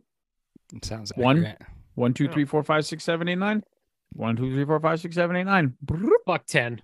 It 0.78 0.86
sounds 0.86 1.12
One. 1.18 1.40
accurate. 1.46 1.62
One, 1.96 2.14
two, 2.14 2.26
Yeah. 2.26 2.32
three, 2.32 2.46
four, 2.46 2.64
five, 2.64 2.86
six, 2.86 3.04
seven, 3.04 3.28
eight, 3.28 3.36
nine. 3.36 3.64
One, 4.14 4.38
two, 4.38 4.50
three, 4.54 4.64
four, 4.64 4.80
five, 4.80 5.02
six, 5.02 5.16
seven, 5.16 5.36
eight, 5.36 5.44
nine. 5.44 5.74
Fuck 6.26 6.46
10. 6.46 6.82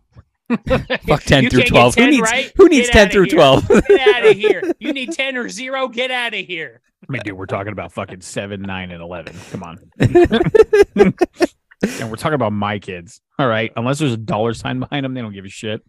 Fuck 1.08 1.24
10 1.24 1.44
You 1.44 1.50
through 1.50 1.60
can't 1.62 1.68
get 1.68 1.68
12. 1.68 1.96
Who 1.96 2.08
needs, 2.08 2.22
right? 2.22 2.52
who 2.56 2.70
needs 2.70 2.90
10 2.90 3.10
through 3.10 3.26
here. 3.26 3.36
12? 3.36 3.68
Get 3.68 4.16
out 4.16 4.26
of 4.26 4.38
here. 4.38 4.64
You 4.80 4.94
need 4.94 5.12
10 5.12 5.38
or 5.38 5.50
zero. 5.50 5.88
Get 5.88 6.12
out 6.12 6.34
of 6.34 6.46
here. 6.46 6.82
I 7.08 7.12
mean, 7.12 7.22
dude, 7.24 7.38
we're 7.38 7.46
talking 7.46 7.72
about 7.72 7.92
fucking 7.92 8.22
seven, 8.22 8.62
nine, 8.62 8.92
and 8.92 9.02
eleven. 9.02 9.36
Come 9.50 9.64
on. 9.64 9.80
and 10.00 11.16
we're 12.10 12.16
talking 12.16 12.36
about 12.36 12.54
my 12.54 12.78
kids. 12.78 13.22
All 13.40 13.48
right. 13.48 13.72
Unless 13.76 14.00
there's 14.00 14.14
a 14.14 14.18
dollar 14.18 14.54
sign 14.54 14.80
behind 14.80 15.04
them, 15.04 15.16
they 15.16 15.22
don't 15.22 15.34
give 15.34 15.46
a 15.46 15.50
shit. 15.50 15.82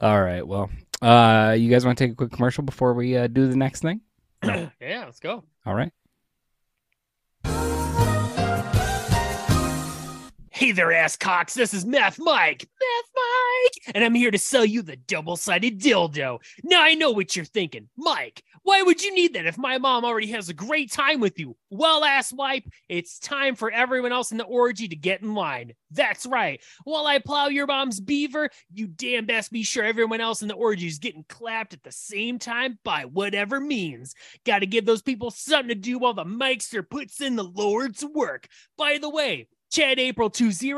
All 0.00 0.20
right. 0.22 0.46
Well, 0.46 0.70
uh, 1.02 1.54
you 1.58 1.70
guys 1.70 1.84
want 1.84 1.98
to 1.98 2.04
take 2.04 2.12
a 2.12 2.16
quick 2.16 2.32
commercial 2.32 2.64
before 2.64 2.94
we 2.94 3.16
uh, 3.16 3.26
do 3.26 3.46
the 3.48 3.56
next 3.56 3.82
thing? 3.82 4.00
yeah, 4.44 4.70
let's 4.80 5.20
go. 5.20 5.44
All 5.66 5.74
right. 5.74 5.92
Hey 10.56 10.72
there, 10.72 10.90
ass 10.90 11.18
cocks. 11.18 11.52
This 11.52 11.74
is 11.74 11.84
Meth 11.84 12.18
Mike. 12.18 12.66
Meth 12.80 13.10
Mike. 13.14 13.94
And 13.94 14.02
I'm 14.02 14.14
here 14.14 14.30
to 14.30 14.38
sell 14.38 14.64
you 14.64 14.80
the 14.80 14.96
double 14.96 15.36
sided 15.36 15.78
dildo. 15.78 16.38
Now, 16.64 16.82
I 16.82 16.94
know 16.94 17.10
what 17.10 17.36
you're 17.36 17.44
thinking. 17.44 17.90
Mike, 17.98 18.42
why 18.62 18.80
would 18.80 19.02
you 19.02 19.14
need 19.14 19.34
that 19.34 19.44
if 19.44 19.58
my 19.58 19.76
mom 19.76 20.06
already 20.06 20.28
has 20.28 20.48
a 20.48 20.54
great 20.54 20.90
time 20.90 21.20
with 21.20 21.38
you? 21.38 21.58
Well, 21.68 22.06
ass 22.06 22.32
wipe, 22.32 22.64
it's 22.88 23.18
time 23.18 23.54
for 23.54 23.70
everyone 23.70 24.12
else 24.12 24.32
in 24.32 24.38
the 24.38 24.44
orgy 24.44 24.88
to 24.88 24.96
get 24.96 25.20
in 25.20 25.34
line. 25.34 25.74
That's 25.90 26.24
right. 26.24 26.58
While 26.84 27.06
I 27.06 27.18
plow 27.18 27.48
your 27.48 27.66
mom's 27.66 28.00
beaver, 28.00 28.48
you 28.72 28.86
damn 28.86 29.26
best 29.26 29.52
be 29.52 29.62
sure 29.62 29.84
everyone 29.84 30.22
else 30.22 30.40
in 30.40 30.48
the 30.48 30.54
orgy 30.54 30.86
is 30.86 30.98
getting 30.98 31.26
clapped 31.28 31.74
at 31.74 31.82
the 31.82 31.92
same 31.92 32.38
time 32.38 32.78
by 32.82 33.04
whatever 33.04 33.60
means. 33.60 34.14
Got 34.46 34.60
to 34.60 34.66
give 34.66 34.86
those 34.86 35.02
people 35.02 35.30
something 35.30 35.68
to 35.68 35.74
do 35.74 35.98
while 35.98 36.14
the 36.14 36.24
Mikester 36.24 36.82
puts 36.88 37.20
in 37.20 37.36
the 37.36 37.44
Lord's 37.44 38.02
work. 38.02 38.48
By 38.78 38.96
the 38.96 39.10
way, 39.10 39.48
Chad 39.76 39.98
April 39.98 40.30
20 40.30 40.72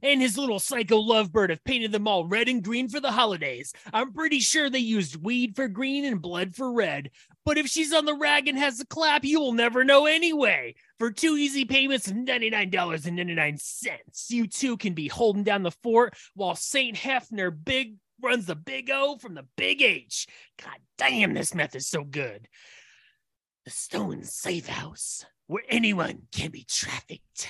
and 0.00 0.22
his 0.22 0.38
little 0.38 0.60
psycho 0.60 1.02
lovebird 1.02 1.50
have 1.50 1.64
painted 1.64 1.90
them 1.90 2.06
all 2.06 2.24
red 2.24 2.48
and 2.48 2.62
green 2.62 2.88
for 2.88 3.00
the 3.00 3.10
holidays. 3.10 3.72
I'm 3.92 4.12
pretty 4.12 4.38
sure 4.38 4.70
they 4.70 4.78
used 4.78 5.20
weed 5.20 5.56
for 5.56 5.66
green 5.66 6.04
and 6.04 6.22
blood 6.22 6.54
for 6.54 6.72
red. 6.72 7.10
But 7.44 7.58
if 7.58 7.66
she's 7.66 7.92
on 7.92 8.04
the 8.04 8.14
rag 8.14 8.46
and 8.46 8.56
has 8.56 8.78
a 8.78 8.86
clap, 8.86 9.24
you 9.24 9.40
will 9.40 9.54
never 9.54 9.82
know 9.82 10.06
anyway. 10.06 10.76
For 11.00 11.10
two 11.10 11.36
easy 11.36 11.64
payments 11.64 12.06
of 12.06 12.14
$99.99, 12.14 14.30
you 14.30 14.46
too 14.46 14.76
can 14.76 14.94
be 14.94 15.08
holding 15.08 15.42
down 15.42 15.64
the 15.64 15.72
fort 15.82 16.14
while 16.36 16.54
St. 16.54 16.96
Hefner 16.96 17.50
Big 17.50 17.96
runs 18.22 18.46
the 18.46 18.54
big 18.54 18.88
O 18.92 19.18
from 19.18 19.34
the 19.34 19.46
big 19.56 19.82
H. 19.82 20.28
God 20.62 20.76
damn, 20.96 21.34
this 21.34 21.56
meth 21.56 21.74
is 21.74 21.88
so 21.88 22.04
good. 22.04 22.46
The 23.64 23.72
Stone 23.72 24.22
Safe 24.22 24.68
House, 24.68 25.26
where 25.48 25.64
anyone 25.68 26.22
can 26.32 26.50
be 26.52 26.64
trafficked. 26.68 27.48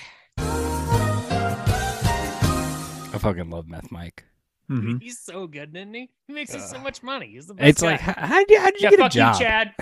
I 3.11 3.17
fucking 3.19 3.49
love 3.49 3.67
Meth 3.67 3.91
Mike. 3.91 4.23
Mhm. 4.71 5.01
He's 5.01 5.19
so 5.19 5.47
good, 5.47 5.75
isn't 5.75 5.93
he? 5.93 6.09
He 6.27 6.33
makes 6.33 6.53
us 6.53 6.69
so 6.69 6.79
much 6.79 7.01
money. 7.01 7.31
He's 7.33 7.47
the 7.47 7.55
best 7.55 7.63
Mm-hmm. 7.63 7.69
It's 7.69 7.81
guy. 7.81 7.91
like, 7.91 7.99
how, 7.99 8.13
how 8.27 8.39
did 8.39 8.49
you, 8.51 8.59
how 8.59 8.69
did 8.71 8.81
you 8.81 8.89
yeah, 8.89 8.89
get 8.91 8.99
a 8.99 9.03
fuck 9.03 9.11
job? 9.11 9.35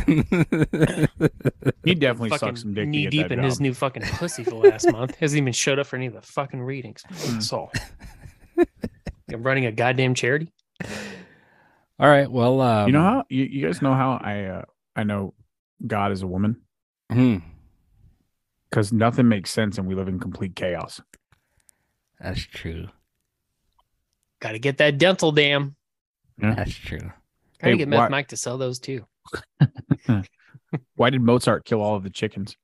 you, 0.07 0.23
Chad. 0.23 1.69
He 1.83 1.93
definitely 1.95 2.29
fucking 2.29 2.47
sucks 2.49 2.61
some 2.61 2.73
dick. 2.73 2.83
to 2.83 2.89
knee 2.89 3.03
get 3.03 3.11
deep 3.11 3.27
that 3.29 3.37
in 3.37 3.43
his 3.43 3.59
new 3.61 3.73
fucking 3.73 4.03
pussy 4.03 4.43
for 4.43 4.55
last 4.55 4.89
month. 4.91 5.15
Hasn't 5.17 5.37
even 5.41 5.53
showed 5.53 5.77
up 5.79 5.87
for 5.87 5.95
any 5.97 6.05
of 6.07 6.13
the 6.13 6.21
fucking 6.21 6.61
readings. 6.61 7.03
Mm. 7.09 7.41
So 7.43 7.69
I'm 9.31 9.43
running 9.43 9.65
a 9.65 9.71
goddamn 9.71 10.13
charity. 10.15 10.51
All 11.99 12.07
right. 12.09 12.29
Well, 12.31 12.59
um, 12.61 12.87
you 12.87 12.93
know 12.93 13.01
how 13.03 13.25
you, 13.29 13.43
you 13.45 13.65
guys 13.65 13.81
know 13.81 13.93
how 13.93 14.19
I 14.21 14.43
uh, 14.45 14.61
I 14.95 15.03
know 15.03 15.33
God 15.85 16.11
is 16.11 16.21
a 16.23 16.27
woman 16.27 16.61
hmm, 17.11 17.37
because 18.69 18.91
nothing 18.93 19.27
makes 19.27 19.49
sense 19.51 19.77
and 19.77 19.87
we 19.87 19.95
live 19.95 20.07
in 20.07 20.19
complete 20.19 20.55
chaos. 20.55 21.01
that's 22.19 22.41
true. 22.41 22.87
Got 24.39 24.51
to 24.51 24.59
get 24.59 24.77
that 24.77 24.97
dental 24.97 25.31
dam. 25.31 25.75
That's 26.37 26.73
true. 26.73 26.99
Got 26.99 27.09
to 27.61 27.71
Hey, 27.71 27.77
get 27.77 27.87
Meth 27.87 27.97
why- 27.99 28.09
Mike 28.09 28.27
to 28.29 28.37
sell 28.37 28.57
those 28.57 28.79
too. 28.79 29.05
Why 30.95 31.09
did 31.09 31.21
Mozart 31.21 31.63
kill 31.65 31.81
all 31.81 31.95
of 31.95 32.03
the 32.03 32.09
chickens? 32.09 32.55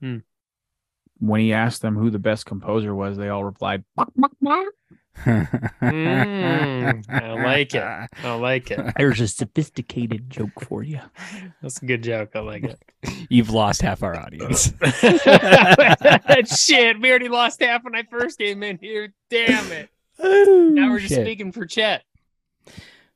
Hmm. 0.00 0.18
When 1.18 1.40
he 1.40 1.52
asked 1.52 1.80
them 1.82 1.96
who 1.96 2.10
the 2.10 2.18
best 2.18 2.44
composer 2.46 2.94
was, 2.94 3.16
they 3.16 3.28
all 3.28 3.44
replied, 3.44 3.84
"Buck, 3.96 4.12
buck, 4.16 4.32
buck." 4.42 4.66
Mm, 5.16 7.04
I 7.08 7.32
like 7.42 7.74
it. 7.74 7.82
I 7.82 8.34
like 8.34 8.70
it. 8.70 8.80
There's 8.96 9.20
a 9.20 9.28
sophisticated 9.28 10.28
joke 10.28 10.60
for 10.60 10.82
you. 10.82 11.00
That's 11.62 11.80
a 11.82 11.86
good 11.86 12.02
joke. 12.02 12.30
I 12.34 12.40
like 12.40 12.64
it. 12.64 12.78
You've 13.30 13.50
lost 13.50 13.82
half 13.82 14.02
our 14.02 14.16
audience. 14.16 14.72
Shit, 16.66 17.00
we 17.00 17.10
already 17.10 17.28
lost 17.28 17.62
half 17.62 17.84
when 17.84 17.94
I 17.94 18.02
first 18.04 18.38
came 18.38 18.62
in 18.62 18.78
here. 18.78 19.14
Damn 19.30 19.72
it. 19.72 19.88
Now 20.18 20.90
we're 20.90 21.00
just 21.00 21.14
Shit. 21.14 21.24
speaking 21.24 21.52
for 21.52 21.66
Chet. 21.66 22.04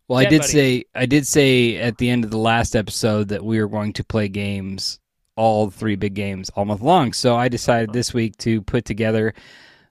Well, 0.08 0.18
I 0.18 0.24
did 0.24 0.40
buddy. 0.40 0.52
say 0.52 0.84
I 0.94 1.06
did 1.06 1.26
say 1.26 1.76
at 1.76 1.98
the 1.98 2.08
end 2.08 2.24
of 2.24 2.30
the 2.30 2.38
last 2.38 2.74
episode 2.74 3.28
that 3.28 3.44
we 3.44 3.60
were 3.60 3.68
going 3.68 3.92
to 3.94 4.04
play 4.04 4.28
games, 4.28 5.00
all 5.36 5.70
three 5.70 5.96
big 5.96 6.14
games, 6.14 6.50
all 6.50 6.64
month 6.64 6.80
long. 6.80 7.12
So 7.12 7.36
I 7.36 7.48
decided 7.48 7.92
this 7.92 8.14
week 8.14 8.36
to 8.38 8.62
put 8.62 8.84
together 8.86 9.34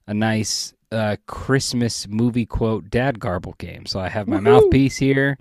a 0.08 0.14
nice 0.14 0.74
uh, 0.92 1.16
Christmas 1.26 2.08
movie 2.08 2.46
quote 2.46 2.90
dad 2.90 3.20
garble 3.20 3.56
game. 3.58 3.86
So 3.86 4.00
I 4.00 4.10
have 4.10 4.28
my 4.28 4.40
mouthpiece 4.40 4.98
here, 4.98 5.38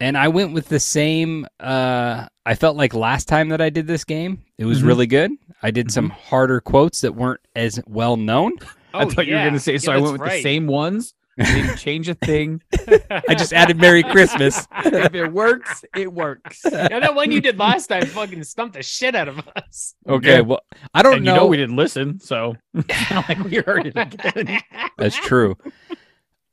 and 0.00 0.16
I 0.16 0.28
went 0.28 0.52
with 0.52 0.68
the 0.68 0.80
same. 0.80 1.46
Uh, 1.60 2.26
I 2.44 2.54
felt 2.54 2.76
like 2.76 2.94
last 2.94 3.28
time 3.28 3.48
that 3.50 3.60
I 3.60 3.70
did 3.70 3.86
this 3.86 4.04
game, 4.04 4.42
it 4.58 4.64
was 4.64 4.82
Mhm. 4.82 4.86
really 4.86 5.06
good. 5.06 5.32
I 5.62 5.70
did 5.70 5.90
some 5.90 6.10
harder 6.10 6.60
quotes 6.60 7.00
that 7.00 7.14
weren't 7.14 7.40
as 7.54 7.80
well 7.86 8.16
known. 8.16 8.52
I 8.94 9.04
thought 9.06 9.26
you 9.26 9.34
were 9.34 9.40
Oh, 9.40 9.44
going 9.44 9.54
to 9.54 9.60
say, 9.60 9.72
Yeah, 9.72 9.78
so 9.78 9.92
I 9.92 9.98
went 9.98 10.12
with 10.18 10.30
the 10.30 10.42
same 10.42 10.66
ones. 10.66 11.14
Didn't 11.38 11.76
change 11.76 12.08
a 12.08 12.14
thing. 12.14 12.62
I 13.28 13.34
just 13.34 13.52
added 13.52 13.76
Merry 13.78 14.02
Christmas. 14.02 14.66
if 14.84 15.14
it 15.14 15.28
works, 15.32 15.84
it 15.94 16.12
works. 16.12 16.60
Yeah, 16.64 16.98
that 17.00 17.14
one 17.14 17.30
you 17.30 17.40
did 17.42 17.58
last 17.58 17.88
time 17.88 18.06
fucking 18.06 18.42
stumped 18.44 18.74
the 18.74 18.82
shit 18.82 19.14
out 19.14 19.28
of 19.28 19.46
us. 19.54 19.94
Okay, 20.08 20.36
Yeah. 20.36 20.40
well, 20.40 20.60
I 20.94 21.02
don't 21.02 21.16
and 21.16 21.24
know. 21.24 21.34
you 21.34 21.40
know 21.40 21.46
we 21.46 21.56
didn't 21.58 21.76
listen, 21.76 22.20
so 22.20 22.54
like 22.74 23.38
we 23.44 23.56
heard 23.56 23.86
it 23.86 23.96
again. 23.96 24.60
That's 24.96 25.16
true. 25.16 25.56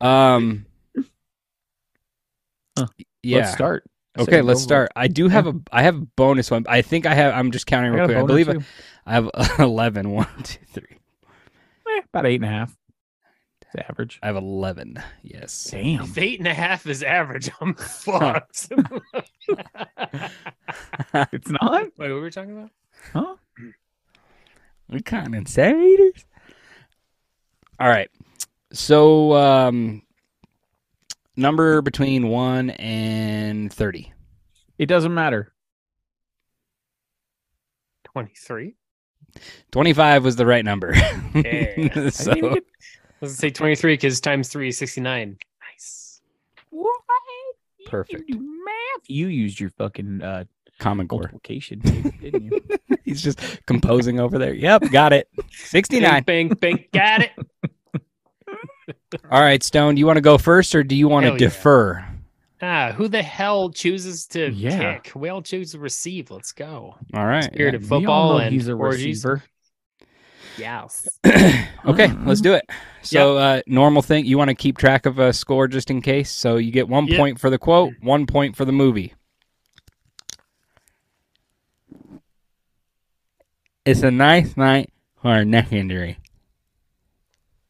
Um. 0.01 0.65
Huh. 2.77 2.87
Yeah. 3.21 3.37
Let's 3.37 3.53
start. 3.53 3.83
Okay, 4.19 4.31
Say 4.31 4.41
let's 4.41 4.61
go. 4.61 4.65
start. 4.65 4.91
I 4.95 5.07
do 5.07 5.27
have 5.29 5.47
a 5.47 5.53
I 5.71 5.83
have 5.83 5.95
a 5.95 6.05
bonus 6.17 6.51
one. 6.51 6.65
I 6.67 6.81
think 6.81 7.05
I 7.05 7.13
have. 7.15 7.33
I'm 7.33 7.51
just 7.51 7.65
counting 7.67 7.93
real 7.93 8.05
got 8.07 8.11
a 8.17 8.23
quick. 8.23 8.23
I 8.23 8.27
believe 8.27 8.49
I. 8.49 9.11
I 9.11 9.13
have 9.13 9.29
11. 9.59 10.09
One, 10.09 10.27
two, 10.43 10.59
three. 10.67 10.97
Eh, 11.87 12.01
about 12.13 12.25
eight 12.25 12.35
and 12.35 12.45
a 12.45 12.47
half. 12.49 12.75
It's 13.73 13.89
average. 13.89 14.19
I 14.21 14.27
have 14.27 14.35
11. 14.35 15.01
Yes. 15.23 15.69
Damn. 15.71 16.03
If 16.03 16.17
eight 16.17 16.39
and 16.39 16.47
a 16.47 16.53
half 16.53 16.85
is 16.85 17.01
average, 17.01 17.49
I'm 17.61 17.73
fucked. 17.75 18.71
It's 21.31 21.49
not? 21.49 21.83
Wait, 21.83 21.91
what 21.97 22.09
were 22.09 22.21
we 22.21 22.31
talking 22.31 22.57
about? 22.57 22.69
Huh? 23.13 23.35
We 24.89 25.01
kind 25.01 25.35
of 25.35 25.47
centimeters. 25.47 26.25
All 27.79 27.87
right. 27.87 28.09
So, 28.71 29.33
um, 29.33 30.01
number 31.35 31.81
between 31.83 32.29
one 32.29 32.71
and 32.71 33.71
thirty. 33.71 34.11
It 34.79 34.87
doesn't 34.87 35.13
matter. 35.13 35.53
23. 38.05 38.73
Twenty-five 39.71 40.23
was 40.23 40.35
the 40.35 40.45
right 40.47 40.65
number. 40.65 40.93
Okay. 41.35 41.91
I 41.95 42.09
so, 42.09 42.33
didn't 42.33 42.37
even 42.37 42.53
get- 42.55 42.65
Let's 43.23 43.35
say 43.35 43.49
23 43.49 43.93
because 43.93 44.19
times 44.19 44.49
three 44.49 44.67
is 44.67 44.77
69. 44.77 45.37
Nice. 45.71 46.21
What? 46.69 46.91
Perfect. 47.87 48.23
You 48.27 48.39
math. 48.39 49.03
You 49.07 49.27
used 49.27 49.59
your 49.59 49.69
fucking 49.71 50.21
uh, 50.21 50.43
Common 50.79 51.07
Core. 51.07 51.19
multiplication 51.19 51.79
didn't 51.79 52.43
you? 52.43 52.61
He's 53.05 53.21
just 53.21 53.39
composing 53.65 54.19
over 54.19 54.37
there. 54.37 54.53
Yep, 54.53 54.91
got 54.91 55.13
it. 55.13 55.29
Sixty-nine. 55.51 56.23
Bang, 56.23 56.49
bang, 56.49 56.57
bang. 56.59 56.85
Got 56.93 57.21
it. 57.21 57.31
All 59.31 59.41
right, 59.41 59.61
Stone. 59.61 59.95
Do 59.95 59.99
you 59.99 60.07
want 60.07 60.17
to 60.17 60.21
go 60.21 60.37
first, 60.37 60.73
or 60.75 60.83
do 60.83 60.95
you 60.95 61.07
want 61.07 61.23
to 61.23 61.31
Hell 61.31 61.33
yeah. 61.41 61.47
defer? 61.47 62.07
Ah, 62.61 62.91
who 62.93 63.07
the 63.09 63.21
hell 63.21 63.69
chooses 63.69 64.25
to 64.27 64.49
Yeah. 64.51 64.95
kick? 64.99 65.11
We 65.15 65.27
all 65.29 65.41
choose 65.41 65.73
to 65.73 65.79
receive. 65.79 66.31
Let's 66.31 66.53
go. 66.53 66.95
All 67.13 67.25
right. 67.25 67.43
Spirit 67.43 67.75
of 67.75 67.81
We 67.83 67.97
all 67.97 67.99
football 68.01 68.33
know 68.33 68.37
and 68.39 68.53
he's 68.53 68.67
a 68.69 68.73
orgies. 68.73 69.23
receiver. 69.25 69.43
Yes. 70.57 71.07
okay, 71.85 72.11
let's 72.25 72.41
do 72.41 72.53
it. 72.53 72.63
So, 73.01 73.37
uh, 73.37 73.61
normal 73.67 74.01
thing, 74.01 74.25
you 74.25 74.37
want 74.37 74.49
to 74.49 74.55
keep 74.55 74.77
track 74.77 75.05
of 75.05 75.19
a 75.19 75.33
score 75.33 75.67
just 75.67 75.89
in 75.89 76.01
case. 76.01 76.31
So 76.31 76.57
you 76.57 76.71
get 76.71 76.87
one 76.87 77.07
Yep. 77.07 77.17
point 77.17 77.39
for 77.39 77.49
the 77.49 77.57
quote, 77.57 77.93
one 78.01 78.25
point 78.25 78.55
for 78.55 78.65
the 78.65 78.71
movie. 78.71 79.13
It's 83.85 84.01
a 84.01 84.11
nice 84.11 84.55
night 84.55 84.91
for 85.21 85.33
a 85.35 85.43
neck 85.43 85.73
injury. 85.73 86.17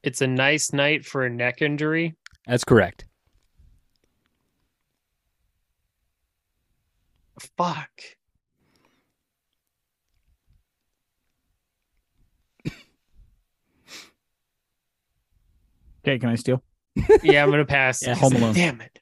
It's 0.03 0.21
a 0.21 0.27
nice 0.27 0.73
night 0.73 1.05
for 1.05 1.25
a 1.25 1.29
neck 1.29 1.61
injury. 1.61 2.15
That's 2.45 2.63
correct. 2.63 3.05
Fuck. 7.57 7.89
Okay, 16.03 16.19
can 16.19 16.29
I 16.29 16.35
steal? 16.35 16.63
Yeah, 17.23 17.43
I'm 17.43 17.49
gonna 17.51 17.65
pass. 17.65 18.05
Yeah, 18.05 18.15
Home 18.15 18.33
Alone. 18.35 18.53
Damn 18.53 18.81
it. 18.81 18.99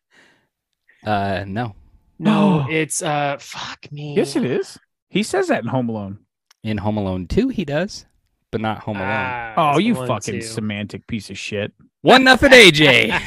Uh, 1.04 1.44
no. 1.48 1.76
No, 2.20 2.68
it's 2.70 3.02
uh 3.02 3.38
fuck 3.40 3.92
me. 3.92 4.16
Yes, 4.16 4.36
it 4.36 4.46
is. 4.46 4.78
He 5.10 5.24
says 5.24 5.48
that 5.50 5.64
in 5.64 5.70
Home 5.70 5.90
Alone. 5.90 6.20
In 6.64 6.78
Home 6.78 6.96
Alone 6.98 7.26
2, 7.28 7.50
he 7.50 7.66
does, 7.66 8.06
but 8.52 8.62
not 8.62 8.80
Home 8.80 8.98
Alone. 8.98 9.10
Ah, 9.12 9.54
Oh, 9.58 9.70
it's 9.78 9.82
you 9.82 9.96
one, 9.96 10.08
fucking 10.08 10.36
two. 10.36 10.42
semantic 10.42 11.06
piece 11.08 11.30
of 11.30 11.38
shit. 11.38 11.74
One 12.04 12.24
nothing, 12.24 12.50
AJ. 12.52 13.20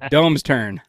Dome's 0.10 0.42
turn. 0.42 0.80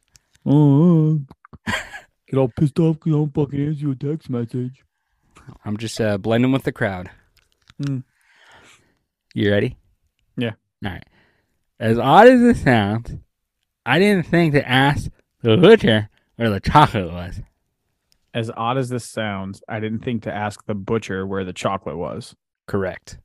Oh, 0.46 1.20
get 1.66 2.38
all 2.38 2.50
pissed 2.50 2.78
off 2.80 2.96
because 3.00 3.14
I 3.14 3.16
don't 3.16 3.34
fucking 3.34 3.68
answer 3.68 3.86
your 3.86 3.96
text 3.96 4.30
message. 4.30 4.84
I'm 5.66 5.78
just 5.78 6.00
uh, 6.02 6.18
blending 6.20 6.52
with 6.52 6.64
the 6.64 6.72
crowd. 6.72 7.10
Hmm. 7.84 8.00
You 9.34 9.52
ready? 9.52 9.76
Yeah. 10.38 10.52
All 10.86 10.92
right. 10.92 11.04
As 11.84 12.00
odd 12.00 12.28
as 12.28 12.42
it 12.42 12.56
sounds, 12.56 13.12
I 13.86 14.00
didn't 14.00 14.26
think 14.28 14.54
to 14.54 14.66
ask 14.66 15.12
the 15.42 15.58
butcher 15.58 16.10
where 16.38 16.50
the 16.50 16.62
chocolate 16.62 17.12
was. 17.12 17.42
As 18.34 18.50
odd 18.56 18.78
as 18.78 18.88
this 18.88 19.04
sounds, 19.04 19.62
I 19.68 19.82
didn't 19.82 20.00
think 20.00 20.24
to 20.24 20.34
ask 20.34 20.66
the 20.66 20.76
butcher 20.76 21.28
where 21.28 21.44
the 21.44 21.52
chocolate 21.52 21.98
was. 21.98 22.38
Correct. 22.68 23.20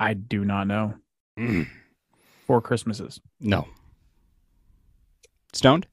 I 0.00 0.14
do 0.14 0.44
not 0.44 0.66
know. 0.66 0.94
Mm. 1.38 1.68
Four 2.48 2.60
Christmases. 2.60 3.20
No. 3.38 3.68
Stoned? 5.52 5.86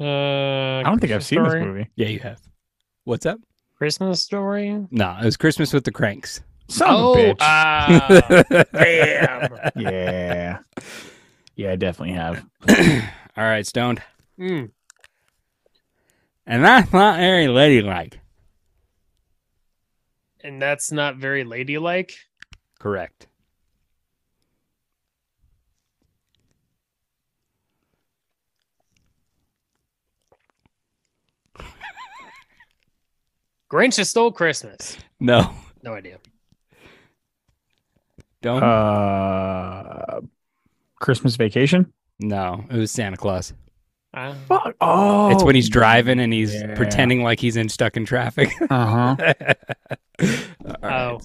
Uh, 0.00 0.04
I 0.04 0.82
don't 0.84 1.00
think 1.00 1.12
I've 1.12 1.18
Christmas 1.18 1.26
seen 1.26 1.44
this 1.44 1.54
movie. 1.56 1.90
Yeah, 1.96 2.08
you 2.08 2.20
have. 2.20 2.40
What's 3.04 3.26
up? 3.26 3.40
Christmas 3.76 4.22
story. 4.22 4.86
No, 4.90 5.16
it 5.20 5.24
was 5.24 5.36
Christmas 5.36 5.72
with 5.72 5.84
the 5.84 5.92
Cranks. 5.92 6.40
Son 6.68 6.88
oh, 6.90 7.14
bitch. 7.14 7.36
ah, 7.40 8.64
damn. 8.72 9.48
yeah. 9.76 10.58
Yeah, 11.56 11.72
I 11.72 11.76
definitely 11.76 12.14
have. 12.14 12.44
All 13.36 13.44
right, 13.44 13.66
Stoned. 13.66 14.02
Mm. 14.38 14.70
And 16.46 16.64
that's 16.64 16.92
not 16.92 17.18
very 17.18 17.48
ladylike. 17.48 18.20
And 20.42 20.60
that's 20.60 20.92
not 20.92 21.16
very 21.16 21.44
ladylike. 21.44 22.14
Correct. 22.78 23.28
Grinch 33.74 33.96
has 33.96 34.08
stole 34.08 34.30
Christmas. 34.30 34.96
No. 35.18 35.52
No 35.82 35.94
idea. 35.94 36.18
Don't. 38.40 38.62
Uh, 38.62 40.20
Christmas 41.00 41.34
Vacation. 41.34 41.92
no, 42.20 42.64
it 42.70 42.76
was 42.76 42.92
Santa 42.92 43.16
Claus. 43.16 43.52
Uh, 44.12 44.32
Fuck. 44.46 44.76
Oh, 44.80 45.30
it's 45.32 45.42
when 45.42 45.56
he's 45.56 45.68
driving 45.68 46.20
and 46.20 46.32
he's 46.32 46.54
yeah. 46.54 46.76
pretending 46.76 47.24
like 47.24 47.40
he's 47.40 47.56
in 47.56 47.68
stuck 47.68 47.96
in 47.96 48.04
traffic. 48.04 48.48
Uh 48.70 48.86
huh. 48.86 49.16
All 49.18 50.76
right. 50.82 50.82
oh, 50.84 51.20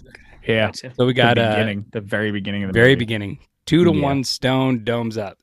Yeah. 0.47 0.65
gotcha. 0.67 0.91
So 0.95 1.05
we 1.05 1.13
got 1.13 1.35
the 1.35 1.43
uh, 1.43 1.51
beginning, 1.55 1.85
the 1.91 2.01
very 2.01 2.31
beginning 2.31 2.63
of 2.63 2.69
the 2.69 2.73
very 2.73 2.89
movie. 2.93 2.99
beginning. 3.05 3.39
Two 3.67 3.83
to 3.83 3.93
Yeah. 3.93 4.01
one 4.01 4.23
stone, 4.23 4.83
domes 4.83 5.19
up. 5.19 5.37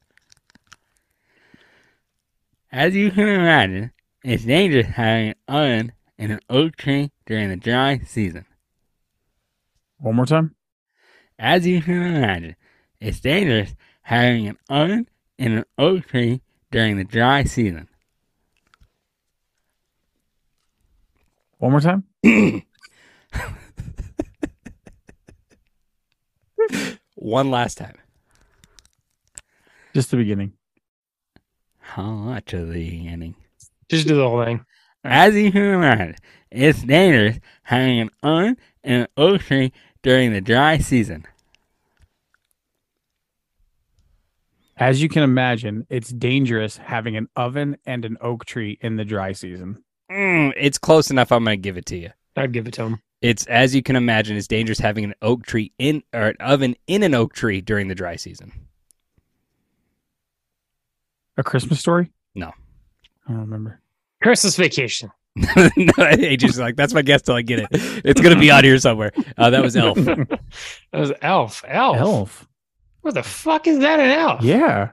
As 2.73 2.97
you 2.97 3.13
can 3.13 3.29
imagine, 3.29 3.93
it's 4.25 4.45
dangerous 4.45 4.87
having 4.89 5.35
an 5.47 5.93
oven 6.19 6.25
in 6.25 6.31
an 6.31 6.41
oak 6.49 6.77
tree 6.77 7.11
during 7.27 7.49
the 7.51 7.57
dry 7.57 7.99
season. 7.99 8.47
One 9.99 10.17
more 10.17 10.27
time. 10.27 10.55
As 11.39 11.67
you 11.67 11.83
can 11.83 12.03
imagine, 12.03 12.57
it's 13.01 13.21
dangerous 13.21 13.75
having 14.03 14.49
an 14.49 14.59
oven 14.69 15.09
in 15.39 15.59
an 15.59 15.65
oak 15.79 16.07
tree 16.07 16.41
during 16.71 16.97
the 16.97 17.05
dry 17.05 17.45
season. 17.45 17.89
One 21.59 21.73
more 21.73 21.81
time. 21.81 22.05
One 27.15 27.51
last 27.51 27.79
time. 27.79 27.97
Just 29.95 30.11
the 30.11 30.19
beginning. 30.19 30.53
How 31.79 32.11
much 32.11 32.53
of 32.53 32.69
the 32.69 32.75
beginning? 32.75 33.37
Just 33.89 34.07
do 34.07 34.17
the 34.17 34.29
whole 34.29 34.45
thing. 34.45 34.67
As 35.09 35.37
you 35.37 35.53
can 35.53 35.63
imagine, 35.63 36.17
it's 36.51 36.83
dangerous 36.83 37.39
having 37.63 38.01
an 38.01 38.11
oven 38.25 38.57
in 38.83 38.93
an 39.03 39.07
oak 39.17 39.43
tree 39.43 39.73
during 40.03 40.33
the 40.33 40.41
dry 40.41 40.79
season. 40.79 41.25
As 44.77 45.01
you 45.01 45.09
can 45.09 45.23
imagine, 45.23 45.87
it's 45.89 46.11
dangerous 46.11 46.79
having 46.79 47.17
an 47.17 47.29
oven 47.37 47.77
and 47.87 48.05
an 48.05 48.17
oak 48.21 48.47
tree 48.47 48.79
in 48.81 48.97
the 48.97 49.05
dry 49.05 49.31
season. 49.31 49.83
Mm, 50.11 50.53
it's 50.57 50.77
close 50.77 51.09
enough. 51.09 51.31
I'm 51.31 51.45
going 51.45 51.57
to 51.57 51.63
give 51.63 51.77
it 51.77 51.87
to 51.87 51.97
you. 51.97 52.11
I'd 52.37 52.53
give 52.53 52.67
it 52.67 52.75
to 52.75 52.83
him. 52.83 53.01
It's 53.23 53.47
as 53.47 53.77
you 53.77 53.85
can 53.85 53.95
imagine, 53.95 54.37
it's 54.37 54.49
dangerous 54.49 54.81
having 54.81 55.05
an 55.05 55.15
oak 55.23 55.47
tree 55.47 55.73
in 55.79 56.03
or 56.13 56.23
an 56.23 56.37
oven 56.41 56.75
in 56.89 57.05
an 57.05 57.15
oak 57.15 57.33
tree 57.33 57.61
during 57.61 57.87
the 57.87 57.95
dry 57.95 58.17
season. 58.17 58.53
A 61.37 61.45
Christmas 61.45 61.79
story? 61.79 62.11
No. 62.35 62.53
I 63.29 63.33
don't 63.33 63.41
remember. 63.41 63.81
Christmas 64.23 64.57
vacation. 64.57 65.11
no, 65.37 65.45
AJ's 65.45 66.59
like, 66.59 66.77
that's 66.77 66.95
my 66.95 67.03
guess 67.03 67.23
till 67.23 67.35
I 67.35 67.43
get 67.43 67.59
it. 67.61 67.69
It's 68.05 68.21
gonna 68.21 68.39
be 68.39 68.51
out 68.51 68.65
here 68.65 68.79
somewhere. 68.79 69.13
Uh, 69.37 69.51
that 69.51 69.63
was 69.63 69.77
Elf. 69.77 69.99
That 70.93 70.99
was 71.01 71.13
Elf. 71.21 71.63
Elf. 71.69 71.97
Elf. 71.99 72.49
Where 73.03 73.13
the 73.13 73.23
fuck 73.23 73.67
is 73.67 73.79
that 73.81 74.01
an 74.01 74.11
elf? 74.11 74.43
Yeah. 74.43 74.91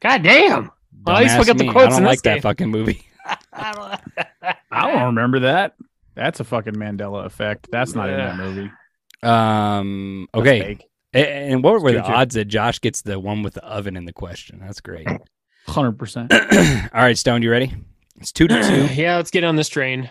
God 0.00 0.22
damn. 0.22 0.70
Well, 1.04 1.16
at 1.16 1.20
Don't 1.20 1.22
least 1.22 1.38
we 1.38 1.44
got 1.44 1.58
the 1.58 1.70
quotes 1.70 1.86
I 1.86 1.90
don't 1.90 1.98
in 1.98 2.02
this 2.04 2.10
like 2.10 2.22
that 2.22 2.34
game. 2.36 2.42
fucking 2.42 2.70
movie. 2.70 3.02
I 3.52 3.72
don't, 4.42 4.56
I 4.70 4.90
don't 4.90 5.06
remember 5.06 5.40
that. 5.40 5.74
That's 6.14 6.40
a 6.40 6.44
fucking 6.44 6.74
Mandela 6.74 7.24
effect. 7.26 7.68
That's 7.70 7.94
not 7.94 8.08
in 8.08 8.16
that 8.16 8.36
movie. 8.36 8.70
Um. 9.22 10.28
Okay. 10.34 10.78
And 11.12 11.62
what 11.62 11.80
were 11.82 11.92
the 11.92 12.02
odds 12.02 12.34
that 12.36 12.46
Josh 12.46 12.80
gets 12.80 13.02
the 13.02 13.20
one 13.20 13.42
with 13.42 13.54
the 13.54 13.64
oven 13.64 13.96
in 13.96 14.06
the 14.06 14.12
question? 14.12 14.60
That's 14.60 14.80
great. 14.80 15.06
Hundred 15.66 15.92
percent. 15.98 16.32
All 16.92 17.02
right, 17.02 17.16
Stone, 17.18 17.42
you 17.42 17.50
ready? 17.50 17.72
It's 18.22 18.30
two 18.30 18.46
to 18.46 18.62
two. 18.62 18.94
yeah, 18.94 19.16
let's 19.16 19.32
get 19.32 19.42
on 19.42 19.56
this 19.56 19.68
train. 19.68 20.08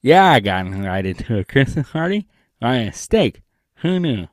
Yeah, 0.00 0.24
I 0.24 0.40
got 0.40 0.64
invited 0.64 1.18
to 1.18 1.40
a 1.40 1.44
Christmas 1.52 1.90
party 1.90 2.26
by 2.58 2.76
a 2.76 2.92
steak. 2.94 3.42
Who 3.82 4.00
knew? 4.00 4.28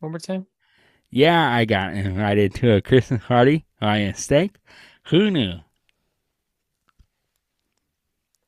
One 0.00 0.12
more 0.12 0.18
time. 0.18 0.46
Yeah, 1.10 1.50
I 1.50 1.64
got 1.64 1.94
invited 1.94 2.54
to 2.56 2.74
a 2.74 2.82
Christmas 2.82 3.24
party 3.24 3.64
by 3.80 4.00
a 4.00 4.12
steak. 4.12 4.56
Who 5.04 5.30
knew? 5.30 5.54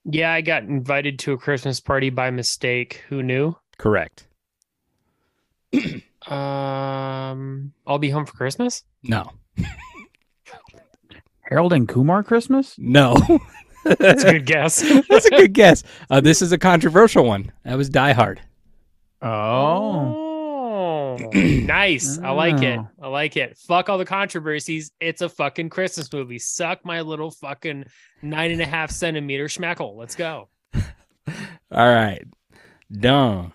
Yeah, 0.05 0.35
I 0.35 0.43
got 0.43 0.65
invited 0.65 1.19
to 1.21 1.33
a 1.33 1.39
Christmas 1.39 1.81
party 1.81 2.11
by 2.11 2.31
mistake. 2.31 3.03
Who 3.09 3.23
knew? 3.23 3.57
Correct. 3.79 4.29
Um, 6.27 7.73
I'll 7.87 7.99
be 7.99 8.11
home 8.11 8.27
for 8.27 8.37
Christmas. 8.37 8.85
No. 9.03 9.33
Harold 11.51 11.73
and 11.73 11.89
Kumar 11.89 12.23
Christmas? 12.23 12.77
No. 12.79 13.17
That's 13.85 14.25
a 14.25 14.33
good 14.33 14.47
guess. 14.47 14.81
That's 15.09 15.27
a 15.27 15.31
good 15.31 15.53
guess. 15.53 15.83
Uh, 16.09 16.21
this 16.21 16.43
is 16.43 16.53
a 16.53 16.59
controversial 16.59 17.25
one. 17.25 17.51
That 17.65 17.77
was 17.77 17.89
Die 17.89 18.13
Hard. 18.13 18.41
Oh. 19.21 20.29
Oh, 21.13 21.17
nice. 21.35 22.19
I 22.19 22.31
like 22.31 22.63
it. 22.63 22.79
Oh. 22.79 22.89
I 23.03 23.09
like 23.09 23.37
it. 23.37 23.59
Fuck 23.59 23.89
all 23.89 23.99
the 23.99 24.05
controversies. 24.05 24.93
It's 25.01 25.23
a 25.23 25.29
fucking 25.29 25.71
Christmas 25.71 26.13
movie. 26.13 26.39
Suck 26.39 26.85
my 26.85 27.01
little 27.01 27.31
fucking 27.31 27.87
nine 28.23 28.53
and 28.53 28.61
a 28.61 28.67
half 28.67 28.91
centimeter 28.91 29.47
schmeckle. 29.47 29.97
Let's 29.97 30.15
go. 30.15 30.49
All 30.75 30.85
right. 31.73 32.23
Dumb. 32.93 33.53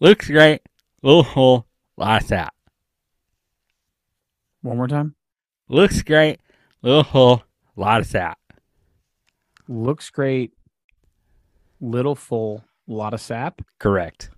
Looks 0.00 0.26
great. 0.28 0.62
Little 1.02 1.22
hole. 1.22 1.66
Lot 1.96 2.30
out. 2.32 2.52
One 4.62 4.76
more 4.76 4.88
time. 4.88 5.14
Looks 5.68 6.02
great. 6.02 6.40
Little 6.82 7.02
hole. 7.02 7.42
Lot 7.76 8.00
of 8.00 8.10
that. 8.12 8.38
Looks 9.68 10.10
great. 10.10 10.52
Little 11.80 12.14
full. 12.14 12.64
Lot 12.86 13.14
of 13.14 13.20
sap. 13.20 13.60
Correct. 13.78 14.30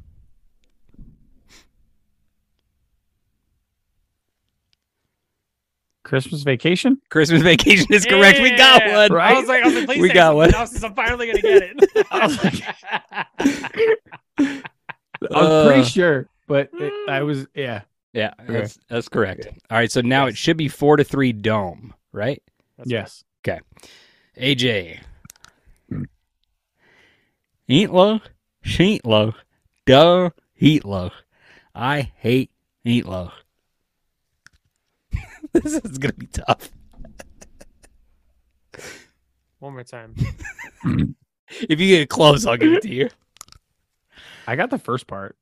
Christmas 6.03 6.43
vacation. 6.43 7.01
Christmas 7.11 7.43
vacation 7.43 7.87
is 7.93 8.05
correct. 8.07 8.41
We 8.41 8.57
got 8.57 8.83
one. 8.87 9.12
Right? 9.12 9.37
I 9.37 9.39
was 9.39 9.49
like, 9.49 9.62
I 9.62 9.66
was 9.66 9.74
like, 9.74 9.87
please 9.87 10.01
We 10.01 10.09
say 10.09 10.14
got 10.14 10.35
one. 10.35 10.53
else 10.55 10.72
'cause 10.72 10.83
I'm 10.83 10.95
finally 10.95 11.26
gonna 11.26 11.43
get 11.43 11.62
it. 11.62 12.07
I 12.11 12.26
was 12.26 12.39
I 13.18 13.26
was 15.31 15.66
pretty 15.66 15.81
Uh, 15.83 15.85
sure, 15.85 16.26
but 16.49 16.70
it, 16.72 17.09
I 17.09 17.22
was 17.22 17.47
yeah. 17.55 17.83
Yeah, 18.13 18.35
that's, 18.47 18.79
that's 18.89 19.09
correct. 19.09 19.47
All 19.71 19.79
right, 19.79 19.91
so 19.91 20.01
now 20.01 20.27
it 20.27 20.37
should 20.37 20.57
be 20.57 20.69
four 20.69 20.97
to 20.97 21.05
three 21.05 21.33
dome, 21.33 21.95
right? 22.13 22.43
That's 22.77 22.91
yes. 22.91 23.25
Okay. 23.47 23.61
AJ. 24.37 25.01
Eat 27.69 27.91
low, 27.91 28.21
sheet 28.63 29.07
low, 29.07 29.35
duh, 29.87 30.31
eat 30.59 30.85
low. 30.85 31.11
I 31.73 32.11
hate 32.17 32.51
meatloaf. 32.85 33.31
this 35.53 35.75
is 35.75 35.99
gonna 35.99 36.15
be 36.15 36.27
tough. 36.27 36.71
One 39.61 39.75
more 39.75 39.85
time. 39.85 40.15
If 41.69 41.81
you 41.81 41.97
get 41.97 42.09
close, 42.09 42.47
I'll 42.47 42.57
give 42.57 42.73
it 42.73 42.83
to 42.83 42.95
you. 42.95 43.09
I 44.47 44.55
got 44.55 44.71
the 44.71 44.79
first 44.79 45.09
part. 45.09 45.37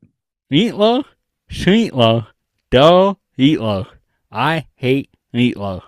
Meatloaf, 0.50 1.04
sweetloaf, 1.50 2.26
dough, 2.70 3.18
meatloaf. 3.38 3.86
I 4.30 4.66
hate 4.76 5.10
meatloaf. 5.34 5.82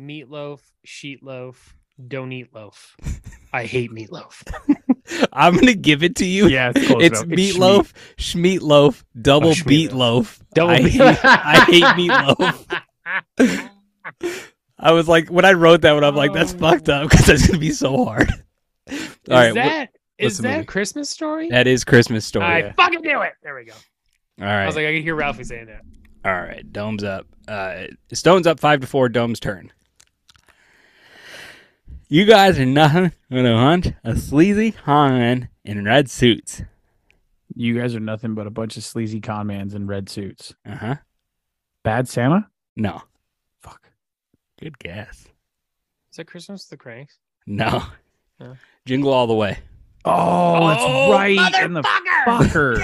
Meatloaf, 0.00 0.60
sheet 0.84 1.22
loaf, 1.22 1.74
don't 2.06 2.30
eat 2.32 2.54
loaf. 2.54 2.96
I 3.52 3.64
hate 3.64 3.90
meatloaf. 3.90 4.42
I'm 5.32 5.54
gonna 5.56 5.74
give 5.74 6.02
it 6.04 6.16
to 6.16 6.24
you. 6.26 6.46
Yeah, 6.46 6.72
it's, 6.74 6.86
close 6.86 7.02
it's 7.02 7.22
meatloaf, 7.24 7.92
schmeatloaf, 8.16 9.02
double 9.20 9.50
Oh, 9.50 9.54
beat 9.66 9.92
loaf. 9.92 10.40
Double 10.54 10.70
I 10.74 10.82
beat- 10.82 10.92
hate, 10.92 11.18
I 11.24 11.64
hate 11.68 11.84
meatloaf. 12.08 13.70
I 14.78 14.92
was 14.92 15.08
like, 15.08 15.28
when 15.28 15.44
I 15.44 15.54
wrote 15.54 15.80
that 15.80 15.92
one, 15.94 16.04
I'm 16.04 16.14
like, 16.14 16.32
that's 16.32 16.54
Oh. 16.54 16.58
fucked 16.58 16.88
up 16.88 17.10
because 17.10 17.26
that's 17.26 17.46
gonna 17.48 17.58
be 17.58 17.72
so 17.72 18.04
hard. 18.04 18.30
All 18.30 18.94
Is 18.94 19.08
right, 19.28 19.54
that 19.54 19.88
is 20.18 20.36
the 20.38 20.42
that 20.44 20.54
movie? 20.56 20.66
Christmas 20.66 21.10
story? 21.10 21.48
that 21.50 21.66
is 21.66 21.84
Christmas 21.84 22.24
story. 22.26 22.44
I 22.44 22.72
fucking 22.72 23.00
knew 23.02 23.20
it. 23.22 23.32
There 23.42 23.54
we 23.54 23.64
go. 23.64 23.72
All 24.40 24.46
right. 24.46 24.62
I 24.62 24.66
was 24.66 24.76
like, 24.76 24.86
I 24.86 24.92
can 24.92 25.02
hear 25.02 25.14
Ralphie 25.14 25.44
saying 25.44 25.66
that. 25.66 25.82
all 26.24 26.32
right. 26.40 26.70
Dome's 26.72 27.04
up. 27.04 27.26
Uh, 27.46 27.84
Stone's 28.12 28.46
up 28.46 28.60
five 28.60 28.80
to 28.80 28.86
four. 28.86 29.08
Dome's 29.08 29.40
turn. 29.40 29.72
You 32.08 32.24
guys 32.24 32.58
are 32.58 32.64
nothing 32.66 33.12
but 33.30 33.44
a 33.44 33.52
bunch 33.54 33.92
of 34.04 34.18
sleazy 34.18 34.72
con 34.72 35.48
in 35.64 35.84
red 35.84 36.10
suits. 36.10 36.62
You 37.54 37.78
guys 37.78 37.94
are 37.94 38.00
nothing 38.00 38.34
but 38.34 38.46
a 38.46 38.50
bunch 38.50 38.76
of 38.76 38.84
sleazy 38.84 39.20
con 39.20 39.48
mans 39.48 39.74
in 39.74 39.86
red 39.86 40.08
suits. 40.08 40.54
Uh 40.64 40.76
huh. 40.76 40.94
Bad 41.84 42.08
Santa? 42.08 42.48
No. 42.76 43.02
Fuck. 43.60 43.90
Good 44.60 44.78
guess. 44.78 45.26
Is 46.10 46.16
that 46.16 46.26
Christmas 46.26 46.64
with 46.64 46.70
the 46.70 46.76
Cranks? 46.82 47.18
No. 47.46 47.82
No. 48.40 48.56
Jingle 48.86 49.12
all 49.12 49.26
the 49.26 49.34
way. 49.34 49.58
Oh, 50.04 50.68
that's 50.68 50.82
oh, 50.84 51.12
right. 51.12 51.54
And 51.56 51.76
the 51.76 51.82
fucker. 51.82 52.78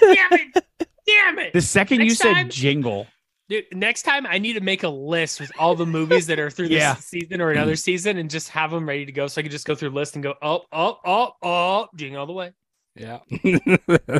Damn 0.00 0.32
it! 0.32 0.64
Damn 1.06 1.38
it! 1.38 1.52
The 1.52 1.62
second 1.62 2.00
you 2.00 2.08
Next 2.08 2.18
said 2.18 2.34
time- 2.34 2.50
jingle, 2.50 3.06
Dude, 3.48 3.64
next 3.72 4.02
time 4.02 4.26
I 4.26 4.36
need 4.38 4.52
to 4.54 4.60
make 4.60 4.82
a 4.82 4.90
list 4.90 5.40
with 5.40 5.50
all 5.58 5.74
the 5.74 5.86
movies 5.86 6.26
that 6.26 6.38
are 6.38 6.50
through 6.50 6.68
this 6.68 6.80
Yeah. 6.82 6.96
season 6.96 7.40
or 7.40 7.50
another 7.50 7.76
season 7.76 8.18
and 8.18 8.28
just 8.28 8.50
have 8.50 8.70
them 8.70 8.86
ready 8.86 9.06
to 9.06 9.12
go 9.12 9.26
so 9.26 9.40
I 9.40 9.42
can 9.42 9.50
just 9.50 9.66
go 9.66 9.74
through 9.74 9.88
the 9.88 9.94
list 9.94 10.16
and 10.16 10.22
go, 10.22 10.34
oh, 10.42 10.64
oh, 10.70 10.98
oh, 11.02 11.32
oh, 11.42 11.88
jingle 11.96 12.20
all 12.20 12.26
the 12.26 12.34
way. 12.34 12.52
Yeah. 12.94 13.20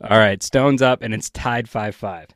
all 0.00 0.18
right. 0.18 0.42
Stone's 0.42 0.82
up 0.82 1.02
and 1.02 1.14
it's 1.14 1.30
tied 1.30 1.68
5 1.68 1.94
5. 1.94 2.26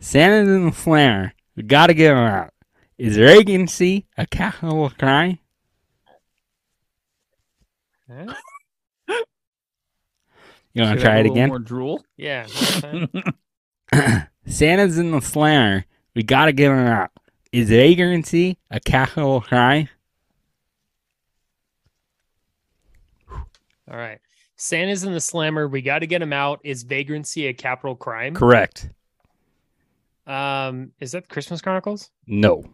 Santa's 0.00 0.48
in 0.48 0.66
the 0.66 0.72
flare. 0.72 1.34
We 1.54 1.62
gotta 1.62 1.94
get 1.94 2.10
him 2.10 2.18
out. 2.18 2.52
Is 2.98 3.16
Regency 3.16 4.06
a 4.18 4.26
capital 4.26 4.90
crime? 4.98 5.38
Huh? 8.12 8.34
You 10.74 10.82
wanna 10.82 11.00
try 11.00 11.18
it 11.18 11.26
again? 11.26 11.48
More 11.48 11.58
drool. 11.58 12.04
Yeah. 12.16 12.46
Santa's 14.46 14.98
in 14.98 15.10
the 15.10 15.20
slammer. 15.20 15.84
We 16.14 16.22
gotta 16.22 16.52
get 16.52 16.70
him 16.70 16.78
out. 16.78 17.10
Is 17.52 17.68
vagrancy 17.68 18.58
a 18.70 18.80
capital 18.80 19.42
crime? 19.42 19.88
all 23.92 23.98
right. 23.98 24.18
Santa's 24.56 25.04
in 25.04 25.12
the 25.12 25.20
slammer. 25.20 25.68
We 25.68 25.82
got 25.82 25.98
to 25.98 26.06
get 26.06 26.22
him 26.22 26.32
out. 26.32 26.60
Is 26.64 26.82
vagrancy 26.82 27.48
a 27.48 27.52
capital 27.52 27.94
crime? 27.94 28.34
Correct. 28.34 28.88
Um, 30.26 30.92
is 31.00 31.12
that 31.12 31.28
Christmas 31.28 31.60
Chronicles? 31.60 32.10
No. 32.26 32.64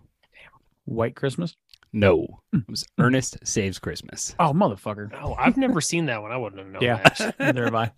White 0.84 1.16
Christmas. 1.16 1.56
No. 1.92 2.40
It 2.52 2.68
was 2.68 2.84
Ernest 2.98 3.38
Saves 3.44 3.78
Christmas. 3.78 4.34
Oh, 4.38 4.52
motherfucker. 4.52 5.10
Oh, 5.22 5.34
I've 5.34 5.56
never 5.56 5.80
seen 5.80 6.06
that 6.06 6.20
one. 6.22 6.32
I 6.32 6.36
wouldn't 6.36 6.60
have 6.60 6.70
known 6.70 6.82
yeah, 6.82 7.02
that. 7.02 7.34
neither 7.40 7.64
have 7.64 7.74
I. 7.74 7.92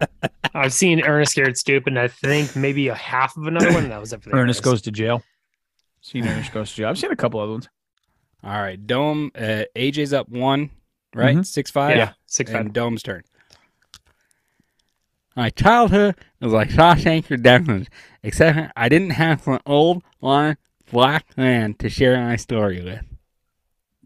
I've 0.54 0.72
seen 0.72 1.02
Ernest 1.04 1.32
Scared 1.32 1.56
Stupid, 1.56 1.88
and 1.88 1.98
I 1.98 2.08
think 2.08 2.56
maybe 2.56 2.88
a 2.88 2.94
half 2.94 3.36
of 3.36 3.46
another 3.46 3.72
one. 3.72 3.88
That 3.88 4.00
was 4.00 4.12
everything. 4.12 4.38
Ernest 4.38 4.58
else. 4.58 4.64
goes 4.64 4.82
to 4.82 4.90
jail. 4.90 5.22
Seen 6.00 6.26
Ernest 6.26 6.52
goes 6.52 6.70
to 6.70 6.76
jail. 6.76 6.88
I've 6.88 6.98
seen 6.98 7.12
a 7.12 7.16
couple 7.16 7.40
other 7.40 7.52
ones. 7.52 7.68
All 8.42 8.50
right. 8.60 8.86
Dome, 8.86 9.30
uh, 9.34 9.64
AJ's 9.74 10.12
up 10.12 10.28
one, 10.28 10.70
right? 11.14 11.36
Mhm. 11.36 11.46
6 11.46 11.70
5? 11.70 11.96
Yeah, 11.96 12.12
six 12.26 12.50
five. 12.50 12.60
and 12.62 12.72
Dome's 12.72 13.02
turn. 13.02 13.22
My 15.36 15.50
childhood 15.50 16.14
was 16.40 16.52
like 16.52 16.68
Shawshank 16.68 17.28
Redemption, 17.28 17.88
except 18.22 18.72
I 18.76 18.88
didn't 18.88 19.10
have 19.10 19.46
an 19.48 19.58
old, 19.66 20.02
one 20.20 20.56
black 20.90 21.36
man 21.36 21.74
to 21.74 21.88
share 21.88 22.16
my 22.22 22.36
story 22.36 22.82
with. 22.82 23.00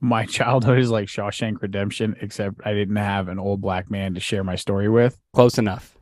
My 0.00 0.24
childhood 0.26 0.78
is 0.78 0.90
like 0.90 1.08
Shawshank 1.08 1.60
Redemption, 1.62 2.16
except 2.20 2.60
I 2.64 2.74
didn't 2.74 2.96
have 2.96 3.28
an 3.28 3.38
old 3.38 3.60
black 3.60 3.90
man 3.90 4.14
to 4.14 4.20
share 4.20 4.44
my 4.44 4.56
story 4.56 4.88
with. 4.88 5.18
Close 5.34 5.58
enough. 5.58 5.96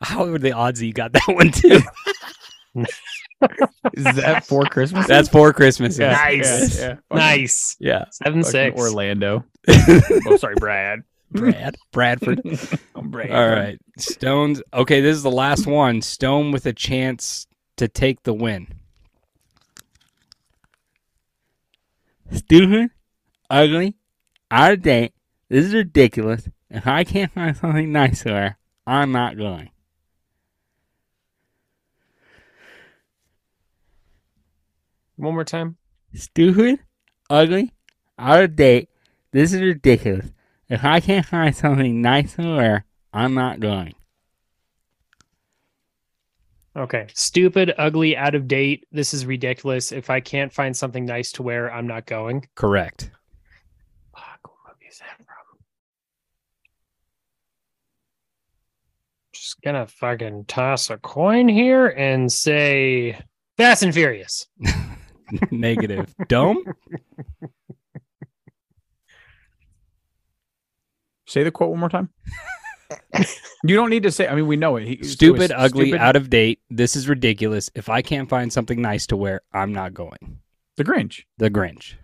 How 0.00 0.24
are 0.24 0.38
the 0.38 0.52
odds 0.52 0.80
that 0.80 0.86
you 0.86 0.92
got 0.92 1.12
that 1.12 1.28
one 1.28 1.50
too? 1.50 1.80
Is 3.94 4.04
that 4.04 4.44
for 4.46 4.64
Christmas? 4.64 5.06
That's 5.06 5.28
four 5.28 5.52
Christmases. 5.52 5.98
Nice. 5.98 6.78
Yeah. 6.78 6.86
yeah. 6.86 6.96
Nice. 7.16 7.76
Yeah. 7.80 8.04
Seven 8.10 8.42
Fucking 8.42 8.50
six. 8.50 8.80
Orlando. 8.80 9.44
oh, 9.68 10.36
sorry, 10.38 10.54
Brad. 10.56 11.00
Brad. 11.30 11.76
Bradford. 11.92 12.40
I'm 12.94 13.10
brave. 13.10 13.32
All 13.32 13.48
right. 13.48 13.78
Stones. 13.98 14.62
Okay, 14.72 15.00
this 15.00 15.16
is 15.16 15.22
the 15.22 15.30
last 15.30 15.66
one. 15.66 16.02
Stone 16.02 16.52
with 16.52 16.66
a 16.66 16.72
chance 16.72 17.46
to 17.76 17.88
take 17.88 18.22
the 18.22 18.34
win. 18.34 18.68
Stupid, 22.30 22.90
ugly, 23.52 23.94
out 24.50 24.72
of 24.72 24.82
date. 24.82 25.12
This 25.48 25.66
is 25.66 25.74
ridiculous. 25.74 26.48
If 26.70 26.86
I 26.86 27.04
can't 27.04 27.30
find 27.30 27.56
something 27.56 27.92
nice 27.92 28.22
to 28.22 28.32
wear, 28.32 28.58
I'm 28.86 29.12
not 29.12 29.36
going. 29.36 29.70
One 35.16 35.34
more 35.34 35.44
time. 35.44 35.76
Stupid, 36.14 36.80
ugly, 37.30 37.72
out 38.18 38.42
of 38.42 38.56
date. 38.56 38.88
This 39.30 39.52
is 39.52 39.60
ridiculous. 39.60 40.32
If 40.68 40.84
I 40.84 41.00
can't 41.00 41.26
find 41.26 41.54
something 41.54 42.00
nice 42.00 42.34
to 42.36 42.42
wear, 42.42 42.86
I'm 43.12 43.34
not 43.34 43.60
going. 43.60 43.94
Okay. 46.74 47.06
Stupid, 47.12 47.74
ugly, 47.76 48.16
out 48.16 48.34
of 48.34 48.48
date. 48.48 48.86
This 48.90 49.12
is 49.12 49.26
ridiculous. 49.26 49.92
If 49.92 50.08
I 50.08 50.20
can't 50.20 50.52
find 50.52 50.74
something 50.74 51.04
nice 51.04 51.30
to 51.32 51.42
wear, 51.42 51.70
I'm 51.70 51.86
not 51.86 52.06
going. 52.06 52.48
Correct. 52.54 53.10
Fuck, 54.14 54.40
what 54.44 54.74
movie 54.74 54.88
is 54.90 54.98
that 54.98 55.16
from? 55.18 55.58
Just 59.32 59.51
gonna 59.64 59.86
fucking 59.86 60.44
toss 60.46 60.90
a 60.90 60.98
coin 60.98 61.48
here 61.48 61.86
and 61.88 62.30
say 62.32 63.18
Fast 63.56 63.82
and 63.82 63.94
Furious. 63.94 64.46
Negative. 65.50 66.12
Dome? 66.28 66.62
Say 71.26 71.42
the 71.44 71.50
quote 71.50 71.70
one 71.70 71.80
more 71.80 71.88
time. 71.88 72.10
you 73.64 73.74
don't 73.74 73.88
need 73.90 74.02
to 74.02 74.10
say. 74.10 74.28
I 74.28 74.34
mean, 74.34 74.46
we 74.46 74.56
know 74.56 74.76
it. 74.76 74.84
He, 74.86 74.94
it 74.94 74.98
was 75.00 75.12
Stupid, 75.12 75.52
ugly, 75.52 75.86
stupid- 75.86 76.00
out 76.02 76.16
of 76.16 76.28
date. 76.28 76.60
This 76.68 76.94
is 76.96 77.08
ridiculous. 77.08 77.70
If 77.74 77.88
I 77.88 78.02
can't 78.02 78.28
find 78.28 78.52
something 78.52 78.80
nice 78.82 79.06
to 79.08 79.16
wear, 79.16 79.40
I'm 79.52 79.72
not 79.72 79.94
going. 79.94 80.38
The 80.76 80.84
Grinch. 80.84 81.22
The 81.38 81.50
Grinch. 81.50 81.94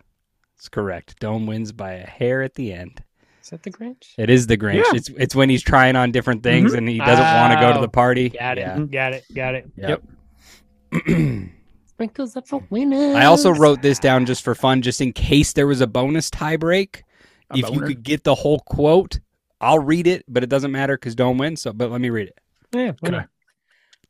It's 0.57 0.69
correct. 0.69 1.19
Dome 1.21 1.47
wins 1.47 1.73
by 1.73 1.93
a 1.93 2.07
hair 2.07 2.43
at 2.43 2.55
the 2.55 2.73
end. 2.73 3.03
Is 3.49 3.53
that 3.53 3.63
the 3.63 3.71
Grinch? 3.71 4.13
It 4.19 4.29
is 4.29 4.47
the 4.47 4.59
Grinch. 4.59 4.85
Yeah. 4.85 4.93
It's 4.93 5.09
it's 5.17 5.35
when 5.35 5.49
he's 5.49 5.63
trying 5.63 5.97
on 5.97 6.13
different 6.13 6.43
mm-hmm. 6.43 6.67
things 6.67 6.75
and 6.75 6.87
he 6.87 6.99
doesn't 6.99 7.25
want 7.25 7.55
to 7.55 7.59
go 7.59 7.73
to 7.73 7.79
Oh, 7.79 7.81
the 7.81 7.89
party. 7.89 8.29
Got 8.29 8.59
it. 8.59 8.61
Yeah. 8.61 8.75
Mm-hmm. 8.75 8.93
Got 8.93 9.13
it. 9.15 9.25
Got 9.35 9.55
it. 9.55 9.71
Yep. 9.75 10.03
Sprinkles 11.87 12.37
up 12.37 12.47
for 12.47 12.63
winners. 12.69 13.15
I 13.15 13.25
also 13.25 13.51
wrote 13.51 13.81
this 13.81 13.99
down 13.99 14.27
just 14.27 14.43
for 14.43 14.55
fun, 14.55 14.83
just 14.83 15.01
in 15.01 15.15
case 15.15 15.55
there 15.55 15.67
was 15.67 15.81
a 15.81 15.87
bonus 15.87 16.29
tie 16.29 16.59
break. 16.59 17.05
A 17.51 17.57
if 17.57 17.71
you 17.71 17.81
could 17.81 18.03
get 18.03 18.23
the 18.23 18.35
whole 18.35 18.61
quote, 18.61 19.19
I'll 19.63 19.79
read 19.79 20.07
it, 20.07 20.27
but 20.29 20.43
it 20.43 20.51
doesn't 20.51 20.71
matter 20.71 20.99
because 20.99 21.15
Dome 21.15 21.39
wins. 21.39 21.63
So, 21.63 21.73
but 21.73 21.91
let 21.91 22.03
me 22.03 22.11
read 22.11 22.29
it. 22.29 22.39
Yeah, 22.73 22.93
why 23.01 23.09
Okay. 23.09 23.17
not? 23.17 23.29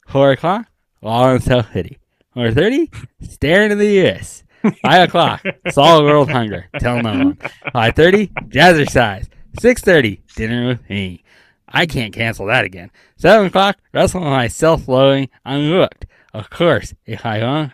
Four 0.09 0.33
o'clock, 0.33 0.67
all 1.01 1.31
in 1.31 1.41
South 1.41 1.73
City. 1.73 1.99
Four 2.35 2.51
thirty, 2.51 2.91
staring 3.23 3.71
in 3.71 3.79
the 3.79 3.87
U.S. 3.87 4.43
Five 4.83 5.09
o'clock, 5.09 5.43
solid 5.71 6.05
world 6.05 6.31
hunger. 6.31 6.69
Tell 6.79 7.03
no 7.03 7.11
one. 7.11 7.39
Five 7.73 7.95
thirty, 7.95 8.29
jazzercise. 8.49 9.29
Six 9.61 9.83
thirty, 9.83 10.23
dinner 10.37 10.67
with 10.67 10.89
me. 10.89 11.25
I 11.69 11.87
can't 11.87 12.15
cancel 12.15 12.47
that 12.47 12.65
again. 12.65 12.91
Seven 13.17 13.47
o'clock, 13.47 13.79
wrestle 13.93 14.21
my 14.21 14.49
self-loathing. 14.49 15.29
I'm 15.45 15.69
hooked. 15.69 16.07
Of 16.33 16.51
course, 16.51 16.95
if 17.05 17.27
I 17.27 17.43
want 17.43 17.73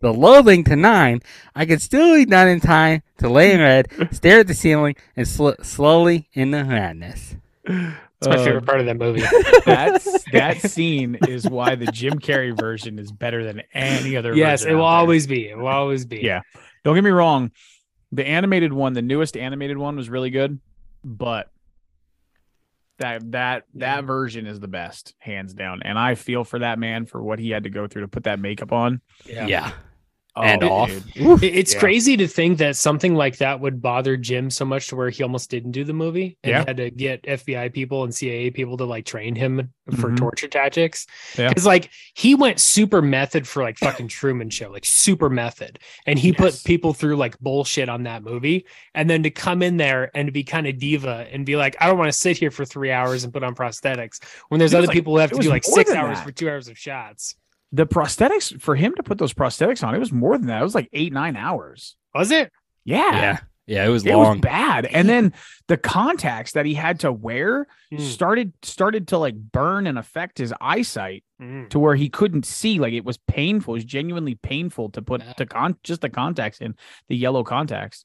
the 0.00 0.12
loathing 0.12 0.64
to 0.64 0.76
nine, 0.76 1.20
I 1.54 1.66
could 1.66 1.80
still 1.80 2.14
be 2.16 2.24
done 2.24 2.48
in 2.48 2.60
time 2.60 3.02
to 3.18 3.28
lay 3.28 3.52
in 3.52 3.58
bed, 3.58 3.88
stare 4.10 4.40
at 4.40 4.46
the 4.46 4.54
ceiling, 4.54 4.96
and 5.16 5.28
sl- 5.28 5.50
slowly 5.62 6.28
into 6.32 6.64
madness. 6.64 7.36
It's 8.20 8.28
my 8.28 8.36
Uh, 8.36 8.44
favorite 8.44 8.66
part 8.66 8.80
of 8.80 8.86
that 8.86 8.98
movie. 8.98 9.22
That's 9.66 10.24
that 10.32 10.58
scene 10.60 11.16
is 11.28 11.48
why 11.48 11.74
the 11.74 11.86
Jim 11.86 12.18
Carrey 12.18 12.56
version 12.58 12.98
is 12.98 13.10
better 13.12 13.44
than 13.44 13.62
any 13.72 14.16
other. 14.16 14.34
yes, 14.34 14.60
version 14.62 14.72
it 14.72 14.74
will 14.76 14.82
there. 14.82 14.90
always 14.90 15.26
be. 15.26 15.48
It 15.48 15.56
will 15.56 15.66
always 15.68 16.04
be. 16.04 16.18
Yeah. 16.18 16.42
Don't 16.84 16.94
get 16.94 17.04
me 17.04 17.10
wrong. 17.10 17.50
The 18.12 18.26
animated 18.26 18.72
one, 18.72 18.92
the 18.92 19.02
newest 19.02 19.36
animated 19.36 19.78
one, 19.78 19.96
was 19.96 20.10
really 20.10 20.30
good, 20.30 20.58
but 21.04 21.50
that 22.98 23.30
that 23.32 23.64
that 23.74 24.04
version 24.04 24.46
is 24.46 24.60
the 24.60 24.68
best, 24.68 25.14
hands 25.18 25.54
down. 25.54 25.82
And 25.82 25.98
I 25.98 26.14
feel 26.14 26.44
for 26.44 26.58
that 26.58 26.78
man 26.78 27.06
for 27.06 27.22
what 27.22 27.38
he 27.38 27.50
had 27.50 27.64
to 27.64 27.70
go 27.70 27.86
through 27.86 28.02
to 28.02 28.08
put 28.08 28.24
that 28.24 28.38
makeup 28.38 28.72
on. 28.72 29.00
Yeah. 29.24 29.72
Oh, 30.36 30.42
And 30.42 30.62
off. 30.62 30.90
dude. 31.14 31.42
It- 31.42 31.54
It's 31.56 31.74
Yeah. 31.74 31.80
crazy 31.80 32.16
to 32.16 32.28
think 32.28 32.58
that 32.58 32.76
something 32.76 33.14
like 33.16 33.38
that 33.38 33.60
would 33.60 33.82
bother 33.82 34.16
Jim 34.16 34.48
so 34.48 34.64
much 34.64 34.86
to 34.88 34.96
where 34.96 35.10
he 35.10 35.22
almost 35.24 35.50
didn't 35.50 35.72
do 35.72 35.82
the 35.84 35.92
movie 35.92 36.38
and 36.44 36.50
Yeah. 36.50 36.64
had 36.66 36.76
to 36.76 36.90
get 36.90 37.24
FBI 37.26 37.68
people 37.70 38.04
and 38.04 38.14
CIA 38.14 38.50
people 38.50 38.76
to 38.76 38.84
like 38.84 39.04
train 39.04 39.34
him 39.34 39.70
for 39.98 40.10
Mhm. 40.10 40.16
torture 40.16 40.46
tactics. 40.46 41.06
Yeah. 41.36 41.48
Because 41.48 41.66
like 41.66 41.90
he 42.14 42.34
went 42.36 42.60
super 42.60 43.02
method 43.02 43.46
for 43.48 43.62
like 43.64 43.76
fucking 43.78 44.06
Truman 44.20 44.50
Show, 44.50 44.70
like 44.70 44.84
super 44.86 45.28
method. 45.28 45.80
And 46.06 46.16
he 46.18 46.28
Yes. 46.28 46.36
put 46.38 46.64
people 46.64 46.94
through 46.94 47.16
like 47.16 47.36
bullshit 47.40 47.88
on 47.88 48.04
that 48.04 48.22
movie. 48.22 48.66
And 48.94 49.10
then 49.10 49.24
to 49.24 49.30
come 49.30 49.62
in 49.62 49.78
there 49.78 50.10
and 50.14 50.26
to 50.28 50.32
be 50.32 50.44
kind 50.44 50.68
of 50.68 50.78
diva 50.78 51.26
and 51.32 51.44
be 51.44 51.56
like, 51.56 51.76
I 51.80 51.86
don't 51.88 51.98
want 51.98 52.12
to 52.12 52.16
sit 52.18 52.36
here 52.38 52.52
for 52.52 52.64
three 52.64 52.92
hours 52.92 53.24
and 53.24 53.32
put 53.32 53.42
on 53.42 53.54
prosthetics 53.56 54.20
when 54.48 54.58
there's 54.60 54.74
It 54.74 54.76
other 54.78 54.86
like- 54.86 54.94
people 54.94 55.14
who 55.14 55.18
have 55.18 55.32
to 55.32 55.38
do 55.38 55.48
like 55.50 55.64
six 55.64 55.90
hours 55.90 56.18
that. 56.18 56.24
for 56.24 56.30
two 56.30 56.48
hours 56.48 56.68
of 56.68 56.78
shots. 56.78 57.34
The 57.72 57.86
prosthetics 57.86 58.60
for 58.60 58.74
him 58.74 58.94
to 58.96 59.02
put 59.02 59.18
those 59.18 59.32
prosthetics 59.32 59.86
on, 59.86 59.94
it 59.94 59.98
was 59.98 60.12
more 60.12 60.36
than 60.36 60.48
that. 60.48 60.60
It 60.60 60.64
was 60.64 60.74
like 60.74 60.88
eight, 60.92 61.12
nine 61.12 61.36
hours. 61.36 61.96
Was 62.14 62.30
it? 62.30 62.50
Yeah. 62.84 63.12
Yeah. 63.12 63.38
Yeah. 63.66 63.84
It 63.86 63.88
was 63.90 64.04
It 64.04 64.12
long. 64.16 64.38
was 64.38 64.40
bad. 64.40 64.86
And 64.86 65.08
then 65.08 65.32
the 65.68 65.76
contacts 65.76 66.52
that 66.52 66.66
he 66.66 66.74
had 66.74 67.00
to 67.00 67.12
wear 67.12 67.68
Mm. 67.92 68.00
started 68.00 68.52
started 68.62 69.08
to 69.08 69.18
like 69.18 69.34
burn 69.36 69.86
and 69.86 69.98
affect 69.98 70.38
his 70.38 70.52
eyesight 70.60 71.22
Mm. 71.40 71.68
to 71.70 71.78
where 71.78 71.94
he 71.94 72.08
couldn't 72.08 72.44
see. 72.46 72.78
Like 72.80 72.92
it 72.92 73.04
was 73.04 73.18
painful. 73.18 73.74
It 73.74 73.78
was 73.78 73.84
genuinely 73.84 74.34
painful 74.34 74.90
to 74.90 75.02
put 75.02 75.20
Yeah. 75.22 75.34
the 75.36 75.46
con 75.46 75.76
just 75.84 76.00
the 76.00 76.08
contacts 76.10 76.60
in, 76.60 76.74
the 77.08 77.16
yellow 77.16 77.44
contacts. 77.44 78.04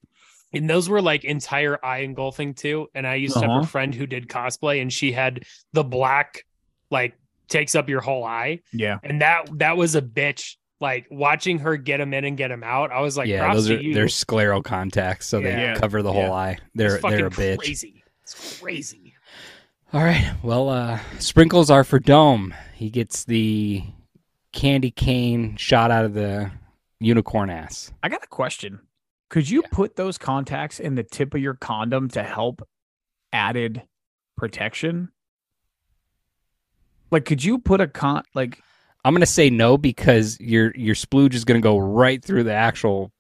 And 0.54 0.70
those 0.70 0.88
were 0.88 1.02
like 1.02 1.24
entire 1.26 1.84
eye 1.84 2.00
engulfing 2.00 2.54
too. 2.54 2.88
And 2.94 3.08
I 3.08 3.16
used 3.16 3.34
to 3.34 3.42
have 3.42 3.50
Uh-huh. 3.50 3.60
a 3.62 3.68
friend 3.68 3.94
who 3.96 4.06
did 4.06 4.28
cosplay 4.28 4.82
and 4.82 4.94
she 4.94 5.12
had 5.12 5.44
the 5.74 5.84
black 5.84 6.46
like 6.92 7.18
takes 7.48 7.76
up 7.76 7.90
your 7.90 8.02
whole 8.02 8.24
eye. 8.24 8.62
Yeah. 8.74 8.98
And 9.04 9.22
that 9.22 9.50
that 9.60 9.78
was 9.78 9.96
a 9.96 10.02
bitch. 10.02 10.56
Like 10.82 11.08
watching 11.10 11.60
her 11.60 11.78
get 11.78 12.02
him 12.02 12.14
in 12.14 12.26
and 12.26 12.36
get 12.38 12.52
him 12.52 12.62
out. 12.64 12.92
I 12.92 13.00
was 13.00 13.16
like, 13.16 13.28
yeah, 13.28 13.54
those 13.54 13.70
are 13.72 13.78
you. 13.82 13.94
they're 13.94 14.06
scleral 14.08 14.62
contacts, 14.64 15.26
so 15.26 15.40
Yeah. 15.40 15.74
they 15.74 15.80
cover 15.80 16.02
the 16.04 16.12
whole 16.12 16.24
Yeah. 16.24 16.32
eye. 16.34 16.58
They're 16.76 17.00
fucking 17.00 17.18
they're 17.18 17.28
a 17.28 17.32
bitch. 17.32 17.58
crazy. 17.60 18.04
It's 18.24 18.60
crazy. 18.60 19.14
All 19.94 20.04
right. 20.04 20.34
Well, 20.44 20.68
uh 20.70 21.00
sprinkles 21.20 21.70
are 21.72 21.86
for 21.86 22.00
Dome. 22.00 22.54
He 22.74 22.90
gets 22.90 23.24
the 23.24 23.84
candy 24.52 24.92
cane 24.92 25.56
shot 25.56 25.92
out 25.92 26.04
of 26.04 26.14
the 26.14 26.52
unicorn 27.00 27.50
ass. 27.50 27.92
I 28.04 28.10
got 28.10 28.24
a 28.24 28.28
question. 28.28 28.82
Could 29.30 29.50
you 29.50 29.62
Yeah. 29.62 29.70
put 29.72 29.96
those 29.96 30.18
contacts 30.18 30.80
in 30.82 30.96
the 30.96 31.04
tip 31.04 31.34
of 31.34 31.42
your 31.42 31.54
condom 31.56 32.10
to 32.10 32.22
help 32.24 32.68
added 33.32 33.84
protection? 34.38 35.10
Like, 37.12 37.26
could 37.26 37.44
you 37.44 37.60
put 37.60 37.82
a 37.82 37.88
con 37.88 38.24
like 38.34 38.60
I'm 39.04 39.14
gonna 39.14 39.26
say 39.26 39.50
no 39.50 39.78
because 39.78 40.40
your 40.40 40.72
your 40.76 40.96
splooge 40.96 41.34
is 41.34 41.46
gonna 41.46 41.62
go 41.62 41.78
right 41.78 42.24
through 42.24 42.44
the 42.44 42.54
actual 42.54 43.12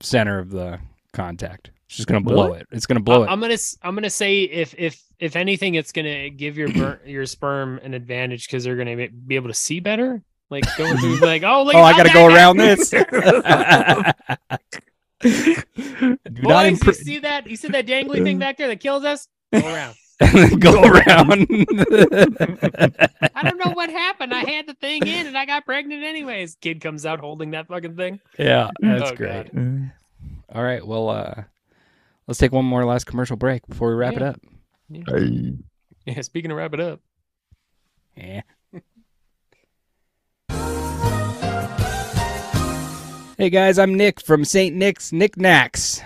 center 0.00 0.38
of 0.38 0.50
the 0.50 0.78
contact. 1.12 1.70
It's 1.86 1.96
just 1.96 2.08
gonna 2.08 2.20
blow 2.20 2.46
Really? 2.48 2.60
it. 2.60 2.66
It's 2.70 2.86
gonna 2.86 3.00
blow 3.00 3.22
I- 3.22 3.26
it. 3.26 3.30
I'm 3.30 3.40
gonna 3.40 3.54
s- 3.54 3.76
I'm 3.82 3.94
gonna 3.94 4.10
say 4.10 4.42
if 4.42 4.74
if 4.78 5.02
if 5.18 5.36
anything, 5.36 5.74
it's 5.74 5.92
gonna 5.92 6.30
give 6.30 6.56
your 6.58 6.68
bur- 6.72 7.00
your 7.06 7.26
sperm 7.26 7.78
an 7.82 7.94
advantage 7.94 8.46
because 8.46 8.64
they're 8.64 8.76
gonna 8.76 9.08
be 9.08 9.34
able 9.36 9.48
to 9.48 9.54
see 9.54 9.80
better. 9.80 10.22
Like 10.50 10.64
going 10.76 10.96
through 10.98 11.16
like 11.20 11.42
oh 11.44 11.62
look 11.64 11.74
oh, 11.74 11.82
I 11.82 11.92
gotta 11.96 12.12
go 12.12 12.28
guy- 12.28 12.34
around 12.36 12.56
this. 12.58 12.90
Do 12.90 13.04
not 15.22 16.18
Boys, 16.42 16.70
you 16.70 16.76
impr- 16.78 16.94
see 16.94 17.18
that? 17.20 17.46
You 17.48 17.56
see 17.56 17.68
that 17.68 17.86
dangly 17.86 18.22
thing 18.22 18.38
back 18.38 18.56
there 18.56 18.68
that 18.68 18.80
kills 18.80 19.04
us? 19.04 19.28
Go 19.52 19.60
around. 19.66 19.94
Go 20.58 20.82
around. 20.82 21.32
I 21.32 21.42
don't 23.42 23.58
know 23.64 23.72
what 23.72 23.90
happened. 23.90 24.34
I 24.34 24.48
had 24.50 24.66
the 24.66 24.74
thing 24.80 25.06
in 25.06 25.26
and 25.26 25.36
I 25.38 25.46
got 25.46 25.64
pregnant 25.64 26.02
anyways. 26.04 26.56
Kid 26.60 26.80
comes 26.80 27.06
out 27.06 27.20
holding 27.20 27.52
that 27.52 27.68
fucking 27.68 27.96
thing. 27.96 28.20
yeah, 28.38 28.70
that's 28.80 29.12
Oh, 29.12 29.16
great. 29.16 29.54
God. 29.54 29.92
All 30.54 30.62
right, 30.62 30.86
well, 30.86 31.08
uh, 31.08 31.44
let's 32.26 32.38
take 32.38 32.52
one 32.52 32.64
more 32.64 32.84
last 32.84 33.04
commercial 33.04 33.36
break 33.36 33.66
before 33.66 33.88
we 33.90 33.94
wrap 33.94 34.14
Yeah. 34.14 34.18
it 34.18 34.22
up. 35.02 35.54
Yeah, 36.06 36.20
speaking 36.22 36.50
of 36.50 36.56
wrap 36.56 36.74
it 36.74 36.80
up. 36.80 37.00
Yeah. 38.16 38.40
hey 43.38 43.50
guys, 43.50 43.78
I'm 43.78 43.94
Nick 43.94 44.20
from 44.20 44.44
St. 44.44 44.74
Nick's 44.76 45.12
Knickknacks. 45.12 46.02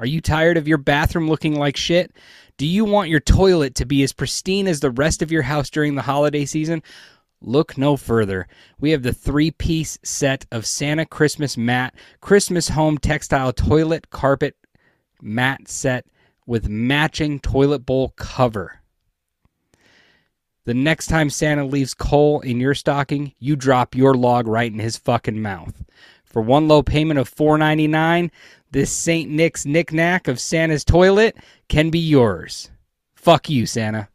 Are 0.00 0.06
you 0.06 0.20
tired 0.20 0.56
of 0.56 0.68
your 0.68 0.78
bathroom 0.78 1.28
looking 1.28 1.58
like 1.58 1.76
shit? 1.76 2.12
Do 2.58 2.66
you 2.66 2.84
want 2.84 3.08
your 3.08 3.20
toilet 3.20 3.76
to 3.76 3.86
be 3.86 4.02
as 4.02 4.12
pristine 4.12 4.66
as 4.66 4.80
the 4.80 4.90
rest 4.90 5.22
of 5.22 5.30
your 5.30 5.42
house 5.42 5.70
during 5.70 5.94
the 5.94 6.02
holiday 6.02 6.44
season? 6.44 6.82
Look 7.40 7.78
no 7.78 7.96
further. 7.96 8.48
We 8.80 8.90
have 8.90 9.04
the 9.04 9.12
three 9.12 9.52
piece 9.52 9.96
set 10.02 10.44
of 10.50 10.66
Santa 10.66 11.06
Christmas 11.06 11.56
mat, 11.56 11.94
Christmas 12.20 12.70
home 12.70 12.98
textile 12.98 13.52
toilet 13.52 14.10
carpet 14.10 14.56
mat 15.22 15.68
set 15.68 16.06
with 16.46 16.68
matching 16.68 17.38
toilet 17.38 17.86
bowl 17.86 18.12
cover. 18.16 18.80
The 20.64 20.74
next 20.74 21.06
time 21.06 21.30
Santa 21.30 21.64
leaves 21.64 21.94
coal 21.94 22.40
in 22.40 22.58
your 22.58 22.74
stocking, 22.74 23.34
you 23.38 23.54
drop 23.54 23.94
your 23.94 24.14
log 24.14 24.48
right 24.48 24.70
in 24.70 24.80
his 24.80 24.96
fucking 24.96 25.40
mouth. 25.40 25.84
For 26.30 26.42
one 26.42 26.68
low 26.68 26.82
payment 26.82 27.18
of 27.18 27.34
$4.99, 27.34 28.30
this 28.70 28.90
St. 28.92 29.30
Nick's 29.30 29.64
knick-knack 29.64 30.28
of 30.28 30.38
Santa's 30.38 30.84
toilet 30.84 31.36
can 31.68 31.90
be 31.90 31.98
yours. 31.98 32.70
Fuck 33.14 33.48
you, 33.48 33.64
Santa. 33.66 34.08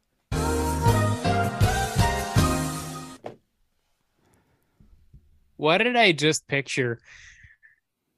What 5.58 5.78
did 5.80 5.96
I 5.96 6.12
just 6.12 6.48
picture? 6.48 7.00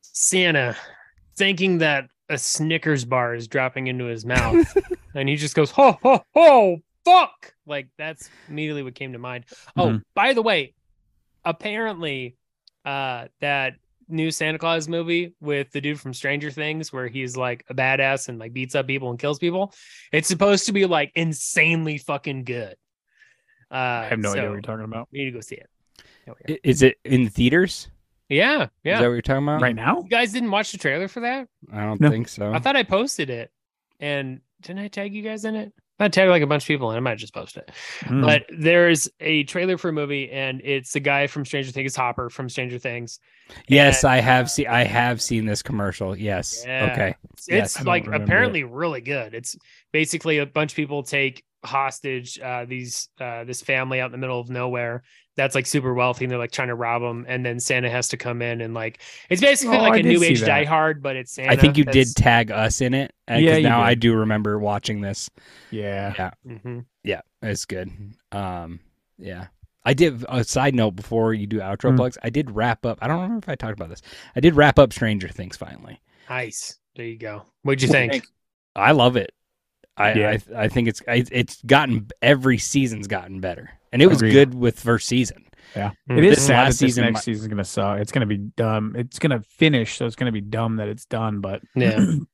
Santa 0.02 0.76
thinking 1.36 1.80
that 1.80 2.08
a 2.30 2.38
Snickers 2.38 3.06
bar 3.06 3.36
is 3.36 3.48
dropping 3.48 3.88
into 3.88 4.06
his 4.06 4.26
mouth, 4.26 4.76
and 5.14 5.28
he 5.30 5.36
just 5.36 5.56
goes, 5.56 5.70
"Ho 5.72 5.98
ho 6.02 6.24
ho, 6.34 6.78
fuck!" 7.04 7.54
Like 7.68 7.88
that's 7.98 8.30
immediately 8.50 8.84
what 8.84 8.96
came 8.96 9.14
to 9.14 9.20
mind. 9.20 9.46
Oh, 9.76 9.88
Mhm. 9.90 10.04
by 10.16 10.34
the 10.34 10.42
way, 10.42 10.74
apparently, 11.44 12.36
uh, 12.86 13.28
that 13.42 13.76
new 14.08 14.32
Santa 14.32 14.58
Claus 14.60 14.88
movie 14.88 15.34
with 15.42 15.72
the 15.72 15.82
dude 15.82 16.00
from 16.00 16.14
Stranger 16.14 16.52
Things, 16.52 16.92
where 16.94 17.08
he's 17.08 17.36
like 17.36 17.66
a 17.70 17.74
badass 17.74 18.30
and 18.30 18.38
like 18.40 18.54
beats 18.54 18.76
up 18.76 18.88
people 18.88 19.10
and 19.10 19.20
kills 19.20 19.40
people, 19.40 19.74
it's 20.12 20.28
supposed 20.28 20.66
to 20.68 20.72
be 20.72 20.86
like 20.86 21.12
insanely 21.16 21.98
fucking 21.98 22.44
good. 22.44 22.76
Uh, 23.72 23.76
I 23.76 24.06
have 24.06 24.20
no 24.20 24.32
idea 24.32 24.44
what 24.44 24.52
you're 24.54 24.62
talking 24.62 24.86
about. 24.86 25.08
We 25.12 25.20
need 25.20 25.26
to 25.26 25.32
go 25.32 25.42
see 25.42 25.56
it. 25.56 25.70
Hell 26.26 26.36
yeah. 26.48 26.56
Is 26.64 26.82
it 26.82 26.98
in 27.04 27.30
theaters? 27.30 27.90
Yeah, 28.30 28.64
Is 28.64 28.70
yeah. 28.84 29.00
that 29.02 29.08
what 29.08 29.14
you're 29.14 29.22
talking 29.22 29.44
about? 29.44 29.62
Right 29.62 29.76
now? 29.76 29.98
You 30.02 30.10
guys 30.10 30.32
didn't 30.34 30.50
watch 30.50 30.72
the 30.72 30.78
trailer 30.80 31.08
for 31.08 31.20
that? 31.20 31.48
I 31.72 31.82
don't 31.82 32.02
No. 32.02 32.10
think 32.10 32.28
so. 32.28 32.52
I 32.52 32.60
thought 32.60 32.76
I 32.76 32.82
posted 32.84 33.30
it. 33.30 33.52
And 34.00 34.42
didn't 34.62 34.80
I 34.80 34.88
tag 34.88 35.14
you 35.14 35.22
guys 35.22 35.46
in 35.46 35.56
it? 35.56 35.74
I 36.00 36.10
tag 36.10 36.28
like 36.30 36.42
a 36.42 36.48
bunch 36.48 36.64
of 36.64 36.68
people 36.68 36.90
and 36.90 36.98
I 36.98 37.00
might 37.00 37.18
just 37.18 37.34
post 37.34 37.56
it. 37.56 37.72
Mm. 38.02 38.22
But 38.22 38.46
there's 38.50 39.10
a 39.22 39.44
trailer 39.46 39.78
for 39.78 39.90
a 39.90 39.94
movie 39.94 40.30
and 40.30 40.62
it's 40.64 40.92
the 40.92 41.00
guy 41.00 41.28
from 41.28 41.46
Stranger 41.46 41.72
Things, 41.72 41.96
Hopper 41.96 42.30
from 42.30 42.50
Stranger 42.50 42.78
Things. 42.78 43.20
yes, 43.68 44.04
And, 44.04 44.12
I 44.12 44.18
have 44.20 44.52
seen. 44.52 44.68
I 44.68 44.84
have 44.84 45.22
seen 45.22 45.46
this 45.46 45.62
commercial. 45.62 46.16
Yes. 46.16 46.64
Yeah. 46.66 46.90
Okay. 46.92 47.16
It's, 47.34 47.48
Yes. 47.48 47.76
I 47.78 47.80
don't 47.80 47.88
like 47.88 48.06
remember 48.06 48.26
apparently 48.26 48.64
really 48.64 49.02
good. 49.02 49.34
It's 49.34 49.56
basically 49.94 50.40
a 50.40 50.46
bunch 50.46 50.74
of 50.74 50.76
people 50.76 51.04
take 51.04 51.44
hostage 51.64 52.40
uh 52.40 52.64
these 52.66 53.10
uh 53.20 53.44
this 53.44 53.60
family 53.60 54.00
out 54.00 54.06
in 54.06 54.12
the 54.12 54.20
middle 54.20 54.40
of 54.40 54.50
nowhere 54.50 55.02
that's 55.36 55.54
like 55.56 55.66
super 55.66 55.94
wealthy 55.94 56.26
and 56.26 56.32
they're 56.32 56.40
like 56.40 56.52
trying 56.52 56.70
to 56.70 56.76
rob 56.76 57.02
them 57.02 57.26
and 57.28 57.46
then 57.46 57.60
Santa 57.60 57.90
has 57.90 58.08
to 58.10 58.18
come 58.18 58.42
in 58.42 58.62
and 58.62 58.74
like 58.74 59.00
it's 59.30 59.42
basically 59.42 59.78
Oh, 59.78 59.82
like 59.82 59.94
I 59.94 59.98
a 59.98 60.04
new 60.04 60.24
age 60.24 60.40
that. 60.42 60.46
Die 60.48 60.64
Hard 60.64 61.04
but 61.04 61.16
it's 61.16 61.32
Santa. 61.34 61.52
I 61.52 61.56
think 61.56 61.78
you 61.78 61.84
did 61.86 62.08
tag 62.16 62.52
us 62.52 62.82
in 62.82 62.94
it. 62.94 63.14
uh, 63.28 63.34
'cause 63.34 63.42
Yeah, 63.44 63.56
you 63.58 63.64
now 63.64 63.82
I 63.82 63.96
do 63.96 64.16
remember 64.16 64.58
watching 64.60 65.02
this. 65.02 65.30
yeah. 65.72 66.14
Yeah. 66.18 66.32
Mhm. 66.48 66.86
Yeah, 67.04 67.22
it's 67.42 67.66
good. 67.66 67.92
Um, 68.32 68.80
yeah. 69.18 69.48
I 69.88 69.94
did 69.94 70.26
a 70.30 70.44
side 70.44 70.74
note 70.74 70.96
before 70.96 71.34
you 71.36 71.46
do 71.46 71.60
outro 71.60 71.92
Mm. 71.92 71.98
plugs. 71.98 72.18
I 72.24 72.32
did 72.32 72.50
wrap 72.50 72.86
up. 72.88 72.98
I 73.04 73.08
don't 73.08 73.18
remember 73.22 73.44
if 73.46 73.50
I 73.50 73.54
talked 73.56 73.74
about 73.74 73.90
this. 73.90 74.02
I 74.36 74.40
did 74.40 74.56
wrap 74.56 74.80
up 74.80 74.92
Stranger 74.92 75.28
Things 75.28 75.56
finally. 75.58 76.02
Nice. 76.28 76.80
There 76.96 77.06
you 77.06 77.18
go. 77.20 77.44
What'd 77.62 77.84
you 77.84 77.90
What 77.90 77.94
think? 77.94 78.14
you 78.14 78.20
think? 78.22 78.32
I 78.76 78.94
love 78.94 79.16
it. 79.16 79.32
I 79.98 80.14
Yeah. 80.14 80.38
I, 80.56 80.64
I 80.64 80.68
think 80.68 80.88
it's 80.88 81.02
I, 81.08 81.24
it's 81.32 81.62
gotten 81.64 82.08
every 82.22 82.58
season's 82.58 83.08
gotten 83.08 83.40
better, 83.40 83.70
and 83.92 84.02
it 84.02 84.08
was 84.08 84.18
Agreed. 84.18 84.32
good 84.34 84.56
with 84.56 84.80
first 84.80 85.08
season. 85.08 85.46
Yeah. 85.76 85.92
Mm. 86.10 86.18
It 86.20 86.24
is 86.26 86.36
This 86.38 86.48
sad 86.48 86.54
last 86.54 86.66
that 86.66 86.70
this 86.70 86.78
season 86.96 87.04
next 87.06 87.16
mi- 87.28 87.34
season's 87.34 87.48
gonna 87.48 87.64
suck. 87.66 88.00
It's 88.00 88.12
gonna 88.12 88.26
be 88.26 88.38
dumb. 88.38 88.96
It's 88.98 89.20
gonna 89.20 89.42
finish, 89.42 89.96
so 89.98 90.06
it's 90.06 90.16
gonna 90.16 90.32
be 90.32 90.42
dumb 90.42 90.78
that 90.78 90.88
it's 90.88 91.06
done. 91.06 91.42
But 91.42 91.62
Yeah. 91.76 92.06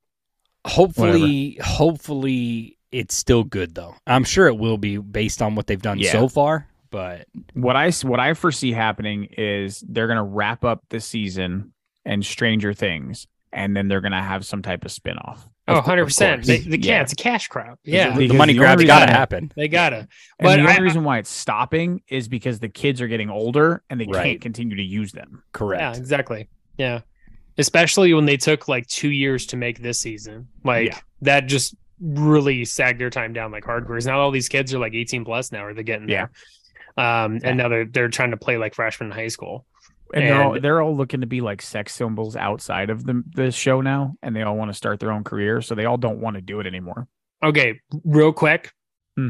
Hopefully, 0.67 1.57
hopefully 1.63 2.77
it's 2.91 3.15
still 3.15 3.43
good 3.43 3.73
though. 3.73 3.95
I'm 4.05 4.23
sure 4.23 4.45
it 4.47 4.57
will 4.57 4.77
be 4.77 4.97
based 4.97 5.41
on 5.41 5.55
what 5.55 5.65
they've 5.67 5.81
done 5.81 5.97
Yeah. 5.97 6.11
so 6.11 6.27
far. 6.27 6.67
But 6.91 7.25
what 7.53 7.75
I 7.75 7.89
what 8.03 8.19
I 8.19 8.33
foresee 8.35 8.71
happening 8.71 9.25
is 9.37 9.83
they're 9.87 10.07
gonna 10.07 10.23
wrap 10.23 10.63
up 10.63 10.83
the 10.89 10.99
season 10.99 11.73
and 12.05 12.23
Stranger 12.23 12.73
Things, 12.73 13.25
and 13.51 13.75
then 13.75 13.87
they're 13.87 14.01
gonna 14.01 14.21
have 14.21 14.45
some 14.45 14.61
type 14.61 14.85
of 14.85 14.91
spinoff. 14.91 15.39
Oh, 15.67 15.73
Of 15.77 15.83
cour- 15.85 15.91
100 15.97 16.01
of 16.01 16.07
percent. 16.07 16.37
course. 16.39 16.47
They, 16.47 16.57
they 16.59 16.77
Yeah. 16.77 16.93
can't. 16.97 17.03
It's 17.03 17.13
a 17.13 17.15
cash 17.15 17.47
crowd. 17.47 17.77
Yeah, 17.83 18.11
the, 18.11 18.17
Because 18.27 18.37
money 18.37 18.53
the 18.53 18.59
grab's 18.59 18.81
only 18.81 18.87
got 18.87 19.05
to 19.05 19.11
happen. 19.11 19.51
they 19.55 19.67
gotta. 19.67 19.97
And 19.97 20.07
But 20.39 20.55
the 20.57 20.63
I- 20.63 20.69
only 20.71 20.81
reason 20.81 21.03
why 21.03 21.19
it's 21.19 21.29
stopping 21.29 22.01
is 22.09 22.27
because 22.27 22.59
the 22.59 22.67
kids 22.69 22.99
are 22.99 23.07
getting 23.07 23.29
older 23.29 23.83
and 23.89 23.99
they 24.01 24.05
Right. 24.07 24.23
can't 24.23 24.41
continue 24.41 24.75
to 24.75 24.83
use 24.83 25.11
them. 25.11 25.43
Correct. 25.53 25.81
Yeah, 25.81 25.93
exactly. 25.99 26.49
Yeah, 26.77 27.01
especially 27.57 28.13
when 28.13 28.25
they 28.25 28.37
took 28.37 28.67
like 28.67 28.87
two 28.87 29.09
years 29.11 29.45
to 29.47 29.57
make 29.57 29.79
this 29.81 29.99
season. 29.99 30.47
Like 30.63 30.87
Yeah. 30.87 30.99
that 31.21 31.45
just 31.47 31.75
really 32.01 32.65
sagged 32.65 32.99
their 32.99 33.11
time 33.11 33.31
down 33.31 33.51
like 33.51 33.63
hardcore. 33.63 33.87
'Cause 33.89 34.07
Now 34.07 34.19
all 34.19 34.31
these 34.31 34.49
kids 34.49 34.73
are 34.73 34.79
like 34.79 34.95
18 34.95 35.23
plus 35.23 35.51
now, 35.51 35.63
or 35.65 35.73
they're 35.75 35.83
getting 35.83 36.09
Yeah. 36.09 36.27
there. 36.97 37.05
Um, 37.05 37.35
Yeah. 37.35 37.39
and 37.49 37.57
now 37.59 37.69
they're 37.69 37.85
they're 37.85 38.09
trying 38.09 38.31
to 38.31 38.37
play 38.37 38.57
like 38.57 38.73
freshmen 38.73 39.11
in 39.11 39.15
high 39.15 39.27
school. 39.27 39.65
And, 40.13 40.25
they're 40.25 40.43
all 40.43 40.59
they're 40.59 40.81
all 40.81 40.95
looking 40.95 41.21
to 41.21 41.27
be 41.27 41.41
like 41.41 41.61
sex 41.61 41.93
symbols 41.93 42.35
outside 42.35 42.89
of 42.89 43.05
the 43.05 43.23
the 43.33 43.51
show 43.51 43.81
now, 43.81 44.15
and 44.21 44.35
they 44.35 44.41
all 44.41 44.55
want 44.57 44.69
to 44.69 44.73
start 44.73 44.99
their 44.99 45.11
own 45.11 45.23
career, 45.23 45.61
so 45.61 45.75
they 45.75 45.85
all 45.85 45.97
don't 45.97 46.19
want 46.19 46.35
to 46.35 46.41
do 46.41 46.59
it 46.59 46.67
anymore. 46.67 47.07
Okay, 47.43 47.79
real 48.03 48.33
quick. 48.33 48.71
Hmm. 49.15 49.29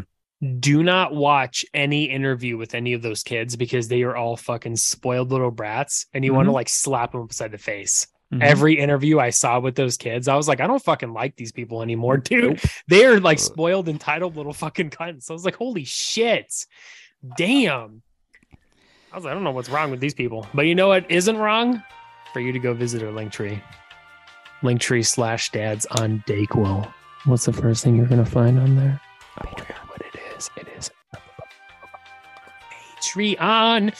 Do 0.60 0.84
not 0.84 1.14
watch 1.14 1.64
any 1.74 2.06
interview 2.06 2.58
with 2.58 2.74
any 2.74 2.94
of 2.94 3.02
those 3.02 3.24
kids 3.24 3.56
because 3.56 3.88
they 3.88 4.02
are 4.04 4.16
all 4.16 4.36
fucking 4.36 4.76
spoiled 4.76 5.32
little 5.32 5.52
brats, 5.52 6.08
and 6.14 6.26
you 6.26 6.34
want 6.34 6.48
to 6.48 6.52
like 6.52 6.70
slap 6.70 7.12
them 7.12 7.22
upside 7.22 7.52
the 7.52 7.58
face. 7.58 8.08
Mhm. 8.34 8.44
every 8.44 8.80
interview 8.80 9.20
I 9.20 9.32
saw 9.32 9.60
with 9.60 9.76
those 9.76 9.98
kids, 9.98 10.30
I 10.30 10.38
was 10.38 10.48
like, 10.48 10.62
I 10.62 10.68
don't 10.68 10.82
fucking 10.82 11.12
like 11.12 11.36
these 11.36 11.52
people 11.52 11.82
anymore, 11.82 12.16
dude. 12.16 12.62
They 12.88 13.04
are 13.04 13.20
like 13.20 13.40
spoiled, 13.40 13.90
entitled 13.90 14.38
little 14.38 14.54
fucking 14.54 14.92
cunts. 14.92 15.30
I 15.30 15.34
was 15.34 15.44
like, 15.44 15.58
holy 15.58 15.84
shit. 15.84 16.66
Damn. 17.36 18.04
I 19.12 19.16
was 19.16 19.26
like, 19.26 19.32
I 19.32 19.34
don't 19.34 19.44
know 19.44 19.52
what's 19.52 19.70
wrong 19.70 19.92
with 19.92 20.00
these 20.00 20.14
people. 20.14 20.48
But 20.54 20.64
you 20.64 20.76
know 20.76 20.88
what 20.88 21.10
isn't 21.12 21.38
wrong? 21.38 21.84
For 22.34 22.40
you 22.40 22.52
to 22.54 22.60
go 22.60 22.74
visit 22.74 23.04
our 23.04 23.12
link 23.12 23.32
tree. 23.32 23.62
Linktree 24.62 25.06
slash 25.06 25.52
dads 25.52 25.86
on 25.88 26.24
Dayquil. 26.28 26.92
What's 27.26 27.46
the 27.46 27.54
first 27.54 27.84
thing 27.84 27.96
you're 27.96 28.06
gonna 28.06 28.26
find 28.26 28.58
on 28.58 28.76
there? 28.76 29.02
Yeah, 29.44 29.76
what 29.88 30.02
it 30.02 30.20
is. 30.38 30.50
It 30.56 30.68
is 30.78 30.92
Patreon. 33.02 33.94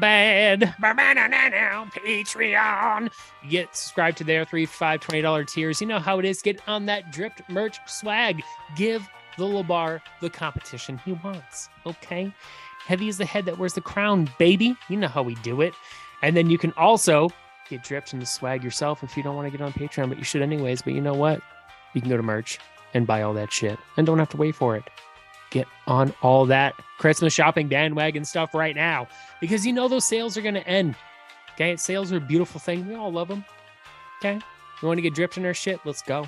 Bad. 0.00 0.60
Patreon. 1.92 3.10
Get 3.48 3.74
subscribed 3.76 4.18
to 4.18 4.24
their 4.24 4.44
three, 4.44 4.66
five, 4.66 5.00
twenty 5.00 5.20
dollar 5.22 5.44
tiers. 5.44 5.80
You 5.80 5.86
know 5.88 5.98
how 5.98 6.18
it 6.18 6.24
is. 6.24 6.40
Get 6.42 6.60
on 6.68 6.86
that 6.86 7.12
dripped 7.12 7.42
merch 7.50 7.78
swag. 7.86 8.42
Give 8.76 9.06
the 9.36 9.44
Labar 9.44 10.00
the 10.20 10.30
competition 10.30 10.98
he 11.04 11.12
wants. 11.12 11.68
Okay. 11.86 12.32
Heavy 12.86 13.08
is 13.08 13.18
the 13.18 13.24
head 13.24 13.46
that 13.46 13.58
wears 13.58 13.74
the 13.74 13.80
crown, 13.80 14.30
baby. 14.38 14.76
You 14.88 14.96
know 14.96 15.08
how 15.08 15.22
we 15.22 15.34
do 15.36 15.60
it. 15.60 15.74
And 16.22 16.36
then 16.36 16.50
you 16.50 16.58
can 16.58 16.72
also 16.76 17.30
get 17.68 17.82
dripped 17.82 18.12
in 18.12 18.20
the 18.20 18.26
swag 18.26 18.62
yourself 18.62 19.02
if 19.02 19.16
you 19.16 19.22
don't 19.22 19.36
want 19.36 19.50
to 19.50 19.56
get 19.56 19.64
on 19.64 19.72
Patreon, 19.72 20.08
but 20.08 20.18
you 20.18 20.24
should 20.24 20.42
anyways. 20.42 20.82
But 20.82 20.92
you 20.92 21.00
know 21.00 21.14
what? 21.14 21.40
You 21.94 22.00
can 22.00 22.10
go 22.10 22.16
to 22.16 22.22
merch 22.22 22.58
and 22.92 23.06
buy 23.06 23.22
all 23.22 23.34
that 23.34 23.52
shit 23.52 23.78
and 23.96 24.06
don't 24.06 24.18
have 24.18 24.28
to 24.30 24.36
wait 24.36 24.54
for 24.54 24.76
it 24.76 24.84
get 25.54 25.68
on 25.86 26.12
all 26.20 26.44
that 26.46 26.74
Christmas 26.98 27.32
shopping 27.32 27.68
bandwagon 27.68 28.24
stuff 28.24 28.54
right 28.54 28.74
now 28.74 29.06
because 29.40 29.64
you 29.64 29.72
know 29.72 29.86
those 29.86 30.04
sales 30.04 30.36
are 30.36 30.42
going 30.42 30.54
to 30.54 30.66
end. 30.66 30.96
Okay. 31.54 31.76
Sales 31.76 32.12
are 32.12 32.16
a 32.16 32.20
beautiful 32.20 32.60
thing. 32.60 32.86
We 32.88 32.94
all 32.94 33.12
love 33.12 33.28
them. 33.28 33.44
Okay. 34.18 34.34
You 34.34 34.88
want 34.88 34.98
to 34.98 35.02
get 35.02 35.14
dripped 35.14 35.38
in 35.38 35.46
our 35.46 35.54
shit? 35.54 35.78
Let's 35.84 36.02
go. 36.02 36.26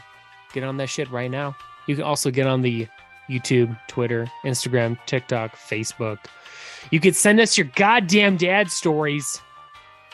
Get 0.52 0.62
on 0.62 0.76
that 0.76 0.88
shit 0.88 1.10
right 1.10 1.30
now. 1.30 1.56
You 1.88 1.96
can 1.96 2.04
also 2.04 2.30
get 2.30 2.46
on 2.46 2.62
the 2.62 2.86
YouTube, 3.28 3.78
Twitter, 3.88 4.26
Instagram, 4.44 4.98
TikTok, 5.06 5.56
Facebook. 5.56 6.18
You 6.90 7.00
could 7.00 7.16
send 7.16 7.40
us 7.40 7.56
your 7.58 7.68
goddamn 7.74 8.36
dad 8.36 8.70
stories 8.70 9.40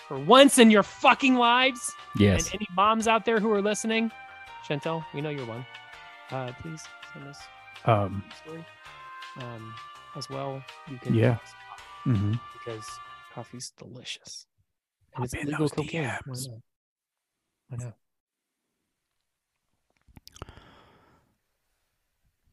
for 0.08 0.18
once 0.18 0.58
in 0.58 0.70
your 0.70 0.82
fucking 0.82 1.34
lives. 1.34 1.92
Yes. 2.16 2.46
And 2.46 2.54
any 2.56 2.68
moms 2.74 3.06
out 3.08 3.24
there 3.24 3.40
who 3.40 3.50
are 3.52 3.62
listening, 3.62 4.10
Chantel, 4.66 5.04
we 5.14 5.20
know 5.20 5.30
you're 5.30 5.46
one. 5.46 5.66
Uh, 6.30 6.52
please 6.60 6.82
send 7.12 7.28
us 7.28 7.38
Um, 7.84 8.22
story. 8.44 8.64
Um, 9.40 9.74
as 10.16 10.28
well, 10.30 10.62
you 10.88 10.98
can 10.98 11.14
Yeah. 11.14 11.38
mhm. 12.06 12.38
because 12.54 12.86
coffee's 13.34 13.70
delicious 13.78 14.46
and 15.14 15.24
Hop 15.24 15.24
it's 15.24 15.44
legal 15.44 15.68
cocaine. 15.68 16.04
DMs. 16.04 16.46
I 17.72 17.76
know. 17.76 17.92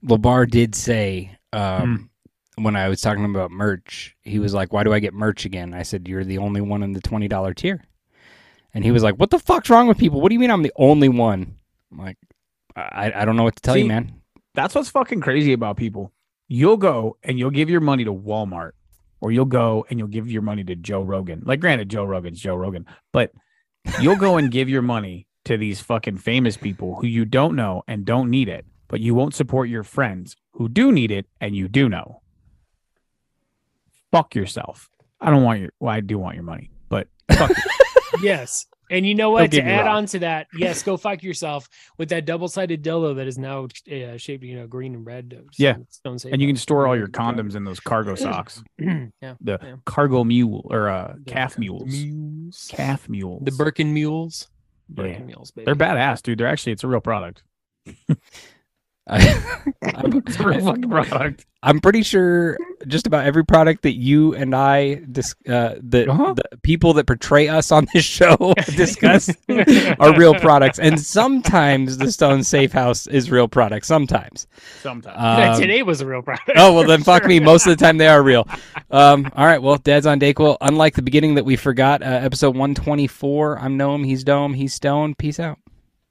Labar 0.03 0.49
did 0.49 0.75
say 0.75 1.37
um, 1.53 2.09
when 2.55 2.75
I 2.75 2.89
was 2.89 3.01
talking 3.01 3.25
about 3.25 3.51
merch, 3.51 4.15
he 4.21 4.39
was 4.39 4.53
like, 4.53 4.71
"Why 4.73 4.83
do 4.83 4.93
I 4.93 4.99
get 4.99 5.13
merch 5.13 5.45
again?" 5.45 5.73
I 5.73 5.83
said, 5.83 6.07
"You're 6.07 6.23
the 6.23 6.37
only 6.37 6.61
one 6.61 6.83
in 6.83 6.93
the 6.93 7.01
twenty 7.01 7.27
dollar 7.27 7.53
tier," 7.53 7.83
and 8.73 8.83
he 8.83 8.91
was 8.91 9.03
like, 9.03 9.15
"What 9.15 9.29
the 9.29 9.39
fuck's 9.39 9.69
wrong 9.69 9.87
with 9.87 9.97
people? 9.97 10.21
What 10.21 10.29
do 10.29 10.35
you 10.35 10.39
mean 10.39 10.51
I'm 10.51 10.63
the 10.63 10.73
only 10.75 11.09
one?" 11.09 11.55
I'm 11.91 11.97
like, 11.97 12.17
I 12.75 13.11
I 13.13 13.25
don't 13.25 13.35
know 13.35 13.43
what 13.43 13.55
to 13.55 13.61
tell 13.61 13.75
you, 13.77 13.85
man. 13.85 14.21
That's 14.55 14.75
what's 14.75 14.89
fucking 14.89 15.21
crazy 15.21 15.53
about 15.53 15.77
people. 15.77 16.11
You'll 16.47 16.77
go 16.77 17.17
and 17.23 17.37
you'll 17.37 17.51
give 17.51 17.69
your 17.69 17.81
money 17.81 18.03
to 18.05 18.13
Walmart, 18.13 18.71
or 19.21 19.31
you'll 19.31 19.45
go 19.45 19.85
and 19.89 19.99
you'll 19.99 20.07
give 20.07 20.29
your 20.31 20.41
money 20.41 20.63
to 20.63 20.75
Joe 20.75 21.01
Rogan. 21.01 21.43
Like, 21.45 21.59
granted, 21.59 21.89
Joe 21.89 22.05
Rogan's 22.05 22.39
Joe 22.39 22.55
Rogan, 22.55 22.85
but 23.11 23.31
you'll 24.01 24.15
go 24.15 24.37
and 24.37 24.51
give 24.51 24.69
your 24.69 24.81
money 24.81 25.27
to 25.45 25.57
these 25.57 25.79
fucking 25.81 26.17
famous 26.17 26.57
people 26.57 26.95
who 26.95 27.07
you 27.07 27.25
don't 27.25 27.55
know 27.55 27.83
and 27.87 28.05
don't 28.05 28.29
need 28.29 28.49
it, 28.49 28.65
but 28.89 28.99
you 28.99 29.15
won't 29.15 29.33
support 29.33 29.69
your 29.69 29.83
friends 29.83 30.35
who 30.51 30.67
do 30.67 30.91
need 30.91 31.11
it 31.11 31.25
and 31.39 31.55
you 31.55 31.69
do 31.69 31.87
know. 31.87 32.21
Fuck 34.11 34.35
yourself. 34.35 34.89
I 35.21 35.29
don't 35.31 35.43
want 35.43 35.59
your. 35.61 35.69
Well, 35.79 35.93
I 35.93 35.99
do 36.01 36.17
want 36.17 36.35
your 36.35 36.43
money, 36.43 36.71
but 36.89 37.07
fuck. 37.31 37.51
yes. 38.21 38.65
And 38.91 39.05
you 39.05 39.13
know 39.13 39.29
what? 39.29 39.51
To 39.51 39.61
add 39.61 39.85
on 39.85 40.07
to 40.07 40.19
that, 40.19 40.47
yes, 40.57 40.81
go 40.81 40.97
fuck 40.97 41.21
yourself 41.21 41.69
with 41.99 42.09
that 42.09 42.25
double-sided 42.25 42.83
dildo 42.83 43.17
that 43.17 43.27
is 43.27 43.37
now 43.37 43.65
uh, 43.91 44.17
shaped, 44.17 44.43
you 44.43 44.55
know, 44.55 44.65
green 44.65 44.95
and 44.95 45.05
red. 45.05 45.35
uh, 45.37 45.43
Yeah. 45.59 45.75
Stone 45.89 46.17
Safe 46.17 46.33
and 46.33 46.41
you 46.41 46.47
can 46.47 46.55
store 46.55 46.87
all 46.87 46.97
your 46.97 47.07
condoms 47.07 47.55
in 47.55 47.65
those 47.65 47.79
cargo 47.79 48.15
socks. 48.15 48.63
yeah. 48.79 49.35
The 49.41 49.59
Yeah. 49.61 49.75
cargo 49.85 50.23
mule 50.23 50.65
or 50.71 50.89
uh, 50.89 51.13
The 51.23 51.31
calf 51.31 51.59
mules. 51.59 51.85
mules. 51.85 52.67
Calf 52.71 53.07
mules. 53.07 53.43
The 53.45 53.51
Birkin 53.51 53.93
mules. 53.93 54.47
Yeah. 54.89 55.03
Birkin 55.03 55.25
mules, 55.27 55.51
baby. 55.51 55.65
They're 55.65 55.75
badass, 55.75 56.23
dude. 56.23 56.39
They're 56.39 56.47
actually 56.47 56.71
it's 56.71 56.83
a 56.83 56.87
real 56.87 56.99
product. 57.01 57.43
I, 59.09 59.63
I'm, 59.95 60.17
a 60.17 60.21
fucking 60.61 60.89
product. 60.89 61.45
I'm 61.63 61.79
pretty 61.81 62.03
sure 62.03 62.57
just 62.87 63.05
about 63.07 63.25
every 63.25 63.43
product 63.43 63.81
that 63.83 63.95
you 63.97 64.33
and 64.35 64.55
I 64.55 64.95
dis- 65.11 65.35
uh, 65.47 65.75
the, 65.81 66.09
Uh-huh. 66.09 66.33
the 66.35 66.57
people 66.63 66.93
that 66.93 67.05
portray 67.07 67.47
us 67.49 67.71
on 67.71 67.87
this 67.93 68.05
show 68.05 68.53
discuss 68.75 69.29
are 69.99 70.15
real 70.17 70.35
products, 70.35 70.79
and 70.79 70.97
sometimes 70.99 71.97
the 71.97 72.11
Stone 72.11 72.43
Safe 72.43 72.71
House 72.71 73.07
is 73.07 73.29
real 73.29 73.47
product. 73.49 73.85
Sometimes. 73.85 74.47
Sometimes. 74.81 75.17
Um, 75.55 75.59
Today 75.61 75.83
was 75.83 75.99
a 76.01 76.05
real 76.05 76.21
product. 76.21 76.51
oh 76.55 76.73
well, 76.73 76.85
then 76.87 77.03
fuck 77.03 77.25
me. 77.25 77.39
Most 77.41 77.67
of 77.67 77.77
the 77.77 77.83
time 77.83 77.97
they 77.97 78.07
are 78.07 78.23
real. 78.23 78.47
Um, 78.91 79.29
all 79.35 79.45
right. 79.45 79.61
Well, 79.61 79.75
Dad's 79.77 80.05
on 80.05 80.19
Dayquil. 80.19 80.57
Unlike 80.61 80.95
the 80.95 81.01
beginning 81.01 81.35
that 81.35 81.43
we 81.45 81.55
forgot, 81.57 82.01
uh, 82.01 82.05
episode 82.05 82.55
124. 82.55 83.59
I'm 83.59 83.75
Gnome. 83.75 84.03
He's 84.05 84.23
Dome. 84.23 84.53
He's 84.53 84.73
Stone. 84.73 85.15
Peace 85.15 85.39
out. 85.39 85.57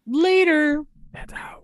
Later. 0.07 0.85
That's 1.13 1.33
out. 1.33 1.58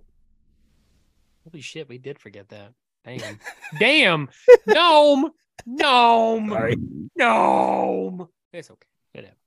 Holy 1.55 1.63
shit, 1.63 1.89
we 1.89 1.99
did 1.99 2.19
forget 2.19 2.49
that. 2.49 2.73
Damn. 3.05 3.39
Damn. 3.79 4.29
Gnome. 4.67 5.31
Gnome. 5.65 6.49
Sorry. 6.51 6.75
Gnome. 7.15 8.27
It's 8.53 8.73
okay. 8.73 8.89
It 9.15 9.19
happens. 9.27 9.39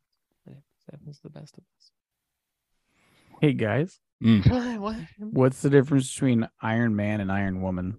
It 0.48 0.56
happens. 0.94 1.18
To 1.18 1.24
the 1.24 1.30
best 1.32 1.58
of 1.58 1.66
us. 1.78 1.92
Hey 3.42 3.52
guys, 3.52 4.00
Mm. 4.24 4.50
What? 4.50 4.80
What? 4.80 4.96
what's 5.20 5.62
the 5.62 5.70
difference 5.70 6.10
between 6.14 6.48
Iron 6.62 6.96
Man 6.96 7.20
and 7.20 7.30
Iron 7.30 7.62
Woman? 7.62 7.98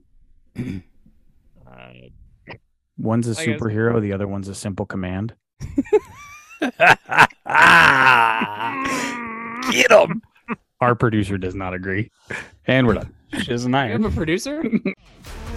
Uh, 0.56 1.90
One's 2.96 3.28
a 3.28 3.32
I 3.38 3.44
guess- 3.44 3.60
superhero, 3.60 4.00
the 4.00 4.14
other 4.14 4.26
one's 4.26 4.48
a 4.48 4.54
simple 4.54 4.86
command. 4.86 5.34
Get 9.70 9.90
him. 9.92 10.22
Our 10.80 10.94
producer 10.94 11.36
does 11.36 11.54
not 11.54 11.74
agree. 11.74 12.10
And 12.66 12.86
we're 12.86 12.94
done. 12.94 13.14
She's 13.42 13.66
nice. 13.66 13.94
I'm 13.94 14.04
a 14.04 14.10
producer. 14.10 14.64